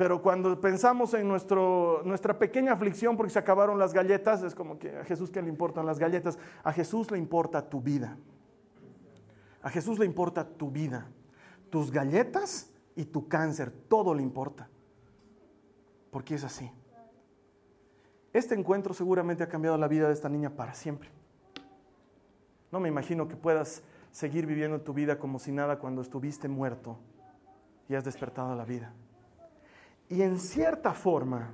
Pero 0.00 0.22
cuando 0.22 0.58
pensamos 0.58 1.12
en 1.12 1.28
nuestro, 1.28 2.00
nuestra 2.06 2.38
pequeña 2.38 2.72
aflicción 2.72 3.18
porque 3.18 3.34
se 3.34 3.38
acabaron 3.38 3.78
las 3.78 3.92
galletas, 3.92 4.42
es 4.42 4.54
como 4.54 4.78
que 4.78 4.96
a 4.96 5.04
Jesús 5.04 5.30
que 5.30 5.42
le 5.42 5.50
importan 5.50 5.84
las 5.84 5.98
galletas, 5.98 6.38
a 6.64 6.72
Jesús 6.72 7.10
le 7.10 7.18
importa 7.18 7.68
tu 7.68 7.82
vida. 7.82 8.16
A 9.60 9.68
Jesús 9.68 9.98
le 9.98 10.06
importa 10.06 10.48
tu 10.48 10.70
vida, 10.70 11.06
tus 11.68 11.90
galletas 11.90 12.72
y 12.96 13.04
tu 13.04 13.28
cáncer, 13.28 13.70
todo 13.70 14.14
le 14.14 14.22
importa. 14.22 14.70
Porque 16.10 16.34
es 16.34 16.44
así. 16.44 16.72
Este 18.32 18.54
encuentro 18.54 18.94
seguramente 18.94 19.42
ha 19.42 19.48
cambiado 19.50 19.76
la 19.76 19.86
vida 19.86 20.06
de 20.06 20.14
esta 20.14 20.30
niña 20.30 20.48
para 20.48 20.72
siempre. 20.72 21.10
No 22.72 22.80
me 22.80 22.88
imagino 22.88 23.28
que 23.28 23.36
puedas 23.36 23.82
seguir 24.12 24.46
viviendo 24.46 24.80
tu 24.80 24.94
vida 24.94 25.18
como 25.18 25.38
si 25.38 25.52
nada 25.52 25.78
cuando 25.78 26.00
estuviste 26.00 26.48
muerto 26.48 26.96
y 27.86 27.96
has 27.96 28.04
despertado 28.04 28.56
la 28.56 28.64
vida. 28.64 28.94
Y 30.10 30.22
en 30.22 30.40
cierta 30.40 30.92
forma, 30.92 31.50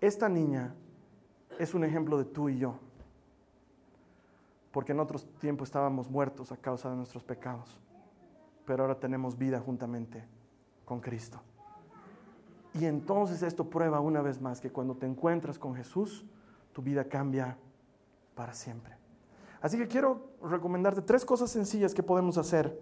esta 0.00 0.26
niña 0.30 0.74
es 1.58 1.74
un 1.74 1.84
ejemplo 1.84 2.16
de 2.16 2.24
tú 2.24 2.48
y 2.48 2.58
yo, 2.58 2.78
porque 4.72 4.92
en 4.92 5.00
otros 5.00 5.26
tiempos 5.38 5.68
estábamos 5.68 6.10
muertos 6.10 6.50
a 6.50 6.56
causa 6.56 6.88
de 6.88 6.96
nuestros 6.96 7.22
pecados, 7.22 7.78
pero 8.64 8.84
ahora 8.84 8.98
tenemos 8.98 9.36
vida 9.36 9.60
juntamente 9.60 10.24
con 10.86 10.98
Cristo. 11.00 11.42
Y 12.72 12.86
entonces 12.86 13.42
esto 13.42 13.68
prueba 13.68 14.00
una 14.00 14.22
vez 14.22 14.40
más 14.40 14.58
que 14.58 14.70
cuando 14.70 14.96
te 14.96 15.04
encuentras 15.04 15.58
con 15.58 15.74
Jesús, 15.74 16.24
tu 16.72 16.80
vida 16.80 17.04
cambia 17.04 17.58
para 18.34 18.54
siempre. 18.54 18.96
Así 19.60 19.76
que 19.76 19.86
quiero 19.86 20.30
recomendarte 20.42 21.02
tres 21.02 21.22
cosas 21.22 21.50
sencillas 21.50 21.92
que 21.92 22.02
podemos 22.02 22.38
hacer 22.38 22.80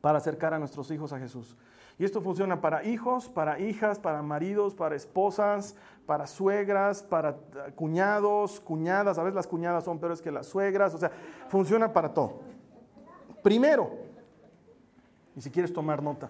para 0.00 0.18
acercar 0.18 0.54
a 0.54 0.60
nuestros 0.60 0.88
hijos 0.92 1.12
a 1.12 1.18
Jesús. 1.18 1.56
Y 1.98 2.04
esto 2.04 2.20
funciona 2.20 2.60
para 2.60 2.84
hijos, 2.84 3.28
para 3.28 3.58
hijas, 3.58 3.98
para 3.98 4.20
maridos, 4.22 4.74
para 4.74 4.94
esposas, 4.94 5.74
para 6.04 6.26
suegras, 6.26 7.02
para 7.02 7.30
eh, 7.30 7.72
cuñados, 7.74 8.60
cuñadas. 8.60 9.18
A 9.18 9.22
veces 9.22 9.34
las 9.34 9.46
cuñadas 9.46 9.84
son 9.84 9.98
peores 9.98 10.20
que 10.20 10.30
las 10.30 10.46
suegras. 10.46 10.94
O 10.94 10.98
sea, 10.98 11.10
funciona 11.48 11.92
para 11.92 12.12
todo. 12.12 12.40
Primero, 13.42 13.90
y 15.34 15.40
si 15.40 15.50
quieres 15.50 15.72
tomar 15.72 16.02
nota, 16.02 16.28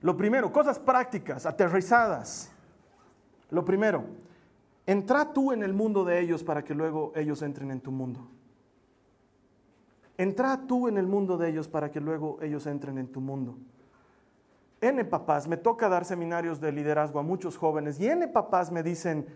lo 0.00 0.16
primero, 0.16 0.52
cosas 0.52 0.78
prácticas, 0.78 1.46
aterrizadas. 1.46 2.52
Lo 3.50 3.64
primero, 3.64 4.04
entra 4.86 5.32
tú 5.32 5.52
en 5.52 5.62
el 5.62 5.72
mundo 5.72 6.04
de 6.04 6.20
ellos 6.20 6.44
para 6.44 6.62
que 6.62 6.74
luego 6.74 7.12
ellos 7.14 7.42
entren 7.42 7.70
en 7.70 7.80
tu 7.80 7.90
mundo. 7.90 8.28
Entra 10.16 10.60
tú 10.66 10.88
en 10.88 10.98
el 10.98 11.06
mundo 11.06 11.36
de 11.36 11.48
ellos 11.48 11.68
para 11.68 11.90
que 11.90 12.00
luego 12.00 12.38
ellos 12.40 12.66
entren 12.66 12.98
en 12.98 13.08
tu 13.08 13.20
mundo. 13.20 13.56
N 14.82 15.04
papás, 15.04 15.46
me 15.46 15.56
toca 15.56 15.88
dar 15.88 16.04
seminarios 16.04 16.60
de 16.60 16.72
liderazgo 16.72 17.20
a 17.20 17.22
muchos 17.22 17.56
jóvenes 17.56 18.00
y 18.00 18.08
N 18.08 18.26
papás 18.28 18.72
me 18.72 18.82
dicen, 18.82 19.26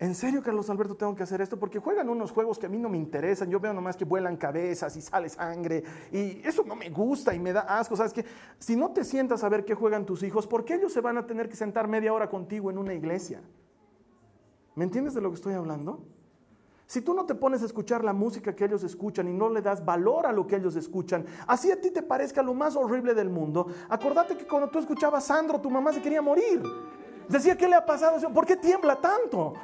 ¿en 0.00 0.16
serio 0.16 0.42
Carlos 0.42 0.68
Alberto 0.68 0.96
tengo 0.96 1.14
que 1.14 1.22
hacer 1.22 1.40
esto? 1.40 1.60
Porque 1.60 1.78
juegan 1.78 2.08
unos 2.08 2.32
juegos 2.32 2.58
que 2.58 2.66
a 2.66 2.68
mí 2.68 2.76
no 2.76 2.88
me 2.88 2.98
interesan, 2.98 3.48
yo 3.48 3.60
veo 3.60 3.72
nomás 3.72 3.96
que 3.96 4.04
vuelan 4.04 4.36
cabezas 4.36 4.96
y 4.96 5.00
sale 5.00 5.28
sangre 5.28 5.84
y 6.10 6.42
eso 6.44 6.64
no 6.66 6.74
me 6.74 6.90
gusta 6.90 7.32
y 7.32 7.38
me 7.38 7.52
da 7.52 7.60
asco, 7.78 7.94
¿sabes 7.94 8.12
qué? 8.12 8.24
Si 8.58 8.74
no 8.74 8.90
te 8.90 9.04
sientas 9.04 9.44
a 9.44 9.48
ver 9.48 9.64
qué 9.64 9.76
juegan 9.76 10.04
tus 10.04 10.24
hijos, 10.24 10.48
¿por 10.48 10.64
qué 10.64 10.74
ellos 10.74 10.92
se 10.92 11.00
van 11.00 11.18
a 11.18 11.24
tener 11.24 11.48
que 11.48 11.54
sentar 11.54 11.86
media 11.86 12.12
hora 12.12 12.28
contigo 12.28 12.68
en 12.68 12.76
una 12.76 12.92
iglesia? 12.92 13.40
¿Me 14.74 14.82
entiendes 14.82 15.14
de 15.14 15.20
lo 15.20 15.30
que 15.30 15.36
estoy 15.36 15.54
hablando? 15.54 16.04
Si 16.90 17.02
tú 17.02 17.14
no 17.14 17.24
te 17.24 17.36
pones 17.36 17.62
a 17.62 17.66
escuchar 17.66 18.02
la 18.02 18.12
música 18.12 18.52
que 18.52 18.64
ellos 18.64 18.82
escuchan 18.82 19.28
y 19.28 19.32
no 19.32 19.48
le 19.48 19.62
das 19.62 19.84
valor 19.84 20.26
a 20.26 20.32
lo 20.32 20.44
que 20.44 20.56
ellos 20.56 20.74
escuchan, 20.74 21.24
así 21.46 21.70
a 21.70 21.80
ti 21.80 21.92
te 21.92 22.02
parezca 22.02 22.42
lo 22.42 22.52
más 22.52 22.74
horrible 22.74 23.14
del 23.14 23.30
mundo, 23.30 23.68
acordate 23.88 24.36
que 24.36 24.44
cuando 24.44 24.70
tú 24.70 24.80
escuchabas 24.80 25.22
Sandro, 25.22 25.60
tu 25.60 25.70
mamá 25.70 25.92
se 25.92 26.02
quería 26.02 26.20
morir. 26.20 26.60
Decía, 27.28 27.56
¿qué 27.56 27.68
le 27.68 27.76
ha 27.76 27.86
pasado? 27.86 28.28
¿Por 28.32 28.44
qué 28.44 28.56
tiembla 28.56 28.96
tanto? 28.96 29.54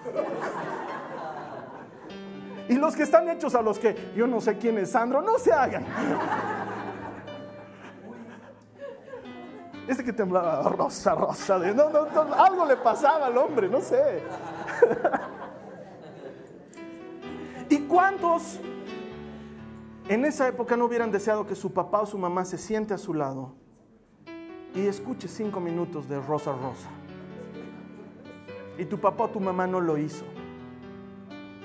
Y 2.68 2.77
los 2.77 2.95
que 2.95 3.03
están 3.03 3.29
hechos 3.29 3.57
a 3.57 3.61
los 3.61 3.81
que 3.81 4.12
yo 4.14 4.29
no 4.29 4.41
sé 4.41 4.57
quién 4.57 4.79
es 4.79 4.93
Sandro, 4.93 5.20
no 5.20 5.37
se 5.41 5.53
hagan. 5.53 5.85
Este 9.89 10.05
que 10.05 10.12
temblaba, 10.12 10.62
rosa, 10.68 11.16
rosa, 11.16 11.59
no, 11.59 11.91
no, 11.91 12.35
algo 12.35 12.64
le 12.64 12.77
pasaba 12.77 13.27
al 13.27 13.37
hombre, 13.37 13.68
no 13.68 13.81
sé. 13.81 14.22
¿Y 17.69 17.81
cuántos 17.81 18.61
en 20.09 20.25
esa 20.25 20.47
época 20.47 20.77
no 20.77 20.85
hubieran 20.85 21.11
deseado 21.11 21.47
que 21.47 21.55
su 21.57 21.73
papá 21.73 22.03
o 22.03 22.07
su 22.07 22.17
mamá 22.17 22.45
se 22.45 22.59
siente 22.59 22.95
a 22.95 22.99
su 22.99 23.12
lado 23.12 23.55
y 24.75 24.87
escuche 24.87 25.27
cinco 25.27 25.59
minutos 25.59 26.09
de 26.09 26.21
Rosa 26.21 26.53
Rosa? 26.53 26.89
Y 28.79 28.85
tu 28.85 28.99
papá 28.99 29.25
o 29.25 29.31
tu 29.31 29.41
mamá 29.41 29.67
no 29.67 29.81
lo 29.81 29.99
hizo. 29.99 30.25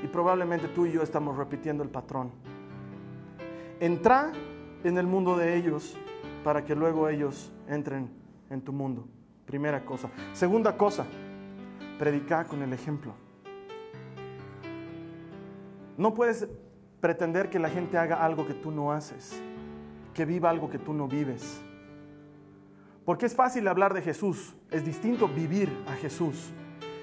Y 0.04 0.08
probablemente 0.08 0.68
tú 0.68 0.88
y 0.88 0.94
yo 0.94 1.04
estamos 1.04 1.38
repitiendo 1.38 1.84
el 1.84 1.90
patrón. 1.90 2.32
entra 3.80 4.32
en 4.84 4.98
el 4.98 5.06
mundo 5.06 5.38
de 5.38 5.56
ellos 5.58 5.96
para 6.44 6.66
que 6.66 6.76
luego 6.76 7.08
ellos 7.10 7.52
entren 7.68 8.10
en 8.50 8.62
tu 8.62 8.74
mundo. 8.74 9.06
Primera 9.46 9.86
cosa. 9.86 10.10
Segunda 10.34 10.78
cosa, 10.78 11.06
predicar 12.00 12.48
con 12.48 12.62
el 12.64 12.74
ejemplo. 12.74 13.14
No 16.02 16.16
puedes 16.16 16.48
pretender 17.00 17.52
que 17.52 17.60
la 17.60 17.70
gente 17.70 17.96
haga 17.96 18.26
algo 18.26 18.48
que 18.48 18.56
tú 18.56 18.72
no 18.72 18.92
haces, 18.92 19.40
que 20.16 20.26
viva 20.26 20.50
algo 20.50 20.68
que 20.68 20.80
tú 20.80 20.96
no 20.96 21.08
vives. 21.08 21.62
Porque 23.06 23.28
es 23.28 23.36
fácil 23.36 23.68
hablar 23.68 23.94
de 23.94 24.02
Jesús, 24.02 24.56
es 24.72 24.84
distinto 24.84 25.28
vivir 25.28 25.70
a 25.88 25.94
Jesús. 25.94 26.54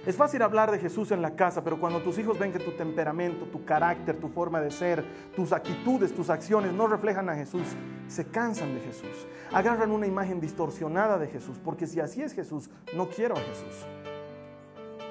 Es 0.05 0.17
fácil 0.17 0.43
hablar 0.43 0.73
de 0.73 0.81
Jesús 0.81 1.13
en 1.13 1.23
la 1.23 1.37
casa, 1.37 1.63
pero 1.63 1.79
cuando 1.79 2.03
tus 2.03 2.19
hijos 2.19 2.41
ven 2.41 2.51
que 2.53 2.59
tu 2.59 2.73
temperamento, 2.73 3.45
tu 3.45 3.65
carácter, 3.65 4.17
tu 4.17 4.31
forma 4.31 4.61
de 4.61 4.73
ser, 4.73 5.05
tus 5.37 5.53
actitudes, 5.53 6.13
tus 6.13 6.29
acciones 6.29 6.73
no 6.73 6.89
reflejan 6.89 7.29
a 7.29 7.37
Jesús, 7.37 7.69
se 8.09 8.25
cansan 8.25 8.75
de 8.75 8.81
Jesús. 8.81 9.29
Agarran 9.53 9.93
una 9.93 10.09
imagen 10.09 10.41
distorsionada 10.41 11.19
de 11.19 11.29
Jesús, 11.29 11.57
porque 11.65 11.87
si 11.87 12.01
así 12.01 12.21
es 12.21 12.33
Jesús, 12.33 12.69
no 12.97 13.09
quiero 13.09 13.37
a 13.37 13.41
Jesús. 13.41 13.87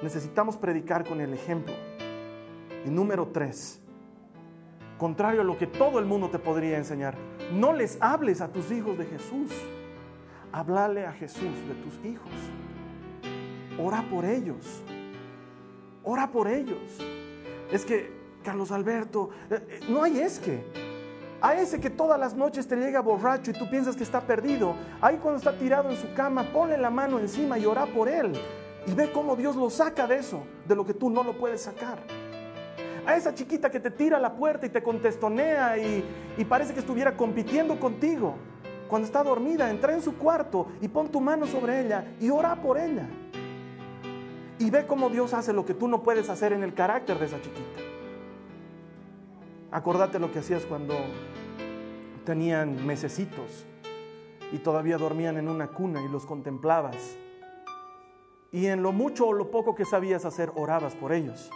Necesitamos 0.03 0.57
predicar 0.57 1.07
con 1.07 1.21
el 1.21 1.33
ejemplo. 1.33 1.73
Y 2.85 2.89
número 2.89 3.27
tres, 3.27 3.81
contrario 4.97 5.41
a 5.41 5.43
lo 5.43 5.57
que 5.57 5.67
todo 5.67 5.99
el 5.99 6.05
mundo 6.05 6.29
te 6.29 6.39
podría 6.39 6.77
enseñar, 6.77 7.15
no 7.51 7.73
les 7.73 7.97
hables 8.01 8.41
a 8.41 8.51
tus 8.51 8.71
hijos 8.71 8.97
de 8.97 9.05
Jesús. 9.05 9.51
Háblale 10.51 11.05
a 11.05 11.11
Jesús 11.11 11.41
de 11.67 11.75
tus 11.83 12.05
hijos. 12.05 12.31
Ora 13.79 14.03
por 14.09 14.25
ellos. 14.25 14.83
Ora 16.03 16.31
por 16.31 16.47
ellos. 16.47 16.99
Es 17.71 17.85
que, 17.85 18.15
Carlos 18.43 18.71
Alberto, 18.71 19.29
eh, 19.49 19.59
eh, 19.69 19.79
no 19.89 20.03
hay 20.03 20.19
es 20.19 20.39
que. 20.39 20.63
A 21.41 21.53
ese 21.53 21.79
que 21.79 21.91
todas 21.91 22.19
las 22.19 22.33
noches 22.33 22.67
te 22.67 22.75
llega 22.75 22.99
borracho 23.01 23.51
y 23.51 23.53
tú 23.53 23.69
piensas 23.69 23.95
que 23.95 24.03
está 24.03 24.21
perdido, 24.21 24.73
ahí 25.01 25.17
cuando 25.17 25.37
está 25.37 25.55
tirado 25.55 25.91
en 25.91 25.97
su 25.97 26.11
cama, 26.15 26.43
ponle 26.51 26.77
la 26.77 26.89
mano 26.89 27.19
encima 27.19 27.59
y 27.59 27.65
ora 27.65 27.85
por 27.85 28.09
él. 28.09 28.33
Y 28.87 28.93
ve 28.93 29.11
cómo 29.11 29.35
Dios 29.35 29.55
lo 29.55 29.69
saca 29.69 30.07
de 30.07 30.17
eso, 30.17 30.43
de 30.67 30.75
lo 30.75 30.85
que 30.85 30.95
tú 30.95 31.11
no 31.11 31.23
lo 31.23 31.37
puedes 31.37 31.61
sacar. 31.61 31.99
A 33.07 33.15
esa 33.15 33.33
chiquita 33.33 33.71
que 33.71 33.79
te 33.79 33.89
tira 33.89 34.17
a 34.17 34.19
la 34.19 34.35
puerta 34.35 34.65
y 34.65 34.69
te 34.69 34.83
contestonea 34.83 35.77
y, 35.77 36.03
y 36.37 36.45
parece 36.45 36.73
que 36.73 36.81
estuviera 36.81 37.15
compitiendo 37.15 37.79
contigo. 37.79 38.35
Cuando 38.89 39.05
está 39.05 39.23
dormida, 39.23 39.69
entra 39.69 39.93
en 39.93 40.01
su 40.01 40.17
cuarto 40.17 40.67
y 40.81 40.89
pon 40.89 41.09
tu 41.09 41.21
mano 41.21 41.47
sobre 41.47 41.85
ella 41.85 42.05
y 42.19 42.29
ora 42.29 42.61
por 42.61 42.77
ella. 42.77 43.07
Y 44.59 44.69
ve 44.69 44.85
cómo 44.85 45.09
Dios 45.09 45.33
hace 45.33 45.53
lo 45.53 45.65
que 45.65 45.73
tú 45.73 45.87
no 45.87 46.03
puedes 46.03 46.29
hacer 46.29 46.51
en 46.51 46.63
el 46.63 46.73
carácter 46.73 47.17
de 47.17 47.25
esa 47.27 47.41
chiquita. 47.41 47.79
Acordate 49.71 50.19
lo 50.19 50.31
que 50.31 50.39
hacías 50.39 50.65
cuando 50.65 50.95
tenían 52.25 52.85
mesecitos 52.85 53.65
y 54.51 54.57
todavía 54.57 54.97
dormían 54.97 55.37
en 55.37 55.47
una 55.47 55.67
cuna 55.67 56.01
y 56.01 56.09
los 56.09 56.25
contemplabas. 56.25 57.17
Y 58.51 58.65
en 58.65 58.83
lo 58.83 58.91
mucho 58.91 59.27
o 59.27 59.33
lo 59.33 59.49
poco 59.49 59.75
que 59.75 59.85
sabías 59.85 60.25
hacer, 60.25 60.51
orabas 60.55 60.93
por 60.95 61.13
ellos. 61.13 61.49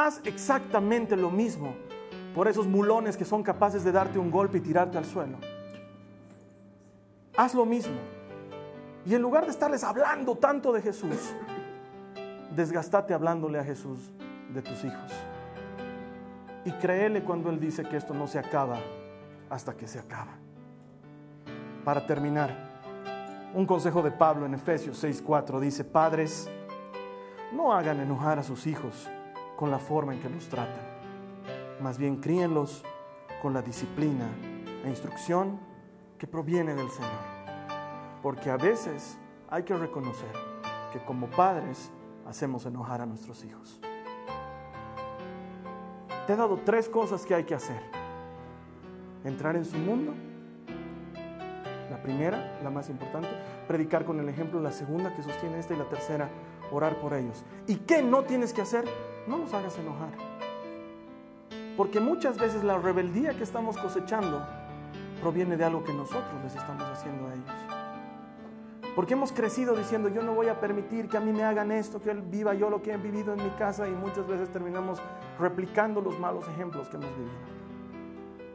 Haz 0.00 0.20
exactamente 0.22 1.16
lo 1.16 1.28
mismo 1.28 1.74
por 2.32 2.46
esos 2.46 2.68
mulones 2.68 3.16
que 3.16 3.24
son 3.24 3.42
capaces 3.42 3.82
de 3.82 3.90
darte 3.90 4.16
un 4.16 4.30
golpe 4.30 4.58
y 4.58 4.60
tirarte 4.60 4.96
al 4.96 5.04
suelo. 5.04 5.38
Haz 7.36 7.52
lo 7.52 7.64
mismo. 7.64 7.96
Y 9.04 9.16
en 9.16 9.22
lugar 9.22 9.46
de 9.46 9.50
estarles 9.50 9.82
hablando 9.82 10.36
tanto 10.36 10.72
de 10.72 10.82
Jesús, 10.82 11.34
desgastate 12.54 13.12
hablándole 13.12 13.58
a 13.58 13.64
Jesús 13.64 14.12
de 14.54 14.62
tus 14.62 14.84
hijos. 14.84 15.10
Y 16.64 16.70
créele 16.74 17.24
cuando 17.24 17.50
Él 17.50 17.58
dice 17.58 17.82
que 17.82 17.96
esto 17.96 18.14
no 18.14 18.28
se 18.28 18.38
acaba 18.38 18.78
hasta 19.50 19.76
que 19.76 19.88
se 19.88 19.98
acaba. 19.98 20.36
Para 21.84 22.06
terminar, 22.06 22.54
un 23.52 23.66
consejo 23.66 24.00
de 24.02 24.12
Pablo 24.12 24.46
en 24.46 24.54
Efesios 24.54 25.02
6:4 25.02 25.58
dice, 25.58 25.82
padres, 25.82 26.48
no 27.52 27.72
hagan 27.72 27.98
enojar 27.98 28.38
a 28.38 28.44
sus 28.44 28.64
hijos 28.68 29.10
con 29.58 29.72
la 29.72 29.80
forma 29.80 30.14
en 30.14 30.20
que 30.20 30.28
los 30.28 30.48
tratan. 30.48 30.86
Más 31.80 31.98
bien 31.98 32.20
críenlos 32.20 32.84
con 33.42 33.52
la 33.52 33.60
disciplina 33.60 34.28
e 34.84 34.88
instrucción 34.88 35.58
que 36.16 36.28
proviene 36.28 36.76
del 36.76 36.88
Señor. 36.88 37.10
Porque 38.22 38.50
a 38.50 38.56
veces 38.56 39.18
hay 39.50 39.64
que 39.64 39.74
reconocer 39.74 40.30
que 40.92 41.04
como 41.04 41.26
padres 41.26 41.90
hacemos 42.24 42.66
enojar 42.66 43.00
a 43.00 43.06
nuestros 43.06 43.44
hijos. 43.44 43.80
Te 46.28 46.34
he 46.34 46.36
dado 46.36 46.60
tres 46.64 46.88
cosas 46.88 47.26
que 47.26 47.34
hay 47.34 47.42
que 47.42 47.56
hacer. 47.56 47.82
Entrar 49.24 49.56
en 49.56 49.64
su 49.64 49.76
mundo. 49.76 50.14
La 51.90 52.00
primera, 52.00 52.60
la 52.62 52.70
más 52.70 52.90
importante, 52.90 53.28
predicar 53.66 54.04
con 54.04 54.20
el 54.20 54.28
ejemplo. 54.28 54.60
La 54.60 54.70
segunda 54.70 55.12
que 55.16 55.22
sostiene 55.24 55.58
esta 55.58 55.74
y 55.74 55.78
la 55.78 55.88
tercera, 55.88 56.28
orar 56.70 57.00
por 57.00 57.12
ellos. 57.14 57.44
¿Y 57.66 57.76
qué 57.78 58.04
no 58.04 58.22
tienes 58.22 58.52
que 58.52 58.62
hacer? 58.62 58.84
No 59.28 59.36
los 59.36 59.52
hagas 59.52 59.78
enojar. 59.78 60.08
Porque 61.76 62.00
muchas 62.00 62.38
veces 62.38 62.64
la 62.64 62.78
rebeldía 62.78 63.34
que 63.34 63.44
estamos 63.44 63.76
cosechando 63.76 64.42
proviene 65.20 65.56
de 65.56 65.64
algo 65.64 65.84
que 65.84 65.92
nosotros 65.92 66.42
les 66.42 66.56
estamos 66.56 66.84
haciendo 66.84 67.28
a 67.28 67.34
ellos. 67.34 67.78
Porque 68.96 69.12
hemos 69.12 69.30
crecido 69.30 69.76
diciendo, 69.76 70.08
yo 70.08 70.22
no 70.22 70.34
voy 70.34 70.48
a 70.48 70.58
permitir 70.58 71.08
que 71.08 71.18
a 71.18 71.20
mí 71.20 71.32
me 71.32 71.44
hagan 71.44 71.70
esto, 71.70 72.00
que 72.00 72.10
él 72.10 72.22
viva 72.22 72.54
yo 72.54 72.70
lo 72.70 72.82
que 72.82 72.92
he 72.92 72.96
vivido 72.96 73.34
en 73.34 73.44
mi 73.44 73.50
casa 73.50 73.86
y 73.86 73.92
muchas 73.92 74.26
veces 74.26 74.48
terminamos 74.48 74.98
replicando 75.38 76.00
los 76.00 76.18
malos 76.18 76.48
ejemplos 76.48 76.88
que 76.88 76.96
hemos 76.96 77.10
vivido. 77.10 77.36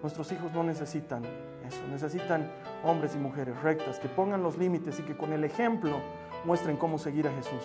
Nuestros 0.01 0.31
hijos 0.33 0.51
no 0.53 0.63
necesitan 0.63 1.23
eso, 1.65 1.81
necesitan 1.89 2.51
hombres 2.83 3.15
y 3.15 3.19
mujeres 3.19 3.61
rectas 3.61 3.99
que 3.99 4.09
pongan 4.09 4.43
los 4.43 4.57
límites 4.57 4.99
y 4.99 5.03
que 5.03 5.15
con 5.15 5.31
el 5.31 5.45
ejemplo 5.45 5.97
muestren 6.43 6.75
cómo 6.75 6.97
seguir 6.97 7.27
a 7.27 7.31
Jesús. 7.31 7.63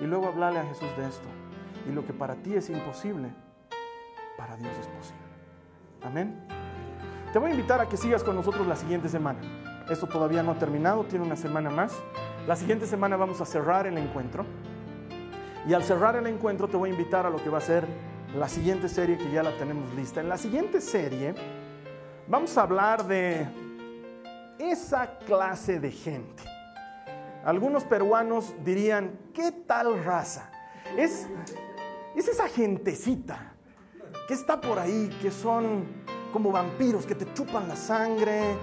Y 0.00 0.04
luego 0.04 0.26
hablarle 0.26 0.60
a 0.60 0.64
Jesús 0.64 0.88
de 0.96 1.06
esto. 1.06 1.28
Y 1.88 1.92
lo 1.92 2.04
que 2.04 2.12
para 2.12 2.34
ti 2.34 2.54
es 2.54 2.68
imposible, 2.68 3.30
para 4.36 4.56
Dios 4.56 4.72
es 4.78 4.86
posible. 4.86 5.22
Amén. 6.02 6.46
Te 7.32 7.38
voy 7.38 7.50
a 7.50 7.54
invitar 7.54 7.80
a 7.80 7.88
que 7.88 7.96
sigas 7.96 8.22
con 8.22 8.36
nosotros 8.36 8.66
la 8.66 8.76
siguiente 8.76 9.08
semana. 9.08 9.40
Esto 9.88 10.06
todavía 10.06 10.42
no 10.42 10.52
ha 10.52 10.58
terminado, 10.58 11.04
tiene 11.04 11.24
una 11.24 11.36
semana 11.36 11.70
más. 11.70 11.92
La 12.46 12.56
siguiente 12.56 12.86
semana 12.86 13.16
vamos 13.16 13.40
a 13.40 13.46
cerrar 13.46 13.86
el 13.86 13.96
encuentro. 13.96 14.44
Y 15.66 15.74
al 15.74 15.82
cerrar 15.82 16.16
el 16.16 16.26
encuentro 16.26 16.68
te 16.68 16.76
voy 16.76 16.90
a 16.90 16.92
invitar 16.92 17.26
a 17.26 17.30
lo 17.30 17.42
que 17.42 17.50
va 17.50 17.58
a 17.58 17.62
ser 17.62 17.86
la 18.36 18.48
siguiente 18.48 18.88
serie 18.88 19.16
que 19.16 19.30
ya 19.30 19.42
la 19.42 19.56
tenemos 19.56 19.92
lista. 19.94 20.20
En 20.20 20.28
la 20.28 20.36
siguiente 20.36 20.80
serie 20.80 21.34
vamos 22.26 22.56
a 22.58 22.62
hablar 22.62 23.06
de 23.06 23.46
esa 24.58 25.18
clase 25.26 25.80
de 25.80 25.90
gente. 25.90 26.42
Algunos 27.44 27.84
peruanos 27.84 28.54
dirían, 28.64 29.18
¿qué 29.32 29.52
tal 29.52 30.04
raza? 30.04 30.50
Es, 30.96 31.28
es 32.18 32.28
esa 32.28 32.48
gentecita 32.48 33.52
que 34.26 34.34
está 34.34 34.60
por 34.60 34.78
ahí, 34.78 35.08
que 35.22 35.30
son 35.30 35.84
como 36.32 36.52
vampiros, 36.52 37.06
que 37.06 37.14
te 37.14 37.32
chupan 37.32 37.68
la 37.68 37.76
sangre, 37.76 38.56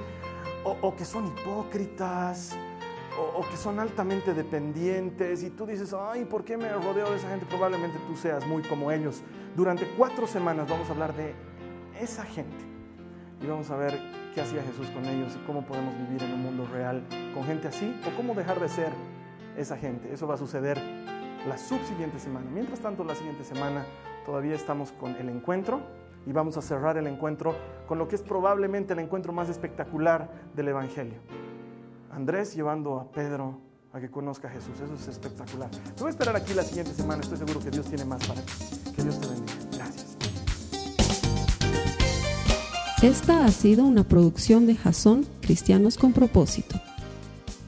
o, 0.64 0.96
que 0.96 1.06
son 1.06 1.28
hipócritas, 1.28 2.56
o, 3.18 3.40
o, 3.40 3.50
que 3.50 3.56
son 3.56 3.80
altamente 3.80 4.34
dependientes, 4.34 5.44
y 5.44 5.52
tú 5.52 5.66
dices, 5.66 5.94
ay, 5.94 6.26
¿por 6.26 6.44
qué 6.44 6.58
me 6.58 6.70
rodeo 6.70 7.10
de 7.12 7.18
esa 7.18 7.30
gente? 7.30 7.46
Probablemente 7.46 7.98
tú 8.08 8.16
seas 8.16 8.46
muy 8.48 8.64
como 8.64 8.92
ellos. 8.92 9.22
Durante 9.56 9.88
cuatro 9.98 10.28
semanas 10.28 10.68
vamos 10.70 10.90
a 10.90 10.94
hablar 10.94 11.16
de 11.16 11.34
esa 12.00 12.26
gente, 12.26 12.64
y 13.42 13.48
vamos 13.48 13.70
a 13.70 13.78
ver 13.78 14.00
qué 14.34 14.42
hacía 14.42 14.64
Jesús 14.64 14.90
con 14.90 15.06
ellos 15.06 15.36
y 15.36 15.46
cómo 15.46 15.66
podemos 15.66 15.96
vivir 15.98 16.24
en 16.24 16.34
un 16.34 16.42
mundo 16.42 16.68
real 16.72 17.04
con 17.34 17.44
gente 17.44 17.68
así, 17.68 18.00
o 18.06 18.16
cómo 18.18 18.34
dejar 18.34 18.60
de 18.60 18.70
ser 18.70 18.90
esa 19.58 19.78
gente. 19.78 20.12
Eso 20.12 20.28
va 20.28 20.34
a 20.36 20.38
suceder 20.38 20.80
la 21.48 21.58
subsiguiente 21.58 22.20
semana. 22.20 22.48
Mientras 22.52 22.80
tanto, 22.80 23.04
la 23.04 23.16
siguiente 23.16 23.44
semana 23.44 23.86
todavía 24.26 24.56
estamos 24.56 24.92
con 24.92 25.16
el 25.16 25.30
encuentro 25.30 25.82
y 26.26 26.32
vamos 26.32 26.58
a 26.58 26.62
cerrar 26.62 26.98
el 26.98 27.08
encuentro 27.08 27.56
con 27.88 28.00
lo 28.00 28.08
que 28.08 28.16
es 28.16 28.22
probablemente 28.22 28.94
el 28.94 29.00
encuentro 29.00 29.32
más 29.32 29.50
espectacular 29.50 30.30
del 30.56 30.70
Evangelio. 30.70 31.20
Andrés 32.12 32.56
llevando 32.56 33.00
a 33.00 33.12
Pedro 33.12 33.60
a 33.94 34.00
que 34.00 34.10
conozca 34.10 34.48
a 34.48 34.52
Jesús. 34.52 34.80
Eso 34.80 34.94
es 34.94 35.08
espectacular. 35.08 35.70
Te 35.70 36.00
voy 36.00 36.08
a 36.08 36.10
esperar 36.10 36.36
aquí 36.36 36.54
la 36.54 36.64
siguiente 36.64 36.94
semana. 36.94 37.22
Estoy 37.22 37.38
seguro 37.38 37.60
que 37.60 37.72
Dios 37.72 37.86
tiene 37.86 38.06
más 38.06 38.26
para 38.28 38.42
ti. 38.42 38.52
Que 38.96 39.04
Dios 39.04 39.22
te 39.22 39.28
bendiga. 39.28 39.54
Gracias. 39.74 40.18
Esta 43.02 43.46
ha 43.46 43.52
sido 43.52 43.86
una 43.86 44.04
producción 44.04 44.66
de 44.66 44.76
Jason 44.76 45.26
Cristianos 45.42 45.98
con 45.98 46.12
Propósito. 46.12 46.82